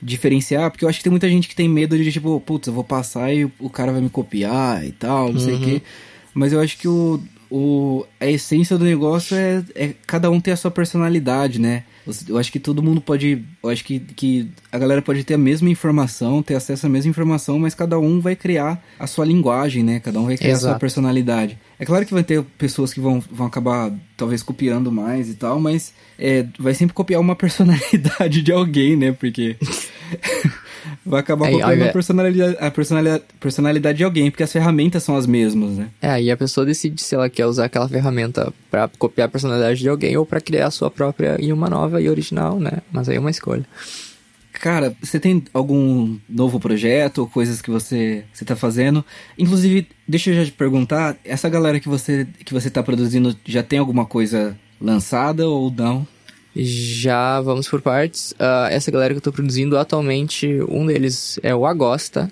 diferenciar, 0.02 0.70
porque 0.70 0.84
eu 0.84 0.88
acho 0.88 0.98
que 0.98 1.04
tem 1.04 1.10
muita 1.10 1.28
gente 1.28 1.48
que 1.48 1.56
tem 1.56 1.68
medo 1.68 1.96
de 1.96 2.12
tipo, 2.12 2.38
putz, 2.40 2.68
eu 2.68 2.74
vou 2.74 2.84
passar 2.84 3.32
e 3.32 3.44
o 3.58 3.70
cara 3.70 3.90
vai 3.90 4.02
me 4.02 4.10
copiar 4.10 4.86
e 4.86 4.92
tal, 4.92 5.32
não 5.32 5.40
uhum. 5.40 5.40
sei 5.40 5.54
o 5.54 5.56
uhum. 5.56 5.64
quê. 5.64 5.82
Mas 6.34 6.52
eu 6.52 6.60
acho 6.60 6.78
que 6.78 6.86
o, 6.86 7.20
o, 7.50 8.04
a 8.20 8.26
essência 8.26 8.76
do 8.76 8.84
negócio 8.84 9.36
é, 9.36 9.64
é 9.74 9.94
cada 10.06 10.30
um 10.30 10.40
ter 10.40 10.52
a 10.52 10.56
sua 10.56 10.70
personalidade, 10.70 11.60
né? 11.60 11.84
Eu 12.28 12.38
acho 12.38 12.50
que 12.50 12.58
todo 12.58 12.82
mundo 12.82 13.00
pode. 13.00 13.44
Eu 13.62 13.70
acho 13.70 13.84
que, 13.84 13.98
que 14.00 14.50
a 14.70 14.78
galera 14.78 15.02
pode 15.02 15.24
ter 15.24 15.34
a 15.34 15.38
mesma 15.38 15.68
informação, 15.68 16.42
ter 16.42 16.54
acesso 16.54 16.86
à 16.86 16.88
mesma 16.88 17.10
informação, 17.10 17.58
mas 17.58 17.74
cada 17.74 17.98
um 17.98 18.20
vai 18.20 18.34
criar 18.34 18.82
a 18.98 19.06
sua 19.06 19.24
linguagem, 19.24 19.82
né? 19.82 20.00
Cada 20.00 20.20
um 20.20 20.26
vai 20.26 20.36
criar 20.36 20.52
Exato. 20.52 20.66
a 20.66 20.70
sua 20.70 20.78
personalidade. 20.78 21.58
É 21.78 21.84
claro 21.84 22.04
que 22.04 22.14
vai 22.14 22.24
ter 22.24 22.42
pessoas 22.56 22.92
que 22.92 23.00
vão, 23.00 23.20
vão 23.30 23.46
acabar, 23.46 23.92
talvez, 24.16 24.42
copiando 24.42 24.90
mais 24.90 25.28
e 25.28 25.34
tal, 25.34 25.60
mas 25.60 25.92
é, 26.18 26.46
vai 26.58 26.74
sempre 26.74 26.94
copiar 26.94 27.20
uma 27.20 27.34
personalidade 27.36 28.42
de 28.42 28.52
alguém, 28.52 28.96
né? 28.96 29.12
Porque. 29.12 29.56
vai 31.04 31.20
acabar 31.20 31.46
aí, 31.46 31.52
copiando 31.52 31.82
a 31.82 31.92
personalidade, 31.92 32.56
a 32.60 32.70
personalidade, 32.70 33.24
personalidade 33.40 33.98
de 33.98 34.04
alguém, 34.04 34.30
porque 34.30 34.42
as 34.42 34.52
ferramentas 34.52 35.02
são 35.02 35.16
as 35.16 35.26
mesmas, 35.26 35.72
né? 35.72 35.88
É, 36.00 36.10
aí 36.10 36.30
a 36.30 36.36
pessoa 36.36 36.66
decide 36.66 37.02
se 37.02 37.14
ela 37.14 37.28
quer 37.28 37.46
usar 37.46 37.66
aquela 37.66 37.88
ferramenta 37.88 38.52
para 38.70 38.88
copiar 38.98 39.28
a 39.28 39.30
personalidade 39.30 39.80
de 39.80 39.88
alguém 39.88 40.16
ou 40.16 40.26
para 40.26 40.40
criar 40.40 40.66
a 40.66 40.70
sua 40.70 40.90
própria 40.90 41.36
e 41.40 41.52
uma 41.52 41.68
nova 41.68 41.97
e 42.00 42.08
original, 42.08 42.58
né? 42.58 42.78
Mas 42.92 43.08
aí 43.08 43.16
é 43.16 43.20
uma 43.20 43.30
escolha. 43.30 43.66
Cara, 44.52 44.96
você 45.00 45.20
tem 45.20 45.42
algum 45.54 46.18
novo 46.28 46.58
projeto 46.58 47.18
ou 47.18 47.28
coisas 47.28 47.62
que 47.62 47.70
você 47.70 48.24
você 48.32 48.44
tá 48.44 48.56
fazendo? 48.56 49.04
Inclusive, 49.38 49.86
deixa 50.06 50.30
eu 50.30 50.36
já 50.36 50.44
te 50.44 50.52
perguntar, 50.52 51.16
essa 51.24 51.48
galera 51.48 51.78
que 51.78 51.88
você 51.88 52.26
que 52.44 52.52
você 52.52 52.68
tá 52.68 52.82
produzindo 52.82 53.36
já 53.44 53.62
tem 53.62 53.78
alguma 53.78 54.04
coisa 54.04 54.58
lançada 54.80 55.46
ou 55.48 55.70
não? 55.70 56.06
Já 56.56 57.40
vamos 57.40 57.68
por 57.68 57.80
partes. 57.80 58.32
Uh, 58.32 58.66
essa 58.70 58.90
galera 58.90 59.14
que 59.14 59.18
eu 59.18 59.22
tô 59.22 59.30
produzindo 59.30 59.78
atualmente, 59.78 60.60
um 60.68 60.86
deles 60.86 61.38
é 61.42 61.54
o 61.54 61.64
Agosta. 61.64 62.30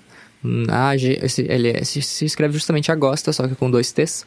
A, 0.69 0.95
G, 0.95 1.19
esse, 1.21 1.41
ele 1.49 1.83
se, 1.83 2.01
se 2.01 2.25
escreve 2.25 2.53
justamente 2.53 2.91
Agosta, 2.91 3.33
só 3.33 3.47
que 3.47 3.55
com 3.55 3.69
dois 3.69 3.91
T's. 3.91 4.25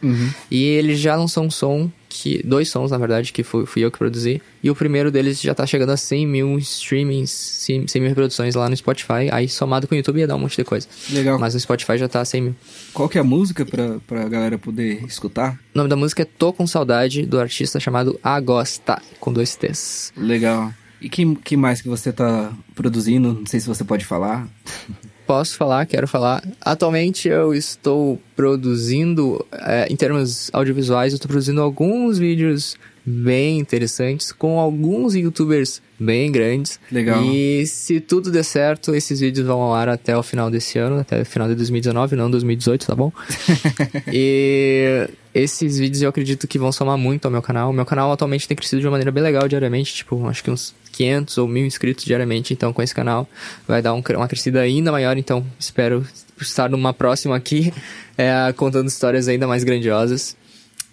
E 0.50 0.64
ele 0.64 0.94
já 0.94 1.16
lançou 1.16 1.44
um 1.44 1.50
som, 1.50 1.90
que 2.08 2.42
dois 2.44 2.68
sons, 2.68 2.90
na 2.90 2.98
verdade, 2.98 3.32
que 3.32 3.42
fui, 3.42 3.64
fui 3.64 3.84
eu 3.84 3.90
que 3.90 3.98
produzi. 3.98 4.42
E 4.62 4.70
o 4.70 4.74
primeiro 4.74 5.10
deles 5.10 5.40
já 5.40 5.54
tá 5.54 5.64
chegando 5.64 5.90
a 5.90 5.96
100 5.96 6.26
mil 6.26 6.58
streamings, 6.58 7.30
100, 7.30 7.88
100 7.88 8.02
mil 8.02 8.08
reproduções 8.10 8.54
lá 8.54 8.68
no 8.68 8.76
Spotify. 8.76 9.30
Aí 9.30 9.48
somado 9.48 9.86
com 9.86 9.94
o 9.94 9.96
YouTube 9.96 10.18
ia 10.18 10.26
dar 10.26 10.36
um 10.36 10.40
monte 10.40 10.56
de 10.56 10.64
coisa. 10.64 10.86
Legal. 11.10 11.38
Mas 11.38 11.54
no 11.54 11.60
Spotify 11.60 11.96
já 11.96 12.08
tá 12.08 12.24
100 12.24 12.42
mil. 12.42 12.56
Qual 12.92 13.08
que 13.08 13.16
é 13.16 13.20
a 13.20 13.24
música 13.24 13.64
pra, 13.64 13.98
pra 14.06 14.28
galera 14.28 14.58
poder 14.58 15.04
escutar? 15.04 15.58
O 15.74 15.78
nome 15.78 15.88
da 15.88 15.96
música 15.96 16.22
é 16.22 16.24
Tô 16.26 16.52
Com 16.52 16.66
Saudade, 16.66 17.24
do 17.24 17.38
artista 17.38 17.78
chamado 17.78 18.18
Agosta, 18.22 19.00
com 19.18 19.32
dois 19.32 19.54
T's. 19.54 20.12
Legal. 20.16 20.74
E 21.00 21.08
que, 21.08 21.34
que 21.36 21.56
mais 21.56 21.80
que 21.80 21.88
você 21.88 22.12
tá 22.12 22.52
produzindo? 22.74 23.32
Não 23.32 23.46
sei 23.46 23.58
se 23.60 23.66
você 23.66 23.84
pode 23.84 24.04
falar. 24.04 24.46
Posso 25.30 25.56
falar, 25.56 25.86
quero 25.86 26.08
falar. 26.08 26.42
Atualmente 26.60 27.28
eu 27.28 27.54
estou 27.54 28.20
produzindo, 28.34 29.46
é, 29.52 29.86
em 29.88 29.94
termos 29.94 30.50
audiovisuais, 30.52 31.12
eu 31.12 31.18
estou 31.18 31.28
produzindo 31.28 31.60
alguns 31.60 32.18
vídeos 32.18 32.76
bem 33.04 33.58
interessantes 33.58 34.32
com 34.32 34.58
alguns 34.58 35.14
youtubers 35.14 35.80
bem 35.98 36.32
grandes. 36.32 36.80
Legal. 36.90 37.22
E 37.24 37.66
se 37.66 38.00
tudo 38.00 38.30
der 38.30 38.42
certo, 38.42 38.94
esses 38.94 39.20
vídeos 39.20 39.46
vão 39.46 39.60
ao 39.60 39.74
ar 39.74 39.88
até 39.88 40.16
o 40.16 40.22
final 40.22 40.50
desse 40.50 40.78
ano, 40.78 41.00
até 41.00 41.20
o 41.20 41.26
final 41.26 41.48
de 41.48 41.54
2019, 41.54 42.16
não 42.16 42.30
2018, 42.30 42.86
tá 42.86 42.94
bom? 42.94 43.12
e 44.12 45.08
esses 45.34 45.78
vídeos 45.78 46.02
eu 46.02 46.08
acredito 46.08 46.48
que 46.48 46.58
vão 46.58 46.72
somar 46.72 46.96
muito 46.96 47.26
ao 47.26 47.30
meu 47.30 47.42
canal. 47.42 47.70
O 47.70 47.72
meu 47.72 47.84
canal 47.84 48.10
atualmente 48.10 48.48
tem 48.48 48.56
crescido 48.56 48.80
de 48.80 48.86
uma 48.86 48.92
maneira 48.92 49.12
bem 49.12 49.22
legal 49.22 49.46
diariamente, 49.46 49.94
tipo, 49.94 50.26
acho 50.26 50.42
que 50.42 50.50
uns 50.50 50.74
500 50.92 51.38
ou 51.38 51.48
1000 51.48 51.66
inscritos 51.66 52.04
diariamente. 52.04 52.52
Então, 52.52 52.72
com 52.72 52.82
esse 52.82 52.94
canal 52.94 53.28
vai 53.68 53.82
dar 53.82 53.94
um, 53.94 54.02
uma 54.16 54.28
crescida 54.28 54.60
ainda 54.60 54.90
maior. 54.90 55.16
Então, 55.18 55.44
espero 55.58 56.06
estar 56.40 56.70
numa 56.70 56.94
próxima 56.94 57.36
aqui, 57.36 57.72
é, 58.16 58.52
contando 58.54 58.88
histórias 58.88 59.28
ainda 59.28 59.46
mais 59.46 59.64
grandiosas. 59.64 60.36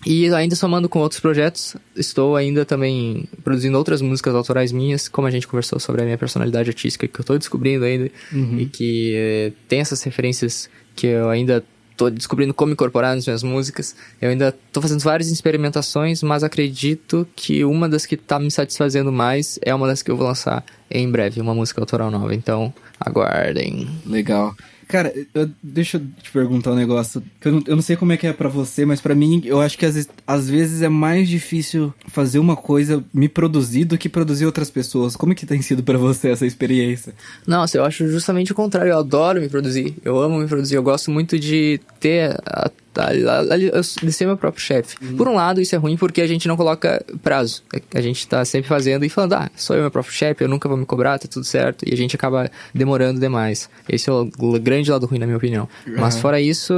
E 0.06 0.32
ainda 0.34 0.56
somando 0.56 0.88
com 0.88 1.00
outros 1.00 1.20
projetos, 1.20 1.76
estou 1.96 2.36
ainda 2.36 2.64
também 2.64 3.28
produzindo 3.44 3.78
outras 3.78 4.02
músicas 4.02 4.36
autorais 4.36 4.72
minhas, 4.72 5.08
como 5.10 5.28
a 5.28 5.32
gente 5.32 5.48
conversou 5.48 5.80
sobre 5.80 6.02
a 6.02 6.06
minha 6.06 6.18
personalidade 6.18 6.70
artística, 6.70 7.08
que 7.08 7.20
eu 7.20 7.24
estou 7.24 7.38
descobrindo 7.38 7.84
ainda, 7.84 8.10
Uhum. 8.32 8.60
e 8.60 8.66
que 8.68 9.14
eh, 9.16 9.52
tem 9.68 9.80
essas 9.80 10.02
referências 10.04 10.70
que 10.96 11.08
eu 11.08 11.30
ainda 11.30 11.64
tô 11.98 12.12
descobrindo 12.12 12.54
como 12.54 12.72
incorporar 12.72 13.16
nas 13.16 13.26
minhas 13.26 13.42
músicas. 13.42 13.96
Eu 14.22 14.30
ainda 14.30 14.56
tô 14.72 14.80
fazendo 14.84 15.00
várias 15.02 15.32
experimentações, 15.32 16.22
mas 16.22 16.44
acredito 16.44 17.28
que 17.36 17.66
uma 17.66 17.90
das 17.90 18.06
que 18.06 18.16
tá 18.16 18.40
me 18.40 18.52
satisfazendo 18.52 19.12
mais 19.12 19.58
é 19.64 19.74
uma 19.74 19.88
das 19.88 20.04
que 20.04 20.12
eu 20.12 20.16
vou 20.16 20.28
lançar 20.28 20.64
em 20.90 21.10
breve, 21.10 21.42
uma 21.42 21.54
música 21.56 21.82
autoral 21.82 22.10
nova. 22.12 22.34
Então, 22.34 22.74
aguardem. 23.00 23.88
Legal. 24.06 24.56
Cara, 24.88 25.12
eu- 25.36 25.50
deixa 25.62 25.98
eu 25.98 26.02
te 26.24 26.32
perguntar 26.32 26.72
um 26.72 26.76
negócio. 26.76 27.22
Eu, 27.44 27.52
não, 27.52 27.64
eu 27.68 27.76
não 27.76 27.84
sei 27.84 27.98
como 27.98 28.14
é 28.14 28.18
que 28.18 28.26
é 28.26 28.32
pra 28.32 28.48
você, 28.48 28.86
mas 28.86 29.02
pra 29.02 29.14
mim, 29.14 29.42
eu 29.44 29.60
acho 29.60 29.78
que 29.78 29.86
às 29.86 29.96
vezes, 29.96 30.10
às 30.26 30.50
vezes 30.50 30.82
é 30.82 30.88
mais 30.88 31.28
difícil 31.28 31.94
fazer 32.08 32.40
uma 32.40 32.56
coisa, 32.56 33.04
me 33.14 33.28
produzir, 33.28 33.84
do 33.84 33.98
que 33.98 34.08
produzir 34.08 34.46
outras 34.46 34.70
pessoas. 34.70 35.18
Como 35.18 35.34
é 35.34 35.36
que 35.36 35.46
tem 35.46 35.62
sido 35.62 35.84
pra 35.84 35.98
você 35.98 36.30
essa 36.30 36.46
experiência? 36.46 37.14
Nossa, 37.46 37.78
eu 37.78 37.84
acho 37.84 38.08
justamente 38.08 38.54
o 38.54 38.56
contrário. 38.56 38.92
Eu 38.94 39.00
adoro 39.00 39.42
me 39.42 39.50
produzir. 39.50 39.94
Eu 40.06 40.18
amo 40.22 40.40
me 40.40 40.48
produzir. 40.48 40.76
Eu 40.76 40.84
gosto 40.84 41.12
muito 41.12 41.38
de 41.38 41.82
ter. 42.00 42.38
A, 42.46 42.72
a, 42.98 43.06
a, 43.32 43.40
a- 43.54 43.58
eu- 43.58 43.82
de 44.04 44.12
ser 44.12 44.26
meu 44.26 44.38
próprio 44.38 44.62
chefe. 44.64 44.96
Por 45.16 45.28
um 45.28 45.36
lado, 45.36 45.62
isso 45.62 45.76
é 45.76 45.78
ruim 45.78 45.96
porque 45.98 46.22
a 46.22 46.28
gente 46.28 46.48
não 46.48 46.58
coloca 46.58 47.04
prazo. 47.24 47.64
A 47.94 48.02
gente 48.02 48.28
tá 48.28 48.44
sempre 48.46 48.68
fazendo 48.68 49.06
e 49.06 49.10
falando, 49.10 49.34
ah, 49.34 49.50
sou 49.56 49.76
eu 49.76 49.82
meu 49.82 49.92
próprio 49.92 50.14
chefe, 50.14 50.44
eu 50.44 50.48
nunca 50.48 50.68
vou 50.68 50.78
me 50.78 50.86
cobrar, 50.86 51.20
tá 51.20 51.28
tudo 51.28 51.46
certo. 51.46 51.84
E 51.88 51.94
a 51.94 51.98
gente 51.98 52.16
acaba 52.16 52.50
demorando 52.74 53.20
demais. 53.20 53.70
Esse 53.88 54.10
é 54.10 54.14
o 54.14 54.26
grande 54.62 54.90
lado 54.92 55.06
ruim, 55.06 55.20
na 55.20 55.26
minha 55.26 55.38
opinião. 55.38 55.68
Mas 55.86 56.18
fora 56.18 56.40
isso, 56.42 56.74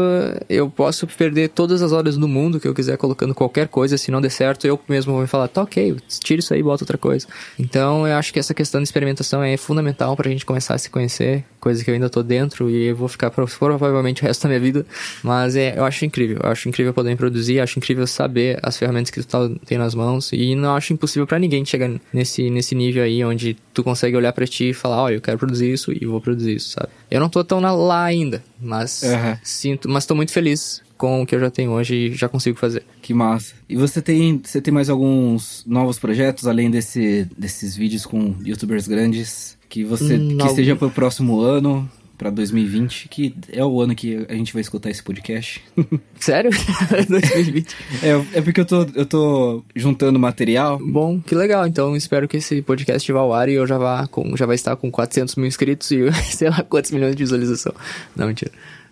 eu 0.50 0.70
posso 0.70 1.06
perder 1.08 1.50
todas 1.50 1.82
as 1.82 1.92
horas 1.92 2.18
do 2.18 2.28
mundo 2.28 2.60
que 2.60 2.68
eu 2.68 2.74
quiser 2.74 2.98
colocando 2.98 3.34
qualquer 3.34 3.68
coisa. 3.68 3.98
Se 3.98 4.12
não 4.12 4.22
der 4.22 4.30
certo, 4.32 4.66
eu 4.68 4.80
mesmo 4.88 5.14
vou 5.14 5.22
me 5.22 5.28
falar, 5.28 5.48
tá 5.48 5.62
ok, 5.62 5.96
tira 6.20 6.40
isso 6.40 6.54
aí 6.54 6.60
e 6.60 6.64
bota 6.64 6.84
outra 6.84 6.98
coisa. 6.98 7.28
Então, 7.58 8.08
eu 8.08 8.16
acho 8.16 8.32
que 8.34 8.40
essa 8.40 8.54
questão 8.54 8.82
de 8.82 8.88
experimentação 8.88 9.44
é 9.44 9.56
fundamental 9.58 10.16
pra 10.16 10.30
gente 10.30 10.46
começar 10.46 10.76
a 10.76 10.78
se 10.78 10.90
conhecer, 10.90 11.44
coisa 11.60 11.84
que 11.84 11.90
eu 11.90 11.94
ainda 11.94 12.10
tô 12.10 12.24
dentro 12.24 12.70
e 12.70 12.86
eu 12.88 12.96
vou 12.96 13.08
ficar 13.08 13.30
pro- 13.32 13.48
provavelmente 13.48 14.22
o 14.22 14.26
resto 14.26 14.44
da 14.44 14.50
minha 14.50 14.60
vida. 14.60 14.86
Mas 15.24 15.56
é, 15.56 15.78
eu 15.78 15.84
acho 15.84 16.06
incrível. 16.10 16.40
Eu 16.44 16.50
acho 16.52 16.68
incrível 16.68 16.94
poder 16.94 17.16
produzir, 17.16 17.60
acho 17.62 17.80
incrível 17.80 18.06
saber 18.06 18.60
as 18.62 18.78
ferramentas 18.78 19.10
que 19.10 19.22
tu 19.22 19.28
tá, 19.28 19.50
tem 19.66 19.78
nas 19.78 19.96
mãos 19.96 20.32
e 20.34 20.56
não 20.56 20.76
acho 20.76 20.92
impossível 20.92 21.26
pra 21.26 21.40
ninguém 21.40 21.64
chegar 21.64 21.90
nesse, 22.12 22.50
nesse 22.50 22.76
nível 22.76 23.02
aí 23.04 23.24
onde 23.24 23.56
tu 23.74 23.84
consegue 23.84 24.18
olhar 24.18 24.34
pra 24.34 24.46
ti 24.46 24.70
e 24.70 24.74
falar, 24.74 25.04
olha, 25.04 25.16
eu 25.16 25.22
quero 25.22 25.38
produzir 25.38 25.72
isso 25.72 25.92
e 25.94 26.06
vou 26.06 26.20
produzir 26.20 26.56
isso, 26.56 26.72
sabe? 26.72 26.90
Eu 27.10 27.20
não 27.22 27.30
tô 27.30 27.44
tão 27.44 27.62
na- 27.62 27.72
lá 27.74 28.04
ainda, 28.04 28.44
mas 28.62 29.04
Aham. 29.04 29.40
sinto, 29.44 29.88
mas 29.90 30.06
tô 30.06 30.14
muito 30.16 30.32
feliz 30.34 30.82
com 30.98 31.22
o 31.22 31.26
que 31.26 31.34
eu 31.34 31.40
já 31.40 31.50
tenho 31.50 31.72
hoje 31.72 31.96
e 31.96 32.14
já 32.14 32.28
consigo 32.28 32.58
fazer. 32.58 32.84
Que 33.02 33.14
massa. 33.14 33.54
E 33.70 33.76
você 33.78 34.02
tem, 34.02 34.42
você 34.44 34.60
tem 34.60 34.74
mais 34.74 34.90
alguns 34.90 35.64
novos 35.66 35.98
projetos, 35.98 36.46
além 36.46 36.70
desse, 36.70 37.26
desses 37.38 37.74
vídeos 37.76 38.06
com 38.06 38.36
youtubers 38.44 38.86
grandes, 38.86 39.58
que 39.70 39.86
você 39.86 40.16
Hum, 40.16 40.36
que 40.36 40.42
algum- 40.42 40.56
seja 40.56 40.76
pro 40.76 40.90
próximo 40.92 41.40
ano, 41.40 41.90
pra 42.20 42.30
2020, 42.30 43.08
que 43.10 43.34
é 43.52 43.64
o 43.66 43.82
ano 43.82 43.96
que 43.96 44.26
a 44.30 44.34
gente 44.36 44.52
vai 44.54 44.62
escutar 44.62 44.90
esse 44.92 45.02
podcast. 45.02 45.64
Sério? 46.20 46.52
2020. 47.10 47.76
é, 48.04 48.38
é 48.38 48.42
porque 48.42 48.60
eu 48.62 48.66
tô, 48.66 48.86
eu 48.94 49.06
tô 49.06 49.64
juntando 49.76 50.20
material. 50.20 50.78
Bom, 50.80 51.20
que 51.20 51.34
legal. 51.34 51.66
Então 51.66 51.96
espero 51.96 52.28
que 52.28 52.38
esse 52.38 52.62
podcast 52.62 53.10
vá 53.12 53.22
ao 53.22 53.34
ar 53.34 53.50
e 53.50 53.54
eu 53.54 53.66
já 53.66 53.78
vá 53.78 54.06
com, 54.06 54.36
já 54.38 54.46
vai 54.46 54.56
estar 54.56 54.76
com 54.76 54.92
400 54.92 55.36
mil 55.38 55.48
inscritos 55.48 55.90
e 55.92 56.12
sei 56.36 56.50
lá 56.50 56.62
quantos 56.62 56.92
milhões 56.92 57.16
de 57.16 57.24
visualização. 57.24 57.74
Não, 58.16 58.28
mentira. 58.28 58.52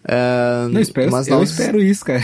Ah, 0.09 0.69
Não, 0.71 0.79
espero, 0.79 1.11
mas 1.11 1.27
eu 1.27 1.37
nós- 1.37 1.49
espero 1.51 1.83
isso, 1.83 2.05
cara. 2.05 2.23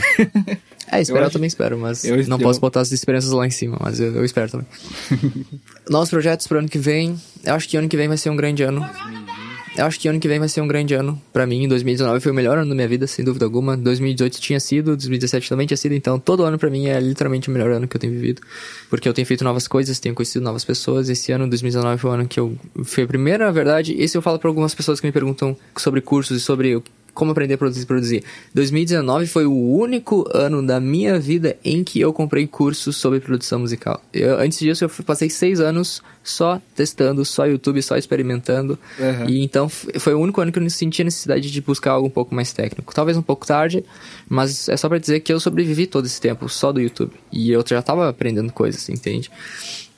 É, 0.89 1.01
esperar 1.01 1.19
Eu 1.21 1.25
eu, 1.25 1.31
também 1.31 1.47
espero, 1.47 1.77
mas 1.77 2.05
eu- 2.05 2.15
não 2.27 2.37
eu- 2.37 2.43
posso 2.43 2.61
botar 2.61 2.79
as 2.79 2.93
esperanças 2.93 3.31
lá 3.31 3.45
em 3.45 3.49
cima, 3.51 3.77
mas 3.81 3.99
eu, 3.99 4.15
eu 4.15 4.23
espero 4.23 4.49
também. 4.49 4.67
Novos 5.89 6.09
projetos 6.09 6.47
pro 6.47 6.59
ano 6.59 6.69
que 6.69 6.77
vem. 6.77 7.19
Eu 7.43 7.55
acho 7.55 7.67
que 7.67 7.75
ano 7.75 7.89
que 7.89 7.97
vem 7.97 8.07
vai 8.07 8.15
ser 8.17 8.29
um 8.29 8.37
grande 8.37 8.63
ano. 8.63 8.87
Eu 9.75 9.87
acho 9.87 9.99
que 9.99 10.07
ano 10.07 10.19
que 10.19 10.27
vem 10.27 10.37
vai 10.37 10.47
ser 10.47 10.61
um 10.61 10.67
grande 10.67 10.93
ano 10.93 11.19
pra 11.31 11.47
mim. 11.47 11.67
2019 11.67 12.19
foi 12.19 12.31
o 12.31 12.35
melhor 12.35 12.59
ano 12.59 12.69
da 12.69 12.75
minha 12.75 12.87
vida, 12.87 13.07
sem 13.07 13.25
dúvida 13.25 13.43
alguma. 13.43 13.75
2018 13.75 14.39
tinha 14.39 14.59
sido, 14.59 14.95
2017 14.95 15.49
também 15.49 15.65
tinha 15.65 15.75
sido. 15.75 15.93
Então, 15.93 16.19
todo 16.19 16.43
ano 16.43 16.59
pra 16.59 16.69
mim 16.69 16.85
é 16.85 16.99
literalmente 16.99 17.49
o 17.49 17.51
melhor 17.51 17.71
ano 17.71 17.87
que 17.87 17.95
eu 17.95 17.99
tenho 17.99 18.13
vivido. 18.13 18.39
Porque 18.87 19.09
eu 19.09 19.13
tenho 19.13 19.25
feito 19.25 19.43
novas 19.43 19.67
coisas, 19.67 19.99
tenho 19.99 20.13
conhecido 20.13 20.43
novas 20.45 20.63
pessoas. 20.63 21.09
Esse 21.09 21.31
ano, 21.31 21.47
2019, 21.47 21.97
foi 21.99 22.11
o 22.11 22.13
ano 22.13 22.27
que 22.27 22.39
eu... 22.39 22.55
Foi 22.83 23.03
a 23.03 23.07
primeira, 23.07 23.45
na 23.45 23.51
verdade, 23.51 23.95
esse 23.97 24.15
eu 24.15 24.21
falo 24.21 24.37
pra 24.37 24.47
algumas 24.47 24.75
pessoas 24.75 24.99
que 24.99 25.07
me 25.07 25.11
perguntam 25.11 25.57
sobre 25.75 26.01
cursos 26.01 26.37
e 26.37 26.39
sobre 26.39 26.79
como 27.13 27.31
aprender 27.31 27.55
a 27.55 27.57
produzir 27.57 27.83
e 27.83 27.85
produzir. 27.85 28.23
2019 28.53 29.27
foi 29.27 29.45
o 29.45 29.53
único 29.53 30.27
ano 30.33 30.65
da 30.65 30.79
minha 30.79 31.19
vida 31.19 31.55
em 31.63 31.83
que 31.83 31.99
eu 31.99 32.11
comprei 32.11 32.47
cursos 32.47 32.95
sobre 32.95 33.19
produção 33.19 33.59
musical. 33.59 34.01
Eu, 34.13 34.39
antes 34.39 34.59
disso, 34.59 34.83
eu 34.83 34.89
passei 35.05 35.29
seis 35.29 35.59
anos 35.59 36.01
só 36.23 36.61
testando, 36.75 37.23
só 37.23 37.45
YouTube, 37.45 37.81
só 37.81 37.97
experimentando. 37.97 38.79
Uhum. 38.97 39.29
E 39.29 39.43
então 39.43 39.69
foi 39.69 40.13
o 40.13 40.19
único 40.19 40.41
ano 40.41 40.51
que 40.51 40.57
eu 40.57 40.63
não 40.63 40.69
senti 40.69 41.01
a 41.01 41.05
necessidade 41.05 41.51
de 41.51 41.61
buscar 41.61 41.91
algo 41.91 42.07
um 42.07 42.11
pouco 42.11 42.33
mais 42.33 42.51
técnico. 42.53 42.93
Talvez 42.93 43.17
um 43.17 43.21
pouco 43.21 43.45
tarde, 43.45 43.83
mas 44.27 44.67
é 44.69 44.77
só 44.77 44.89
pra 44.89 44.97
dizer 44.97 45.19
que 45.19 45.31
eu 45.31 45.39
sobrevivi 45.39 45.85
todo 45.85 46.05
esse 46.05 46.19
tempo 46.19 46.49
só 46.49 46.71
do 46.71 46.81
YouTube. 46.81 47.11
E 47.31 47.51
eu 47.51 47.63
já 47.67 47.81
tava 47.81 48.09
aprendendo 48.09 48.51
coisas, 48.51 48.87
entende? 48.89 49.29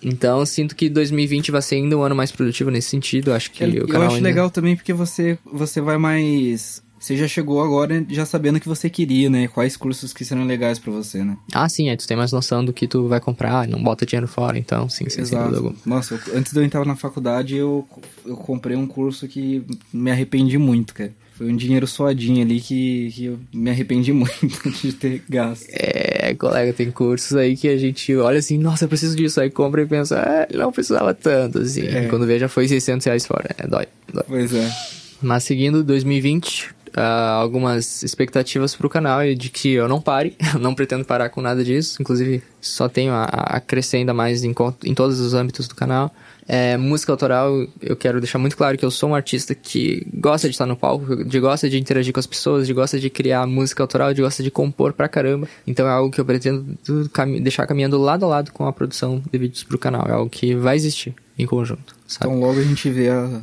Então, 0.08 0.40
eu 0.40 0.46
sinto 0.46 0.76
que 0.76 0.88
2020 0.88 1.52
vai 1.52 1.64
ser 1.64 1.76
ainda 1.76 1.98
um 1.98 2.04
ano 2.04 2.16
mais 2.16 2.32
produtivo 2.32 2.70
nesse 2.70 2.90
sentido. 2.90 3.34
Acho 3.34 3.50
que 3.50 3.64
o 3.64 3.78
eu 3.78 3.88
canal 3.88 4.08
acho 4.08 4.18
ainda... 4.18 4.28
legal 4.28 4.52
também 4.52 4.76
porque 4.76 4.94
você, 4.94 5.36
você 5.44 5.82
vai 5.82 5.98
mais. 5.98 6.84
Você 7.06 7.16
já 7.16 7.28
chegou 7.28 7.62
agora 7.64 8.04
já 8.10 8.26
sabendo 8.26 8.56
o 8.56 8.60
que 8.60 8.68
você 8.68 8.90
queria, 8.90 9.30
né? 9.30 9.48
Quais 9.48 9.78
cursos 9.78 10.12
que 10.12 10.26
serão 10.26 10.44
legais 10.44 10.80
pra 10.80 10.92
você, 10.92 11.24
né? 11.24 11.38
Ah, 11.54 11.70
sim, 11.70 11.88
é, 11.88 11.96
tu 11.96 12.08
tem 12.08 12.18
mais 12.18 12.32
noção 12.32 12.66
do 12.66 12.74
que 12.74 12.88
tu 12.88 13.08
vai 13.08 13.20
comprar, 13.20 13.68
não 13.68 13.84
bota 13.84 14.08
dinheiro 14.08 14.28
fora, 14.28 14.58
então, 14.58 14.90
sim, 14.90 15.08
sim, 15.08 15.24
sem 15.24 15.38
dúvida 15.38 15.58
alguma. 15.58 15.76
Nossa, 15.86 16.16
eu- 16.16 16.36
antes 16.36 16.52
de 16.52 16.58
eu 16.60 16.64
entrar 16.64 16.84
na 16.84 16.96
faculdade, 16.96 17.56
eu, 17.56 17.88
eu 18.26 18.36
comprei 18.36 18.76
um 18.76 18.88
curso 18.88 19.28
que 19.28 19.64
me 19.94 20.10
arrependi 20.10 20.58
muito, 20.58 20.96
cara. 20.96 21.12
Foi 21.34 21.48
um 21.52 21.56
dinheiro 21.56 21.86
suadinho 21.86 22.42
ali 22.44 22.60
que, 22.60 23.12
que 23.14 23.26
eu 23.26 23.40
me 23.54 23.70
arrependi 23.70 24.10
muito 24.12 24.72
de 24.72 24.92
ter 24.94 25.22
gasto. 25.30 25.68
É, 25.70 26.34
colega, 26.34 26.74
tem 26.74 26.90
cursos 26.90 27.38
aí 27.38 27.56
que 27.56 27.68
a 27.68 27.78
gente 27.78 28.16
olha 28.16 28.40
assim, 28.40 28.58
nossa, 28.58 28.86
eu 28.86 28.90
preciso 28.90 29.16
disso, 29.16 29.40
aí 29.40 29.52
compra 29.52 29.84
e 29.84 29.86
pensa, 29.86 30.20
ah, 30.20 30.58
não 30.58 30.72
precisava 30.72 31.14
tanto, 31.14 31.60
assim. 31.60 31.86
É. 31.86 32.08
Quando 32.08 32.26
vê, 32.26 32.40
já 32.40 32.50
foi 32.50 32.68
600 32.68 33.06
reais 33.06 33.28
fora, 33.28 33.48
é, 33.60 33.68
dói, 33.68 33.86
dói. 34.12 34.24
Pois 34.28 34.52
é. 34.56 34.68
Mas 35.22 35.44
seguindo 35.44 35.84
2020, 35.84 36.75
ah, 36.96 37.32
algumas 37.42 38.02
expectativas 38.04 38.76
pro 38.76 38.90
canal 38.90 39.24
e 39.24 39.36
de 39.36 39.50
que 39.50 39.74
eu 39.74 39.88
não 39.88 40.02
pare, 40.02 40.36
não 40.60 40.74
pretendo 40.74 41.06
parar 41.06 41.30
com 41.30 41.42
nada 41.42 41.64
disso, 41.64 41.98
inclusive 42.02 42.42
só 42.62 42.88
tenho 42.90 43.14
a, 43.14 43.24
a 43.26 43.60
crescer 43.60 43.98
ainda 43.98 44.14
mais 44.14 44.44
em, 44.44 44.54
em 44.84 44.94
todos 44.96 45.20
os 45.20 45.34
âmbitos 45.34 45.68
do 45.68 45.76
canal. 45.76 46.14
É, 46.48 46.78
música 46.78 47.12
autoral, 47.12 47.52
eu 47.82 47.96
quero 47.96 48.20
deixar 48.22 48.38
muito 48.38 48.56
claro 48.56 48.78
que 48.78 48.86
eu 48.86 48.92
sou 48.92 49.10
um 49.10 49.16
artista 49.16 49.56
que 49.56 50.06
gosta 50.14 50.48
de 50.48 50.54
estar 50.54 50.68
no 50.68 50.76
palco, 50.78 51.26
de 51.26 51.40
gosta 51.40 51.68
de 51.68 51.80
interagir 51.80 52.14
com 52.14 52.20
as 52.20 52.28
pessoas, 52.28 52.68
de 52.68 52.74
gosta 52.74 53.00
de 53.00 53.10
criar 53.10 53.48
música 53.48 53.82
autoral, 53.82 54.14
de 54.14 54.22
gosta 54.22 54.44
de 54.44 54.52
compor 54.52 54.94
pra 54.94 55.08
caramba. 55.08 55.48
Então 55.66 55.88
é 55.88 55.90
algo 55.92 56.12
que 56.12 56.22
eu 56.22 56.26
pretendo 56.26 56.78
cami- 57.12 57.40
deixar 57.42 57.66
caminhando 57.66 57.98
lado 58.00 58.26
a 58.26 58.28
lado 58.28 58.52
com 58.52 58.68
a 58.68 58.72
produção 58.74 59.24
de 59.32 59.38
vídeos 59.40 59.64
pro 59.64 59.80
canal. 59.80 60.06
É 60.08 60.12
algo 60.12 60.30
que 60.30 60.54
vai 60.54 60.76
existir. 60.76 61.16
em 61.38 61.48
conjunto, 61.48 61.96
sabe? 62.08 62.32
Então 62.32 62.40
logo 62.40 62.60
a 62.60 62.64
gente 62.64 62.90
vê 62.92 63.10
a 63.10 63.42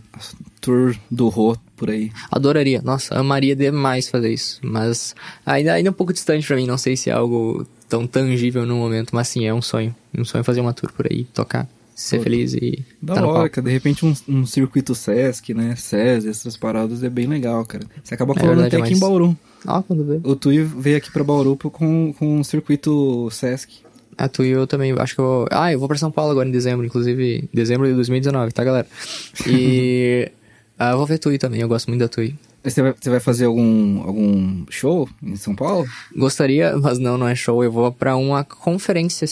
tour 0.63 0.97
do 1.11 1.29
Rô 1.29 1.55
por 1.77 1.91
aí. 1.91 2.11
Adoraria, 2.31 2.81
nossa, 2.81 3.15
amaria 3.19 3.55
demais 3.55 4.09
fazer 4.09 4.33
isso. 4.33 4.61
Mas 4.63 5.15
ainda, 5.45 5.75
ainda 5.75 5.89
é 5.89 5.91
um 5.91 5.95
pouco 5.95 6.13
distante 6.15 6.47
pra 6.47 6.57
mim, 6.57 6.67
não 6.67 6.79
sei 6.79 6.97
se 6.97 7.11
é 7.11 7.13
algo 7.13 7.67
tão 7.89 8.07
tangível 8.07 8.65
no 8.65 8.77
momento, 8.77 9.15
mas 9.15 9.29
sim, 9.29 9.45
é 9.45 9.53
um 9.53 9.61
sonho. 9.61 9.95
Um 10.17 10.25
sonho 10.25 10.43
fazer 10.45 10.61
uma 10.63 10.73
tour 10.73 10.91
por 10.93 11.07
aí, 11.11 11.25
tocar, 11.25 11.69
ser 11.95 12.19
Pô, 12.19 12.23
feliz 12.23 12.55
e. 12.55 12.83
Da 13.03 13.15
tá 13.17 13.27
hora, 13.27 13.49
cara. 13.51 13.67
De 13.67 13.73
repente 13.73 14.07
um, 14.07 14.15
um 14.29 14.47
circuito 14.47 14.95
Sesc, 14.95 15.53
né? 15.53 15.75
SES, 15.77 16.25
essas 16.25 16.57
paradas 16.57 17.03
é 17.03 17.11
bem 17.11 17.27
legal, 17.27 17.65
cara. 17.67 17.85
Você 18.03 18.15
acaba 18.15 18.33
É 18.33 18.37
colando 18.41 18.61
verdade, 18.63 18.77
até 18.77 18.83
aqui 18.83 18.91
mas- 18.93 18.99
em 18.99 19.01
Bauru. 19.01 19.37
Ah, 19.67 19.83
quando 19.87 20.05
vê. 20.05 20.21
O 20.25 20.35
Tui 20.35 20.63
veio 20.65 20.97
aqui 20.97 21.11
pra 21.11 21.23
Bauru 21.23 21.57
com, 21.57 22.13
com 22.13 22.39
um 22.39 22.43
circuito 22.45 23.29
Sesc. 23.31 23.75
A 24.19 24.29
tu 24.29 24.45
e 24.45 24.49
eu 24.51 24.67
também, 24.67 24.93
acho 24.99 25.15
que 25.15 25.21
eu 25.21 25.25
vou... 25.25 25.49
Ah, 25.51 25.73
eu 25.73 25.79
vou 25.79 25.89
pra 25.89 25.97
São 25.97 26.11
Paulo 26.11 26.33
agora 26.33 26.49
em 26.49 26.53
dezembro, 26.53 26.85
inclusive, 26.85 27.49
dezembro 27.53 27.87
de 27.89 27.95
2019, 27.95 28.53
tá, 28.53 28.63
galera? 28.63 28.87
E... 29.47 30.31
ah, 30.79 30.91
eu 30.91 30.97
vou 30.97 31.07
ver 31.07 31.19
Tui 31.19 31.39
também, 31.39 31.61
eu 31.61 31.69
gosto 31.69 31.89
muito 31.89 32.01
da 32.01 32.09
Tui. 32.09 32.37
Você 32.65 32.81
vai, 32.81 32.95
você 32.99 33.11
vai 33.11 33.21
fazer 33.21 33.47
algum, 33.47 34.03
algum 34.03 34.65
show 34.71 35.09
em 35.23 35.35
São 35.35 35.55
Paulo? 35.55 35.87
Gostaria, 36.17 36.77
mas 36.77 36.99
não, 36.99 37.19
não 37.19 37.27
é 37.27 37.35
show. 37.35 37.63
Eu 37.65 37.73
vou 37.73 37.91
pra 37.91 38.17
uma 38.17 38.45
conferência. 38.45 39.27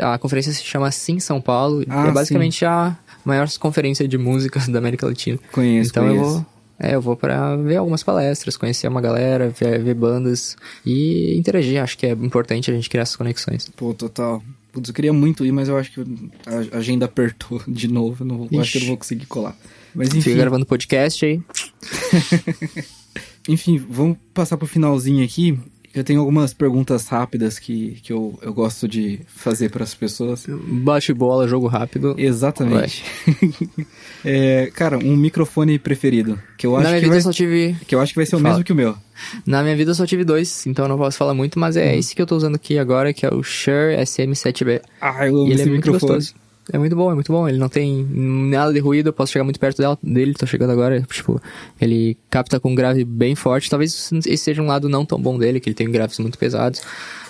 A 0.00 0.16
conferência 0.16 0.52
se 0.52 0.62
chama 0.62 0.90
Sim 0.92 1.18
São 1.18 1.40
Paulo. 1.40 1.84
Ah, 1.88 2.06
é 2.06 2.12
basicamente 2.12 2.64
a 2.64 2.96
maior 3.24 3.48
conferência 3.58 4.06
de 4.06 4.16
música 4.16 4.60
da 4.70 4.78
América 4.78 5.06
Latina. 5.06 5.38
Conheço, 5.50 5.90
então 5.90 6.06
eu 6.06 6.14
conheço. 6.14 6.34
vou. 6.34 6.46
É, 6.80 6.94
eu 6.94 7.00
vou 7.00 7.16
pra 7.16 7.56
ver 7.56 7.76
algumas 7.76 8.04
palestras, 8.04 8.56
conhecer 8.56 8.86
uma 8.86 9.00
galera, 9.00 9.48
ver, 9.50 9.82
ver 9.82 9.94
bandas 9.94 10.56
e 10.86 11.36
interagir. 11.36 11.82
Acho 11.82 11.98
que 11.98 12.06
é 12.06 12.12
importante 12.12 12.70
a 12.70 12.74
gente 12.74 12.88
criar 12.88 13.02
essas 13.02 13.16
conexões. 13.16 13.68
Pô, 13.76 13.92
total. 13.92 14.40
Putz, 14.78 14.90
eu 14.90 14.94
queria 14.94 15.12
muito 15.12 15.44
ir, 15.44 15.50
mas 15.50 15.68
eu 15.68 15.76
acho 15.76 15.90
que 15.90 16.00
a 16.46 16.78
agenda 16.78 17.06
apertou 17.06 17.60
de 17.66 17.88
novo. 17.88 18.22
Eu, 18.22 18.26
não, 18.26 18.60
acho 18.60 18.70
que 18.70 18.78
eu 18.78 18.82
não 18.82 18.88
vou 18.88 18.96
conseguir 18.96 19.26
colar. 19.26 19.56
Mas 19.92 20.08
Fica 20.08 20.20
enfim, 20.20 20.36
gravando 20.36 20.64
podcast 20.64 21.26
aí. 21.26 21.42
enfim, 23.48 23.76
vamos 23.76 24.18
passar 24.32 24.56
pro 24.56 24.68
finalzinho 24.68 25.24
aqui. 25.24 25.58
Eu 25.98 26.04
tenho 26.04 26.20
algumas 26.20 26.54
perguntas 26.54 27.08
rápidas 27.08 27.58
que, 27.58 27.98
que 28.02 28.12
eu, 28.12 28.38
eu 28.40 28.54
gosto 28.54 28.86
de 28.86 29.20
fazer 29.26 29.68
para 29.70 29.82
as 29.82 29.94
pessoas. 29.94 30.46
Bate 30.48 31.12
bola, 31.12 31.48
jogo 31.48 31.66
rápido. 31.66 32.14
Exatamente. 32.16 33.04
É, 34.24 34.70
cara, 34.74 34.98
um 34.98 35.16
microfone 35.16 35.78
preferido. 35.78 36.38
Que 36.56 36.66
eu 36.66 36.72
Na 36.72 36.78
acho 36.78 36.88
minha 36.88 36.94
que 37.00 37.00
vida 37.06 37.10
vai, 37.10 37.18
eu 37.18 37.22
só 37.22 37.32
tive. 37.32 37.76
que 37.86 37.94
eu 37.94 38.00
acho 38.00 38.12
que 38.12 38.18
vai 38.18 38.26
ser 38.26 38.36
o 38.36 38.38
Fala. 38.40 38.50
mesmo 38.54 38.64
que 38.64 38.72
o 38.72 38.76
meu. 38.76 38.96
Na 39.46 39.62
minha 39.62 39.76
vida 39.76 39.90
eu 39.92 39.94
só 39.94 40.06
tive 40.06 40.24
dois, 40.24 40.66
então 40.66 40.84
eu 40.84 40.88
não 40.88 40.98
posso 40.98 41.16
falar 41.16 41.34
muito, 41.34 41.58
mas 41.58 41.76
é 41.76 41.96
esse 41.96 42.14
que 42.14 42.22
eu 42.22 42.26
tô 42.26 42.36
usando 42.36 42.56
aqui 42.56 42.78
agora, 42.78 43.12
que 43.12 43.24
é 43.24 43.32
o 43.32 43.42
Shure 43.42 43.96
SM7B. 43.98 44.80
Ah, 45.00 45.26
eu 45.26 45.36
amo 45.36 45.48
E 45.48 45.52
ele 45.52 45.52
é 45.52 45.54
esse 45.62 45.70
muito 45.70 45.86
microfone. 45.86 46.14
gostoso. 46.14 46.34
É 46.72 46.78
muito 46.78 46.94
bom, 46.94 47.10
é 47.10 47.14
muito 47.14 47.32
bom. 47.32 47.48
Ele 47.48 47.58
não 47.58 47.68
tem 47.68 48.04
nada 48.04 48.72
de 48.72 48.78
ruído, 48.78 49.08
eu 49.08 49.12
posso 49.12 49.32
chegar 49.32 49.44
muito 49.44 49.58
perto 49.58 49.78
dela, 49.78 49.98
dele, 50.02 50.34
tô 50.34 50.46
chegando 50.46 50.70
agora. 50.70 51.00
Tipo, 51.02 51.40
ele 51.80 52.16
capta 52.28 52.60
com 52.60 52.70
um 52.70 52.74
grave 52.74 53.04
bem 53.04 53.34
forte. 53.34 53.70
Talvez 53.70 54.10
esse 54.26 54.36
seja 54.36 54.62
um 54.62 54.66
lado 54.66 54.88
não 54.88 55.04
tão 55.04 55.20
bom 55.20 55.38
dele, 55.38 55.60
que 55.60 55.68
ele 55.68 55.74
tem 55.74 55.90
graves 55.90 56.18
muito 56.18 56.38
pesados. 56.38 56.82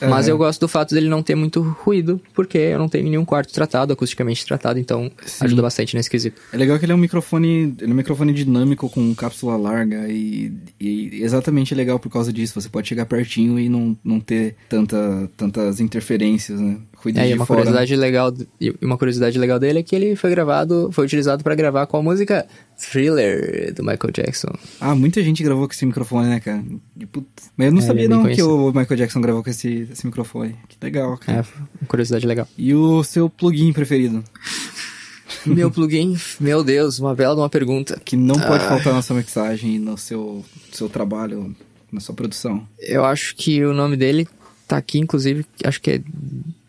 Mas 0.06 0.28
eu 0.28 0.36
gosto 0.38 0.60
do 0.60 0.68
fato 0.68 0.94
dele 0.94 1.08
não 1.08 1.22
ter 1.22 1.34
muito 1.34 1.60
ruído, 1.82 2.20
porque 2.34 2.58
eu 2.58 2.78
não 2.78 2.88
tenho 2.88 3.04
nenhum 3.08 3.24
quarto 3.24 3.52
tratado, 3.52 3.92
acusticamente 3.92 4.44
tratado, 4.44 4.78
então 4.78 5.10
Sim. 5.24 5.44
ajuda 5.44 5.62
bastante 5.62 5.96
nesse 5.96 6.10
quesito. 6.10 6.40
É 6.52 6.56
legal 6.56 6.78
que 6.78 6.84
ele 6.84 6.92
é 6.92 6.94
um 6.94 6.98
microfone, 6.98 7.74
ele 7.80 7.90
é 7.90 7.94
um 7.94 7.96
microfone 7.96 8.32
dinâmico 8.32 8.88
com 8.88 9.14
cápsula 9.14 9.56
larga 9.56 10.08
e, 10.08 10.52
e 10.80 11.22
exatamente 11.22 11.72
é 11.74 11.76
legal 11.76 11.98
por 11.98 12.10
causa 12.10 12.32
disso. 12.32 12.60
Você 12.60 12.68
pode 12.68 12.88
chegar 12.88 13.06
pertinho 13.06 13.58
e 13.58 13.68
não, 13.68 13.96
não 14.04 14.20
ter 14.20 14.54
tanta, 14.68 15.30
tantas 15.36 15.80
interferências, 15.80 16.60
né? 16.60 16.76
Ruído 16.96 17.18
É, 17.20 17.30
e 17.30 17.34
uma 17.34 17.46
fora. 17.46 17.60
curiosidade 17.60 17.94
legal, 17.96 18.34
e 18.60 18.74
uma 18.82 18.98
curiosidade 18.98 19.38
legal 19.38 19.58
dele 19.58 19.78
é 19.78 19.82
que 19.82 19.94
ele 19.94 20.16
foi 20.16 20.30
gravado, 20.30 20.90
foi 20.92 21.04
utilizado 21.04 21.44
pra 21.44 21.54
gravar 21.54 21.86
qual 21.86 22.02
música? 22.02 22.46
Thriller 22.78 23.74
do 23.74 23.82
Michael 23.82 24.12
Jackson. 24.14 24.48
Ah, 24.80 24.94
muita 24.94 25.22
gente 25.22 25.42
gravou 25.42 25.66
com 25.66 25.72
esse 25.74 25.84
microfone, 25.84 26.28
né, 26.28 26.40
cara? 26.40 26.62
Putz, 27.10 27.50
Mas 27.56 27.66
eu 27.66 27.72
não 27.72 27.78
É, 27.80 27.82
sabia 27.82 28.04
é 28.04 28.08
bem 28.08 28.16
não 28.16 28.24
que 28.28 28.42
o 28.42 28.68
Michael 28.68 28.96
Jackson 28.96 29.20
gravou 29.20 29.42
com 29.42 29.50
esse, 29.50 29.88
esse 29.90 30.06
microfone. 30.06 30.54
Que 30.68 30.76
legal, 30.80 31.18
cara. 31.18 31.40
É, 31.40 31.58
uma 31.80 31.88
curiosidade 31.88 32.26
legal. 32.26 32.46
E 32.56 32.72
o 32.74 33.02
seu 33.02 33.28
plugin 33.28 33.72
preferido? 33.72 34.22
Meu 35.44 35.70
plugin, 35.70 36.16
meu 36.40 36.64
Deus, 36.64 36.98
uma 36.98 37.14
bela 37.14 37.34
de 37.34 37.40
uma 37.40 37.48
pergunta. 37.50 38.00
Que 38.04 38.16
não 38.16 38.34
pode 38.34 38.64
Ah. 38.64 38.68
faltar 38.68 38.92
na 38.94 39.02
sua 39.02 39.16
mixagem 39.16 39.78
no 39.78 39.96
seu, 39.96 40.44
seu 40.72 40.88
trabalho, 40.88 41.54
na 41.92 42.00
sua 42.00 42.14
produção. 42.14 42.66
Eu 42.78 43.04
acho 43.04 43.36
que 43.36 43.62
o 43.64 43.72
nome 43.74 43.96
dele 43.96 44.26
tá 44.66 44.76
aqui, 44.78 44.98
inclusive, 44.98 45.44
acho 45.64 45.80
que 45.80 45.90
é 45.92 46.02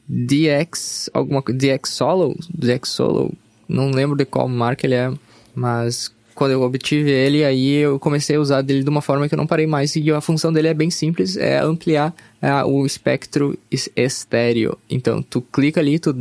DX, 0.07 1.09
alguma 1.13 1.41
coisa, 1.41 1.57
DX 1.57 1.89
Solo, 1.91 2.35
DX 2.53 2.89
Solo, 2.89 3.33
não 3.67 3.91
lembro 3.91 4.17
de 4.17 4.25
qual 4.25 4.47
marca 4.47 4.85
ele 4.85 4.95
é, 4.95 5.11
mas 5.55 6.11
quando 6.35 6.51
eu 6.51 6.61
obtive 6.61 7.11
ele, 7.11 7.43
aí 7.43 7.75
eu 7.75 7.99
comecei 7.99 8.37
a 8.37 8.39
usar 8.39 8.61
dele 8.61 8.81
de 8.81 8.89
uma 8.89 9.01
forma 9.01 9.27
que 9.27 9.33
eu 9.33 9.37
não 9.37 9.45
parei 9.45 9.67
mais, 9.67 9.93
e 9.97 10.09
a 10.09 10.21
função 10.21 10.53
dele 10.53 10.69
é 10.69 10.73
bem 10.73 10.89
simples, 10.89 11.35
é 11.35 11.59
ampliar 11.59 12.15
ah, 12.41 12.65
o 12.65 12.85
espectro 12.85 13.57
es- 13.69 13.89
estéreo. 13.93 14.77
Então, 14.89 15.21
tu 15.21 15.41
clica 15.41 15.81
ali, 15.81 15.99
tu 15.99 16.15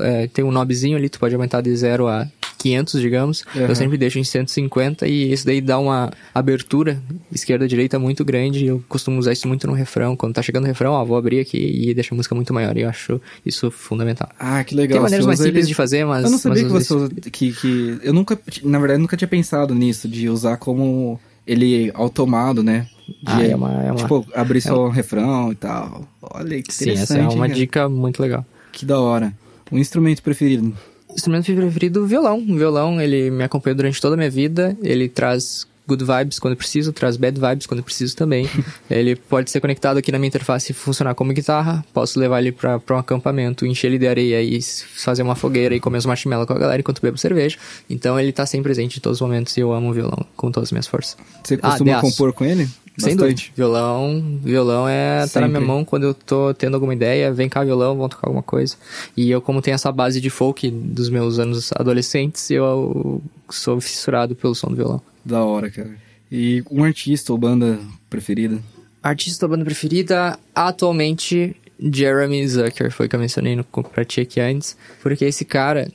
é, 0.00 0.28
tem 0.28 0.44
um 0.44 0.50
knobzinho 0.52 0.96
ali, 0.96 1.08
tu 1.08 1.18
pode 1.18 1.34
aumentar 1.34 1.62
de 1.62 1.74
0 1.74 2.06
a 2.06 2.28
500, 2.66 3.00
digamos. 3.00 3.44
Uhum. 3.54 3.62
Eu 3.62 3.74
sempre 3.76 3.96
deixo 3.96 4.18
em 4.18 4.24
150 4.24 5.06
e 5.06 5.32
isso 5.32 5.46
daí 5.46 5.60
dá 5.60 5.78
uma 5.78 6.10
abertura 6.34 7.00
esquerda-direita 7.32 7.98
muito 7.98 8.24
grande. 8.24 8.66
Eu 8.66 8.82
costumo 8.88 9.18
usar 9.18 9.32
isso 9.32 9.46
muito 9.46 9.66
no 9.66 9.72
refrão. 9.72 10.16
Quando 10.16 10.34
tá 10.34 10.42
chegando 10.42 10.64
o 10.64 10.66
refrão, 10.66 10.92
ó, 10.92 11.04
vou 11.04 11.16
abrir 11.16 11.40
aqui 11.40 11.56
e 11.58 11.94
deixa 11.94 12.14
a 12.14 12.16
música 12.16 12.34
muito 12.34 12.52
maior. 12.52 12.76
E 12.76 12.80
eu 12.82 12.88
acho 12.88 13.20
isso 13.44 13.70
fundamental. 13.70 14.28
Ah, 14.38 14.64
que 14.64 14.74
legal. 14.74 14.96
Tem 14.96 15.02
maneiras 15.02 15.26
mais 15.26 15.38
simples 15.38 15.64
ele- 15.64 15.66
de 15.68 15.74
fazer, 15.74 16.04
mas... 16.04 16.24
Eu 16.24 16.30
não 16.30 16.38
sabia 16.38 16.64
que 16.64 16.68
você 16.70 16.92
usa, 16.94 17.08
que, 17.30 17.52
que... 17.52 17.98
Eu 18.02 18.12
nunca, 18.12 18.38
na 18.64 18.78
verdade, 18.78 19.00
nunca 19.00 19.16
tinha 19.16 19.28
pensado 19.28 19.74
nisso, 19.74 20.08
de 20.08 20.28
usar 20.28 20.56
como 20.56 21.20
ele 21.46 21.90
automado, 21.94 22.62
né? 22.62 22.88
De, 23.06 23.14
Ah, 23.26 23.42
é 23.44 23.54
uma- 23.54 23.82
é 23.84 23.92
uma- 23.92 23.96
Tipo, 24.00 24.26
abrir 24.34 24.60
só 24.60 24.86
um 24.86 24.90
refrão 24.90 25.52
e 25.52 25.54
tal. 25.54 26.06
Olha, 26.20 26.60
que 26.60 26.74
Sim, 26.74 26.84
interessante. 26.86 27.02
essa 27.02 27.18
é 27.18 27.22
uma 27.22 27.32
hein, 27.46 27.52
cara? 27.52 27.54
dica 27.54 27.88
muito 27.88 28.20
legal. 28.20 28.44
Que 28.72 28.84
da 28.84 28.98
hora. 28.98 29.32
Um 29.70 29.78
instrumento 29.78 30.22
preferido. 30.22 30.72
Instrumento 31.16 31.46
preferido, 31.54 32.06
violão. 32.06 32.38
O 32.38 32.56
violão, 32.56 33.00
ele 33.00 33.30
me 33.30 33.42
acompanha 33.42 33.74
durante 33.74 34.00
toda 34.00 34.14
a 34.14 34.18
minha 34.18 34.30
vida. 34.30 34.76
Ele 34.82 35.08
traz 35.08 35.66
good 35.88 36.04
vibes 36.04 36.38
quando 36.40 36.56
preciso, 36.56 36.92
traz 36.92 37.16
bad 37.16 37.38
vibes 37.40 37.64
quando 37.66 37.82
preciso 37.82 38.14
também. 38.16 38.48
ele 38.90 39.14
pode 39.16 39.50
ser 39.50 39.60
conectado 39.60 39.96
aqui 39.98 40.10
na 40.12 40.18
minha 40.18 40.26
interface 40.28 40.72
e 40.72 40.74
funcionar 40.74 41.14
como 41.14 41.32
guitarra. 41.32 41.84
Posso 41.94 42.18
levar 42.18 42.40
ele 42.40 42.52
pra, 42.52 42.78
pra 42.78 42.96
um 42.96 42.98
acampamento, 42.98 43.64
encher 43.64 43.86
ele 43.86 43.98
de 43.98 44.06
areia 44.06 44.42
e 44.42 44.60
fazer 44.60 45.22
uma 45.22 45.34
fogueira 45.36 45.74
e 45.74 45.80
comer 45.80 45.98
os 45.98 46.06
marshmallows 46.06 46.46
com 46.46 46.54
a 46.54 46.58
galera 46.58 46.80
enquanto 46.80 47.00
bebo 47.00 47.16
cerveja. 47.16 47.56
Então 47.88 48.18
ele 48.18 48.32
tá 48.32 48.44
sempre 48.44 48.64
presente 48.64 48.98
em 48.98 49.00
todos 49.00 49.18
os 49.18 49.22
momentos 49.22 49.56
e 49.56 49.60
eu 49.60 49.72
amo 49.72 49.90
o 49.90 49.92
violão 49.92 50.26
com 50.36 50.50
todas 50.50 50.68
as 50.68 50.72
minhas 50.72 50.86
forças. 50.86 51.16
Você 51.44 51.54
Ah, 51.62 51.68
costuma 51.70 51.92
aço. 51.98 52.02
compor 52.02 52.32
com 52.32 52.44
ele? 52.44 52.68
Sem 52.98 53.14
dúvida. 53.16 53.42
Violão, 53.54 54.38
violão 54.42 54.88
é 54.88 55.26
tá 55.26 55.40
na 55.40 55.48
minha 55.48 55.60
mão 55.60 55.84
quando 55.84 56.04
eu 56.04 56.14
tô 56.14 56.54
tendo 56.54 56.74
alguma 56.74 56.94
ideia, 56.94 57.32
vem 57.32 57.48
cá 57.48 57.62
violão, 57.62 57.96
vamos 57.96 58.10
tocar 58.10 58.28
alguma 58.28 58.42
coisa. 58.42 58.76
E 59.16 59.30
eu 59.30 59.40
como 59.40 59.60
tenho 59.60 59.74
essa 59.74 59.92
base 59.92 60.20
de 60.20 60.30
folk 60.30 60.70
dos 60.70 61.10
meus 61.10 61.38
anos 61.38 61.70
adolescentes, 61.74 62.50
eu 62.50 63.22
sou 63.50 63.80
fissurado 63.80 64.34
pelo 64.34 64.54
som 64.54 64.68
do 64.68 64.76
violão. 64.76 65.02
Da 65.24 65.44
hora, 65.44 65.70
cara. 65.70 65.90
E 66.30 66.62
um 66.70 66.82
artista 66.84 67.32
ou 67.32 67.38
banda 67.38 67.78
preferida? 68.08 68.58
Artista 69.02 69.46
da 69.46 69.50
banda 69.52 69.64
preferida, 69.64 70.38
atualmente, 70.54 71.54
Jeremy 71.78 72.46
Zucker, 72.48 72.90
foi 72.90 73.06
o 73.06 73.08
que 73.08 73.14
eu 73.14 73.20
mencionei 73.20 73.54
no, 73.54 73.64
pra 73.64 74.04
ti 74.04 74.20
aqui 74.20 74.40
antes. 74.40 74.76
Porque 75.02 75.24
esse 75.24 75.44
cara, 75.44 75.88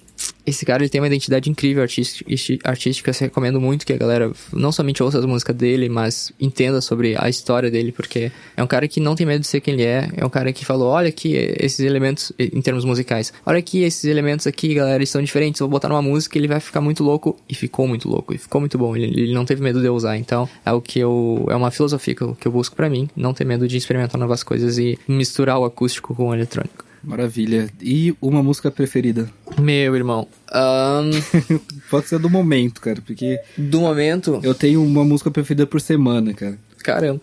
esse 0.45 0.65
cara 0.65 0.83
ele 0.83 0.89
tem 0.89 0.99
uma 0.99 1.07
identidade 1.07 1.49
incrível 1.49 1.83
artística. 1.83 3.11
Eu 3.11 3.15
recomendo 3.19 3.61
muito 3.61 3.85
que 3.85 3.93
a 3.93 3.97
galera 3.97 4.31
não 4.51 4.71
somente 4.71 5.01
ouça 5.01 5.19
as 5.19 5.25
músicas 5.25 5.55
dele, 5.55 5.87
mas 5.87 6.31
entenda 6.39 6.81
sobre 6.81 7.15
a 7.17 7.29
história 7.29 7.71
dele, 7.71 7.91
porque 7.91 8.31
é 8.57 8.63
um 8.63 8.67
cara 8.67 8.87
que 8.87 8.99
não 8.99 9.15
tem 9.15 9.25
medo 9.25 9.41
de 9.41 9.47
ser 9.47 9.61
quem 9.61 9.73
ele 9.75 9.83
é. 9.83 10.09
É 10.17 10.25
um 10.25 10.29
cara 10.29 10.51
que 10.51 10.65
falou: 10.65 10.89
olha 10.89 11.09
aqui 11.09 11.33
esses 11.59 11.79
elementos, 11.79 12.33
em 12.37 12.61
termos 12.61 12.83
musicais, 12.83 13.33
olha 13.45 13.59
aqui 13.59 13.83
esses 13.83 14.03
elementos 14.03 14.47
aqui, 14.47 14.73
galera, 14.73 14.97
eles 14.97 15.09
são 15.09 15.21
diferentes. 15.21 15.59
Vou 15.59 15.69
botar 15.69 15.87
numa 15.89 16.01
música 16.01 16.37
ele 16.41 16.47
vai 16.47 16.59
ficar 16.59 16.81
muito 16.81 17.03
louco. 17.03 17.37
E 17.47 17.55
ficou 17.55 17.87
muito 17.87 18.09
louco, 18.09 18.33
e 18.33 18.37
ficou 18.37 18.61
muito 18.61 18.77
bom. 18.77 18.95
Ele, 18.95 19.05
ele 19.05 19.33
não 19.33 19.45
teve 19.45 19.61
medo 19.61 19.81
de 19.81 19.89
usar. 19.89 20.17
Então, 20.17 20.47
é 20.65 20.71
o 20.71 20.81
que 20.81 20.99
eu. 20.99 21.45
É 21.49 21.55
uma 21.55 21.71
filosofia 21.71 22.15
que 22.15 22.21
eu, 22.21 22.35
que 22.35 22.47
eu 22.47 22.51
busco 22.51 22.75
pra 22.75 22.89
mim, 22.89 23.09
não 23.15 23.33
ter 23.33 23.45
medo 23.45 23.67
de 23.67 23.77
experimentar 23.77 24.19
novas 24.19 24.43
coisas 24.43 24.77
e 24.77 24.97
misturar 25.07 25.59
o 25.59 25.65
acústico 25.65 26.15
com 26.15 26.29
o 26.29 26.33
eletrônico. 26.33 26.90
Maravilha. 27.03 27.69
E 27.81 28.15
uma 28.21 28.43
música 28.43 28.69
preferida? 28.69 29.29
Meu 29.59 29.95
irmão, 29.95 30.27
ahn, 30.51 31.11
Pode 31.89 32.07
ser 32.07 32.19
do 32.19 32.29
momento, 32.29 32.79
cara, 32.79 33.01
porque 33.01 33.39
do 33.57 33.81
momento, 33.81 34.39
eu 34.43 34.53
tenho 34.53 34.83
uma 34.83 35.03
música 35.03 35.31
preferida 35.31 35.65
por 35.65 35.81
semana, 35.81 36.33
cara. 36.33 36.57
caramba, 36.77 37.21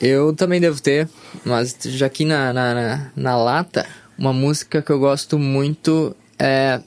eu 0.00 0.34
também 0.34 0.60
devo 0.60 0.80
ter, 0.80 1.08
mas 1.44 1.76
já 1.82 2.06
aqui 2.06 2.24
na, 2.24 2.52
na, 2.52 2.74
na, 2.74 3.10
na 3.14 3.36
lata, 3.36 3.86
uma 4.18 4.32
música 4.32 4.82
que 4.82 4.90
eu 4.90 4.98
gosto 4.98 5.38
muito 5.38 6.14
é. 6.38 6.80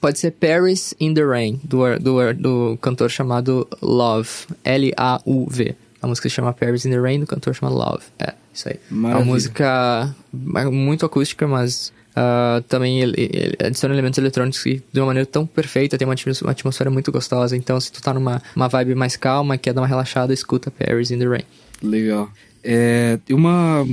Pode 0.00 0.20
ser 0.20 0.30
Paris 0.30 0.94
in 1.00 1.12
the 1.12 1.24
Rain, 1.24 1.60
do, 1.64 1.98
do, 1.98 2.34
do 2.34 2.78
cantor 2.80 3.10
chamado 3.10 3.66
Love. 3.82 4.28
L-A-U-V. 4.62 5.74
A 6.00 6.06
música 6.06 6.28
se 6.28 6.36
chama 6.36 6.52
Paris 6.52 6.86
in 6.86 6.90
the 6.90 7.00
Rain, 7.00 7.18
do 7.18 7.26
cantor 7.26 7.52
chamado 7.52 7.74
Love. 7.76 8.04
É, 8.16 8.32
isso 8.58 8.68
aí. 8.68 8.74
É 8.74 8.78
uma 8.92 9.08
Maravilha. 9.08 9.32
música 9.32 10.16
muito 10.32 11.06
acústica, 11.06 11.46
mas 11.46 11.92
Uh, 12.18 12.60
também 12.62 13.00
ele, 13.00 13.14
ele 13.16 13.56
adiciona 13.64 13.94
elementos 13.94 14.18
eletrônicos 14.18 14.60
que, 14.60 14.82
de 14.92 15.00
uma 15.00 15.06
maneira 15.06 15.24
tão 15.24 15.46
perfeita, 15.46 15.96
tem 15.96 16.04
uma, 16.04 16.16
uma 16.42 16.50
atmosfera 16.50 16.90
muito 16.90 17.12
gostosa. 17.12 17.56
Então, 17.56 17.80
se 17.80 17.92
tu 17.92 18.02
tá 18.02 18.12
numa 18.12 18.42
uma 18.56 18.66
vibe 18.66 18.96
mais 18.96 19.16
calma, 19.16 19.56
quer 19.56 19.72
dar 19.72 19.82
uma 19.82 19.86
relaxada, 19.86 20.34
escuta 20.34 20.68
Paris 20.68 21.12
in 21.12 21.18
the 21.18 21.26
Rain. 21.26 21.44
Legal. 21.80 22.28
É, 22.64 23.20
uma 23.30 23.86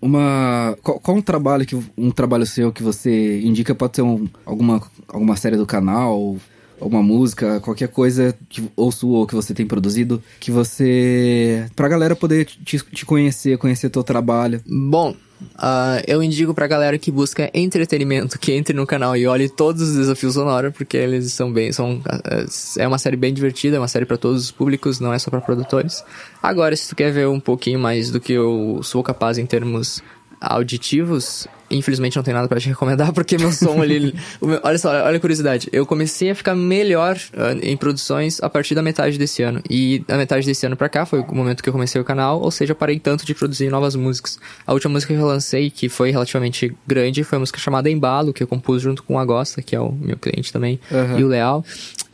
uma 0.00 0.76
qual, 0.82 1.00
qual, 1.00 1.16
um 1.16 1.22
trabalho 1.22 1.66
que 1.66 1.76
um 1.96 2.12
trabalho 2.12 2.46
seu 2.46 2.70
que 2.70 2.82
você 2.82 3.40
indica 3.40 3.74
pode 3.74 3.96
ser 3.96 4.02
um, 4.02 4.28
alguma 4.46 4.80
alguma 5.08 5.34
série 5.34 5.56
do 5.56 5.66
canal 5.66 6.36
alguma 6.80 7.02
música 7.02 7.60
qualquer 7.60 7.88
coisa 7.88 8.34
que 8.48 8.70
ou 8.76 8.90
sua 8.90 9.18
ou 9.18 9.26
que 9.26 9.34
você 9.34 9.54
tem 9.54 9.66
produzido 9.66 10.22
que 10.40 10.50
você 10.50 11.66
pra 11.74 11.88
galera 11.88 12.14
poder 12.14 12.44
te, 12.44 12.78
te 12.78 13.04
conhecer 13.04 13.58
conhecer 13.58 13.90
teu 13.90 14.02
trabalho 14.02 14.60
bom 14.66 15.14
Uh, 15.40 16.02
eu 16.06 16.22
indico 16.22 16.52
pra 16.52 16.66
galera 16.66 16.98
que 16.98 17.10
busca 17.10 17.50
entretenimento 17.54 18.38
que 18.38 18.52
entre 18.52 18.74
no 18.74 18.86
canal 18.86 19.16
e 19.16 19.26
olhe 19.26 19.48
todos 19.48 19.82
os 19.82 19.96
desafios 19.96 20.34
sonora, 20.34 20.70
porque 20.70 20.96
eles 20.96 21.32
são 21.32 21.52
bem. 21.52 21.72
São, 21.72 21.98
uh, 21.98 22.78
é 22.78 22.86
uma 22.86 22.98
série 22.98 23.16
bem 23.16 23.32
divertida, 23.32 23.76
é 23.76 23.78
uma 23.78 23.88
série 23.88 24.04
para 24.04 24.16
todos 24.16 24.42
os 24.44 24.50
públicos, 24.50 24.98
não 24.98 25.12
é 25.12 25.18
só 25.18 25.30
para 25.30 25.40
produtores. 25.40 26.04
Agora, 26.42 26.74
se 26.74 26.88
tu 26.88 26.96
quer 26.96 27.12
ver 27.12 27.28
um 27.28 27.40
pouquinho 27.40 27.78
mais 27.78 28.10
do 28.10 28.20
que 28.20 28.32
eu 28.32 28.80
sou 28.82 29.02
capaz 29.02 29.38
em 29.38 29.46
termos 29.46 30.02
auditivos, 30.40 31.46
infelizmente 31.70 32.16
não 32.16 32.22
tem 32.22 32.32
nada 32.32 32.48
para 32.48 32.60
te 32.60 32.68
recomendar, 32.68 33.12
porque 33.14 33.36
meu 33.36 33.52
som 33.52 33.80
ali. 33.80 34.14
meu, 34.40 34.60
olha 34.62 34.78
só, 34.78 34.90
olha 34.90 35.16
a 35.16 35.20
curiosidade. 35.20 35.68
Eu 35.72 35.84
comecei 35.86 36.30
a 36.30 36.34
ficar 36.34 36.54
melhor 36.54 37.16
uh, 37.16 37.58
em 37.62 37.76
produções 37.76 38.40
a 38.42 38.48
partir 38.48 38.74
da 38.74 38.82
metade 38.82 39.18
desse 39.18 39.42
ano. 39.42 39.62
E 39.68 40.04
da 40.06 40.16
metade 40.16 40.46
desse 40.46 40.64
ano 40.66 40.76
pra 40.76 40.88
cá 40.88 41.04
foi 41.04 41.20
o 41.20 41.34
momento 41.34 41.62
que 41.62 41.68
eu 41.68 41.72
comecei 41.72 42.00
o 42.00 42.04
canal, 42.04 42.40
ou 42.40 42.50
seja, 42.50 42.72
eu 42.72 42.76
parei 42.76 42.98
tanto 42.98 43.26
de 43.26 43.34
produzir 43.34 43.68
novas 43.70 43.94
músicas. 43.94 44.38
A 44.66 44.72
última 44.72 44.92
música 44.92 45.14
que 45.14 45.20
eu 45.20 45.26
lancei, 45.26 45.70
que 45.70 45.88
foi 45.88 46.10
relativamente 46.10 46.74
grande, 46.86 47.24
foi 47.24 47.36
uma 47.36 47.40
música 47.40 47.58
chamada 47.58 47.90
Embalo, 47.90 48.32
que 48.32 48.42
eu 48.42 48.46
compus 48.46 48.82
junto 48.82 49.02
com 49.02 49.14
o 49.14 49.18
Agosta, 49.18 49.62
que 49.62 49.74
é 49.74 49.80
o 49.80 49.92
meu 49.92 50.16
cliente 50.16 50.52
também, 50.52 50.80
uhum. 50.90 51.18
e 51.18 51.24
o 51.24 51.28
Leal. 51.28 51.64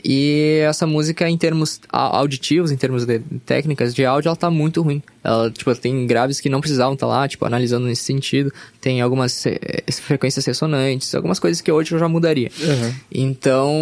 E 0.05 0.61
essa 0.69 0.87
música, 0.87 1.29
em 1.31 1.39
termos 1.39 1.81
auditivos, 1.91 2.71
em 2.71 2.77
termos 2.77 3.07
de 3.07 3.21
técnicas 3.47 3.95
de 3.95 4.05
áudio, 4.05 4.29
ela 4.29 4.37
tá 4.37 4.51
muito 4.51 4.83
ruim. 4.83 5.03
Ela, 5.23 5.51
tipo, 5.51 5.75
tem 5.75 6.07
graves 6.07 6.41
que 6.41 6.51
não 6.51 6.61
precisavam 6.61 6.93
estar 6.93 7.07
tá 7.07 7.13
lá, 7.13 7.27
tipo, 7.27 7.47
analisando 7.47 7.87
nesse 7.87 8.03
sentido. 8.03 8.53
Tem 8.83 9.01
algumas 9.01 9.47
eh, 9.47 9.83
frequências 9.91 10.45
ressonantes, 10.45 11.15
algumas 11.15 11.39
coisas 11.39 11.63
que 11.63 11.73
hoje 11.73 11.93
eu 11.93 11.99
já 11.99 12.07
mudaria. 12.07 12.51
Uhum. 12.61 12.95
Então, 13.11 13.73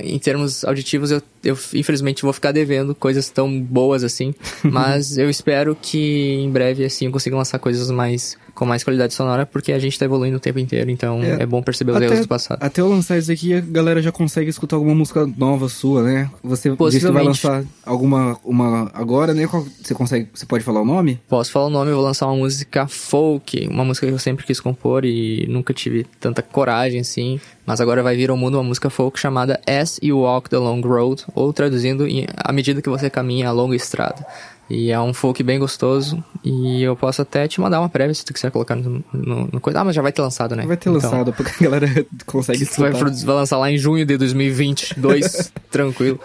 em 0.00 0.18
termos 0.20 0.64
auditivos, 0.64 1.10
eu, 1.10 1.20
eu 1.42 1.58
infelizmente 1.74 2.22
vou 2.22 2.32
ficar 2.32 2.52
devendo 2.52 2.94
coisas 2.94 3.28
tão 3.28 3.60
boas 3.60 4.04
assim. 4.04 4.32
mas 4.62 5.18
eu 5.18 5.28
espero 5.28 5.76
que 5.80 6.34
em 6.34 6.50
breve, 6.50 6.84
assim, 6.84 7.06
eu 7.06 7.10
consiga 7.10 7.36
lançar 7.36 7.58
coisas 7.58 7.90
mais 7.90 8.38
com 8.58 8.66
mais 8.66 8.82
qualidade 8.82 9.14
sonora, 9.14 9.46
porque 9.46 9.70
a 9.70 9.78
gente 9.78 9.96
tá 9.96 10.04
evoluindo 10.04 10.36
o 10.36 10.40
tempo 10.40 10.58
inteiro, 10.58 10.90
então 10.90 11.22
é, 11.22 11.44
é 11.44 11.46
bom 11.46 11.62
perceber 11.62 11.92
os 11.92 12.02
erros 12.02 12.20
do 12.20 12.28
passado. 12.28 12.58
Até 12.60 12.80
eu 12.80 12.88
lançar 12.88 13.16
isso 13.16 13.30
aqui, 13.30 13.54
a 13.54 13.60
galera 13.60 14.02
já 14.02 14.10
consegue 14.10 14.50
escutar 14.50 14.74
alguma 14.74 14.96
música 14.96 15.24
nova 15.36 15.68
sua, 15.68 16.02
né? 16.02 16.28
Você 16.42 16.68
disse 16.68 17.06
que 17.06 17.12
vai 17.12 17.22
lançar 17.22 17.64
alguma 17.86 18.36
uma 18.44 18.90
agora, 18.92 19.32
né? 19.32 19.48
Você 19.80 19.94
consegue, 19.94 20.28
você 20.34 20.44
pode 20.44 20.64
falar 20.64 20.80
o 20.80 20.84
nome? 20.84 21.20
Posso 21.28 21.52
falar 21.52 21.66
o 21.66 21.70
nome, 21.70 21.92
eu 21.92 21.94
vou 21.94 22.04
lançar 22.04 22.26
uma 22.26 22.34
música 22.34 22.88
folk, 22.88 23.68
uma 23.68 23.84
música 23.84 24.08
que 24.08 24.12
eu 24.12 24.18
sempre 24.18 24.44
quis 24.44 24.58
compor 24.58 25.04
e 25.04 25.46
nunca 25.48 25.72
tive 25.72 26.04
tanta 26.18 26.42
coragem 26.42 27.00
assim, 27.00 27.40
mas 27.64 27.80
agora 27.80 28.02
vai 28.02 28.16
vir 28.16 28.28
ao 28.28 28.36
mundo 28.36 28.56
uma 28.56 28.64
música 28.64 28.90
folk 28.90 29.20
chamada 29.20 29.60
As 29.68 30.00
You 30.02 30.18
Walk 30.18 30.50
the 30.50 30.58
Long 30.58 30.80
Road, 30.80 31.24
ou 31.32 31.52
traduzindo, 31.52 32.06
à 32.36 32.52
medida 32.52 32.82
que 32.82 32.88
você 32.88 33.08
caminha 33.08 33.48
a 33.48 33.52
longa 33.52 33.76
estrada. 33.76 34.26
E 34.70 34.90
é 34.90 35.00
um 35.00 35.14
folk 35.14 35.42
bem 35.42 35.58
gostoso. 35.58 36.22
E 36.44 36.82
eu 36.82 36.94
posso 36.94 37.22
até 37.22 37.48
te 37.48 37.60
mandar 37.60 37.80
uma 37.80 37.88
prévia 37.88 38.14
se 38.14 38.24
tu 38.24 38.34
quiser 38.34 38.50
colocar 38.50 38.76
no, 38.76 39.02
no, 39.12 39.48
no 39.52 39.60
coisa. 39.60 39.80
Ah, 39.80 39.84
mas 39.84 39.94
já 39.94 40.02
vai 40.02 40.12
ter 40.12 40.22
lançado, 40.22 40.54
né? 40.54 40.66
Vai 40.66 40.76
ter 40.76 40.90
então, 40.90 40.94
lançado, 41.00 41.32
porque 41.32 41.64
a 41.64 41.70
galera 41.70 42.06
consegue 42.26 42.64
vai, 42.76 42.92
vai 42.92 43.34
lançar 43.34 43.58
lá 43.58 43.70
em 43.70 43.78
junho 43.78 44.04
de 44.04 44.16
2022, 44.16 45.52
tranquilo. 45.70 46.20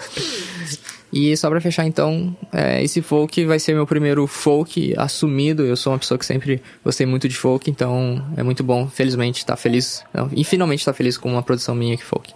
E 1.11 1.37
só 1.37 1.47
pra 1.47 1.61
fechar, 1.61 1.85
então, 1.85 2.35
é, 2.51 2.83
esse 2.83 2.99
folk 2.99 3.45
vai 3.45 3.59
ser 3.59 3.75
meu 3.75 3.85
primeiro 3.85 4.25
folk 4.25 4.95
assumido. 4.97 5.63
Eu 5.63 5.77
sou 5.77 5.93
uma 5.93 5.99
pessoa 5.99 6.17
que 6.17 6.25
sempre 6.25 6.61
gostei 6.83 7.05
muito 7.05 7.29
de 7.29 7.37
folk, 7.37 7.69
então 7.69 8.25
é 8.35 8.41
muito 8.41 8.63
bom, 8.63 8.87
felizmente, 8.87 9.37
estar 9.37 9.53
tá 9.53 9.57
feliz. 9.57 10.03
E 10.35 10.43
finalmente 10.43 10.79
estar 10.79 10.91
tá 10.91 10.97
feliz 10.97 11.15
com 11.15 11.31
uma 11.31 11.43
produção 11.43 11.75
minha 11.75 11.95
que 11.95 12.03
folk. 12.03 12.33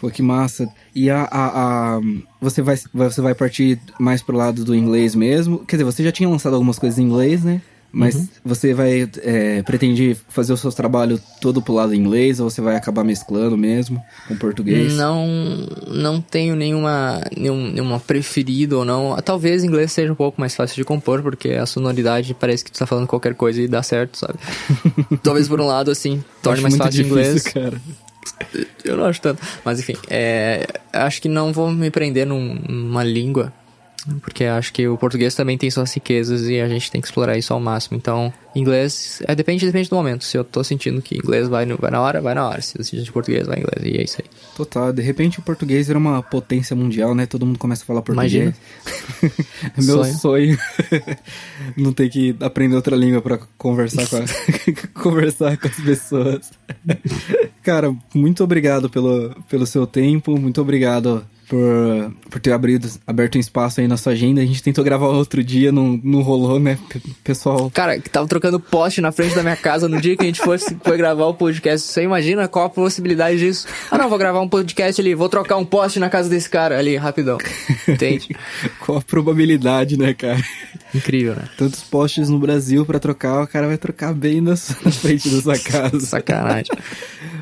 Pô, 0.00 0.10
que 0.10 0.22
massa. 0.22 0.66
E 0.94 1.10
a, 1.10 1.22
a, 1.22 1.96
a, 1.96 2.00
você, 2.40 2.62
vai, 2.62 2.76
você 2.92 3.20
vai 3.20 3.34
partir 3.34 3.78
mais 3.98 4.22
pro 4.22 4.36
lado 4.36 4.64
do 4.64 4.74
inglês 4.74 5.14
mesmo? 5.14 5.58
Quer 5.66 5.76
dizer, 5.76 5.84
você 5.84 6.02
já 6.02 6.10
tinha 6.10 6.28
lançado 6.28 6.54
algumas 6.54 6.78
coisas 6.78 6.98
em 6.98 7.02
inglês, 7.02 7.44
né? 7.44 7.60
Mas 7.92 8.14
uhum. 8.14 8.28
você 8.44 8.72
vai 8.72 9.10
é, 9.22 9.62
pretende 9.62 10.16
fazer 10.28 10.52
o 10.52 10.56
seu 10.56 10.70
trabalho 10.70 11.20
todo 11.40 11.60
pro 11.60 11.74
lado 11.74 11.92
inglês 11.92 12.38
ou 12.38 12.48
você 12.48 12.60
vai 12.60 12.76
acabar 12.76 13.02
mesclando 13.02 13.58
mesmo 13.58 14.00
com 14.28 14.36
português? 14.36 14.94
Não, 14.94 15.26
não 15.88 16.20
tenho 16.20 16.54
nenhuma, 16.54 17.20
nenhum, 17.36 17.68
nenhuma 17.72 17.98
preferida 17.98 18.78
ou 18.78 18.84
não. 18.84 19.16
Talvez 19.24 19.64
inglês 19.64 19.90
seja 19.90 20.12
um 20.12 20.16
pouco 20.16 20.40
mais 20.40 20.54
fácil 20.54 20.76
de 20.76 20.84
compor 20.84 21.20
porque 21.20 21.50
a 21.50 21.66
sonoridade 21.66 22.32
parece 22.32 22.64
que 22.64 22.70
tu 22.70 22.78
tá 22.78 22.86
falando 22.86 23.08
qualquer 23.08 23.34
coisa 23.34 23.60
e 23.60 23.66
dá 23.66 23.82
certo, 23.82 24.18
sabe? 24.18 24.38
Talvez 25.20 25.48
por 25.48 25.60
um 25.60 25.66
lado 25.66 25.90
assim 25.90 26.22
torne 26.40 26.62
mais 26.62 26.76
fácil 26.76 27.02
difícil, 27.02 27.18
inglês. 27.18 27.42
Cara. 27.42 27.80
Eu 28.84 28.96
não 28.96 29.04
acho 29.04 29.20
tanto. 29.20 29.42
Mas 29.64 29.80
enfim, 29.80 29.94
é, 30.08 30.66
acho 30.92 31.20
que 31.20 31.28
não 31.28 31.52
vou 31.52 31.70
me 31.70 31.90
prender 31.90 32.26
num, 32.26 32.54
numa 32.54 33.04
língua 33.04 33.52
porque 34.22 34.44
acho 34.44 34.72
que 34.72 34.88
o 34.88 34.96
português 34.96 35.34
também 35.34 35.58
tem 35.58 35.70
suas 35.70 35.92
riquezas 35.92 36.48
e 36.48 36.58
a 36.58 36.68
gente 36.68 36.90
tem 36.90 37.00
que 37.00 37.06
explorar 37.06 37.36
isso 37.36 37.52
ao 37.52 37.60
máximo. 37.60 37.98
Então, 37.98 38.32
inglês, 38.54 39.22
é, 39.26 39.34
depende, 39.34 39.66
depende 39.66 39.90
do 39.90 39.96
momento. 39.96 40.24
Se 40.24 40.38
eu 40.38 40.44
tô 40.44 40.64
sentindo 40.64 41.02
que 41.02 41.16
inglês 41.16 41.48
vai, 41.48 41.66
no, 41.66 41.76
vai 41.76 41.90
na 41.90 42.00
hora, 42.00 42.20
vai 42.20 42.34
na 42.34 42.48
hora. 42.48 42.62
Se 42.62 42.78
eu 42.78 42.84
sinto 42.84 43.02
de 43.02 43.12
português, 43.12 43.46
vai 43.46 43.58
inglês. 43.58 43.84
E 43.84 43.98
é 43.98 44.02
isso 44.02 44.16
aí. 44.22 44.30
Total. 44.56 44.92
De 44.92 45.02
repente 45.02 45.38
o 45.38 45.42
português 45.42 45.86
vira 45.86 45.98
uma 45.98 46.22
potência 46.22 46.74
mundial, 46.74 47.14
né? 47.14 47.26
Todo 47.26 47.44
mundo 47.44 47.58
começa 47.58 47.82
a 47.82 47.86
falar 47.86 48.00
português. 48.00 48.32
Imagina. 48.32 48.54
é 49.76 49.82
meu 49.82 50.04
sonho. 50.04 50.18
sonho. 50.18 50.58
Não 51.76 51.92
ter 51.92 52.08
que 52.08 52.34
aprender 52.40 52.76
outra 52.76 52.96
língua 52.96 53.20
para 53.20 53.38
conversar 53.58 54.06
com, 54.08 54.16
a, 54.16 55.02
conversar 55.02 55.58
com 55.58 55.68
as 55.68 55.76
pessoas. 55.76 56.50
Cara, 57.70 57.94
muito 58.12 58.42
obrigado 58.42 58.90
pelo, 58.90 59.32
pelo 59.48 59.64
seu 59.64 59.86
tempo. 59.86 60.36
Muito 60.36 60.60
obrigado 60.60 61.24
por, 61.48 62.12
por 62.28 62.40
ter 62.40 62.50
abrido, 62.50 62.88
aberto 63.06 63.36
um 63.36 63.40
espaço 63.40 63.80
aí 63.80 63.86
na 63.86 63.96
sua 63.96 64.10
agenda. 64.10 64.40
A 64.40 64.44
gente 64.44 64.60
tentou 64.60 64.82
gravar 64.82 65.06
outro 65.06 65.42
dia, 65.42 65.70
não, 65.70 66.00
não 66.02 66.20
rolou, 66.20 66.58
né, 66.58 66.76
pessoal? 67.22 67.70
Cara, 67.70 68.00
que 68.00 68.10
tava 68.10 68.26
trocando 68.26 68.58
poste 68.58 69.00
na 69.00 69.12
frente 69.12 69.36
da 69.36 69.42
minha 69.44 69.54
casa 69.54 69.88
no 69.88 70.00
dia 70.00 70.16
que 70.16 70.24
a 70.24 70.26
gente 70.26 70.40
fosse, 70.40 70.76
foi 70.82 70.96
gravar 70.96 71.26
o 71.26 71.34
podcast. 71.34 71.86
Você 71.86 72.02
imagina 72.02 72.48
qual 72.48 72.64
a 72.64 72.70
possibilidade 72.70 73.38
disso? 73.38 73.68
Ah, 73.88 73.96
não, 73.96 74.08
vou 74.08 74.18
gravar 74.18 74.40
um 74.40 74.48
podcast 74.48 75.00
ali, 75.00 75.14
vou 75.14 75.28
trocar 75.28 75.56
um 75.56 75.64
poste 75.64 76.00
na 76.00 76.10
casa 76.10 76.28
desse 76.28 76.50
cara 76.50 76.76
ali, 76.76 76.96
rapidão. 76.96 77.38
Entende? 77.86 78.34
qual 78.84 78.98
a 78.98 79.02
probabilidade, 79.02 79.96
né, 79.96 80.12
cara? 80.12 80.42
Incrível, 80.92 81.36
né? 81.36 81.48
Tantos 81.56 81.84
postes 81.84 82.28
no 82.28 82.40
Brasil 82.40 82.84
para 82.84 82.98
trocar, 82.98 83.44
o 83.44 83.46
cara 83.46 83.68
vai 83.68 83.78
trocar 83.78 84.12
bem 84.12 84.40
na, 84.40 84.50
na 84.50 84.90
frente 84.90 85.28
da 85.28 85.40
sua 85.40 85.58
casa. 85.62 86.00
Sacanagem. 86.00 86.72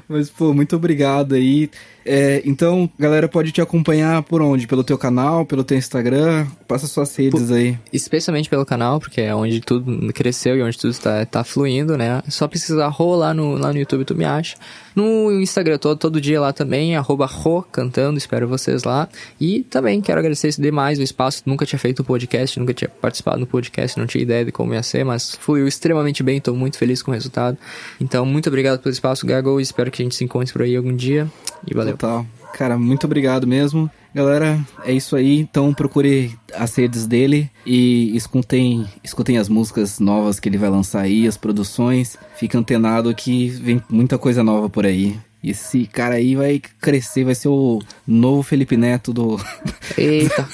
Mas, 0.09 0.31
pô, 0.31 0.55
muito 0.55 0.75
obrigado 0.77 1.35
aí. 1.35 1.71
É, 2.11 2.41
então, 2.47 2.89
galera 2.99 3.29
pode 3.29 3.53
te 3.53 3.61
acompanhar 3.61 4.23
por 4.23 4.41
onde? 4.41 4.67
Pelo 4.67 4.83
teu 4.83 4.97
canal, 4.97 5.45
pelo 5.45 5.63
teu 5.63 5.77
Instagram? 5.77 6.47
Passa 6.67 6.87
suas 6.87 7.15
redes 7.15 7.51
aí. 7.51 7.79
Especialmente 7.93 8.49
pelo 8.49 8.65
canal, 8.65 8.99
porque 8.99 9.21
é 9.21 9.35
onde 9.35 9.61
tudo 9.61 10.11
cresceu 10.15 10.57
e 10.57 10.63
onde 10.63 10.79
tudo 10.79 10.93
está 10.93 11.27
tá 11.27 11.45
fluindo, 11.45 11.99
né? 11.99 12.23
Só 12.31 12.49
precisa 12.49 12.89
rolar 12.89 13.35
no, 13.35 13.59
lá 13.59 13.75
no 13.75 13.79
YouTube, 13.79 14.07
tu 14.07 14.15
me 14.15 14.25
acha. 14.25 14.57
No 14.97 15.31
Instagram 15.31 15.77
todo, 15.77 15.99
todo 15.99 16.19
dia 16.19 16.41
lá 16.41 16.51
também, 16.51 16.97
arroba 16.97 17.27
ro, 17.27 17.63
cantando, 17.71 18.17
espero 18.17 18.49
vocês 18.49 18.85
lá. 18.85 19.07
E 19.39 19.63
também 19.65 20.01
quero 20.01 20.19
agradecer 20.19 20.49
demais 20.59 20.99
o 20.99 21.03
espaço, 21.03 21.43
nunca 21.45 21.67
tinha 21.67 21.79
feito 21.79 22.01
um 22.01 22.05
podcast, 22.07 22.59
nunca 22.59 22.73
tinha 22.73 22.89
participado 22.89 23.39
no 23.39 23.47
podcast, 23.47 23.99
não 23.99 24.07
tinha 24.07 24.23
ideia 24.23 24.47
de 24.47 24.51
como 24.51 24.73
ia 24.73 24.83
ser, 24.83 25.05
mas 25.05 25.35
fluiu 25.35 25.69
extremamente 25.69 26.23
bem, 26.23 26.39
estou 26.39 26.57
muito 26.57 26.79
feliz 26.79 27.03
com 27.03 27.11
o 27.11 27.15
resultado. 27.15 27.59
Então, 28.01 28.25
muito 28.25 28.49
obrigado 28.49 28.81
pelo 28.81 28.93
espaço, 28.95 29.27
Gago, 29.27 29.61
espero 29.61 29.91
que 29.91 30.01
a 30.01 30.05
gente 30.05 30.15
se 30.15 30.25
encontre 30.25 30.55
por 30.55 30.63
aí 30.63 30.75
algum 30.75 30.97
dia. 30.97 31.31
E 31.67 31.75
valeu. 31.75 31.98
Total. 31.99 32.25
Cara, 32.55 32.79
muito 32.79 33.05
obrigado 33.05 33.47
mesmo. 33.47 33.91
Galera, 34.15 34.59
é 34.85 34.93
isso 34.93 35.17
aí. 35.17 35.41
Então 35.41 35.75
procure 35.75 36.33
as 36.55 36.75
redes 36.77 37.07
dele 37.07 37.51
e 37.67 38.17
escutem, 38.17 38.87
escutem 39.03 39.37
as 39.37 39.49
músicas 39.49 39.99
novas 39.99 40.39
que 40.39 40.49
ele 40.49 40.57
vai 40.57 40.71
lançar 40.71 41.03
aí, 41.03 41.27
as 41.27 41.37
produções. 41.37 42.17
Fica 42.37 42.57
antenado 42.57 43.15
que 43.15 43.49
vem 43.49 43.83
muita 43.91 44.17
coisa 44.17 44.45
nova 44.45 44.71
por 44.71 44.87
aí. 44.87 45.19
Esse 45.43 45.87
cara 45.87 46.17
aí 46.17 46.35
vai 46.35 46.61
crescer, 46.81 47.25
vai 47.25 47.35
ser 47.35 47.49
o 47.49 47.81
novo 48.07 48.43
Felipe 48.43 48.77
Neto 48.77 49.13
do. 49.13 49.41
Eita! 49.97 50.49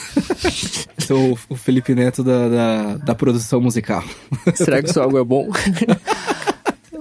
ser 0.98 1.12
o, 1.12 1.38
o 1.48 1.56
Felipe 1.56 1.94
Neto 1.94 2.24
da, 2.24 2.48
da, 2.48 2.96
da 2.96 3.14
produção 3.14 3.60
musical. 3.60 4.02
Será 4.54 4.82
que 4.82 4.90
isso 4.90 5.00
algo 5.00 5.18
é 5.18 5.24
bom? 5.24 5.48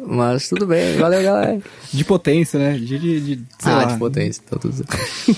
Mas 0.05 0.49
tudo 0.49 0.65
bem, 0.67 0.97
valeu, 0.97 1.23
galera. 1.23 1.59
De 1.91 2.03
potência, 2.03 2.59
né? 2.59 2.77
De, 2.77 2.99
de, 2.99 3.35
de 3.35 3.45
ah, 3.63 3.75
lá. 3.75 3.85
de 3.85 3.97
potência, 3.97 4.43
tá 4.49 4.57
tudo 4.57 4.85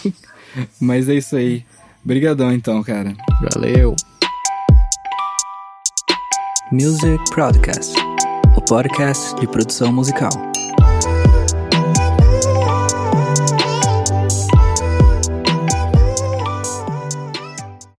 Mas 0.80 1.10
é 1.10 1.16
isso 1.16 1.36
aí. 1.36 1.66
Obrigadão 2.04 2.52
então, 2.52 2.82
cara. 2.84 3.16
Valeu. 3.54 3.96
Music 6.72 7.24
Podcast, 7.34 7.94
o 8.58 8.62
podcast 8.62 9.36
de 9.36 9.48
produção 9.48 9.94
musical. 9.94 10.55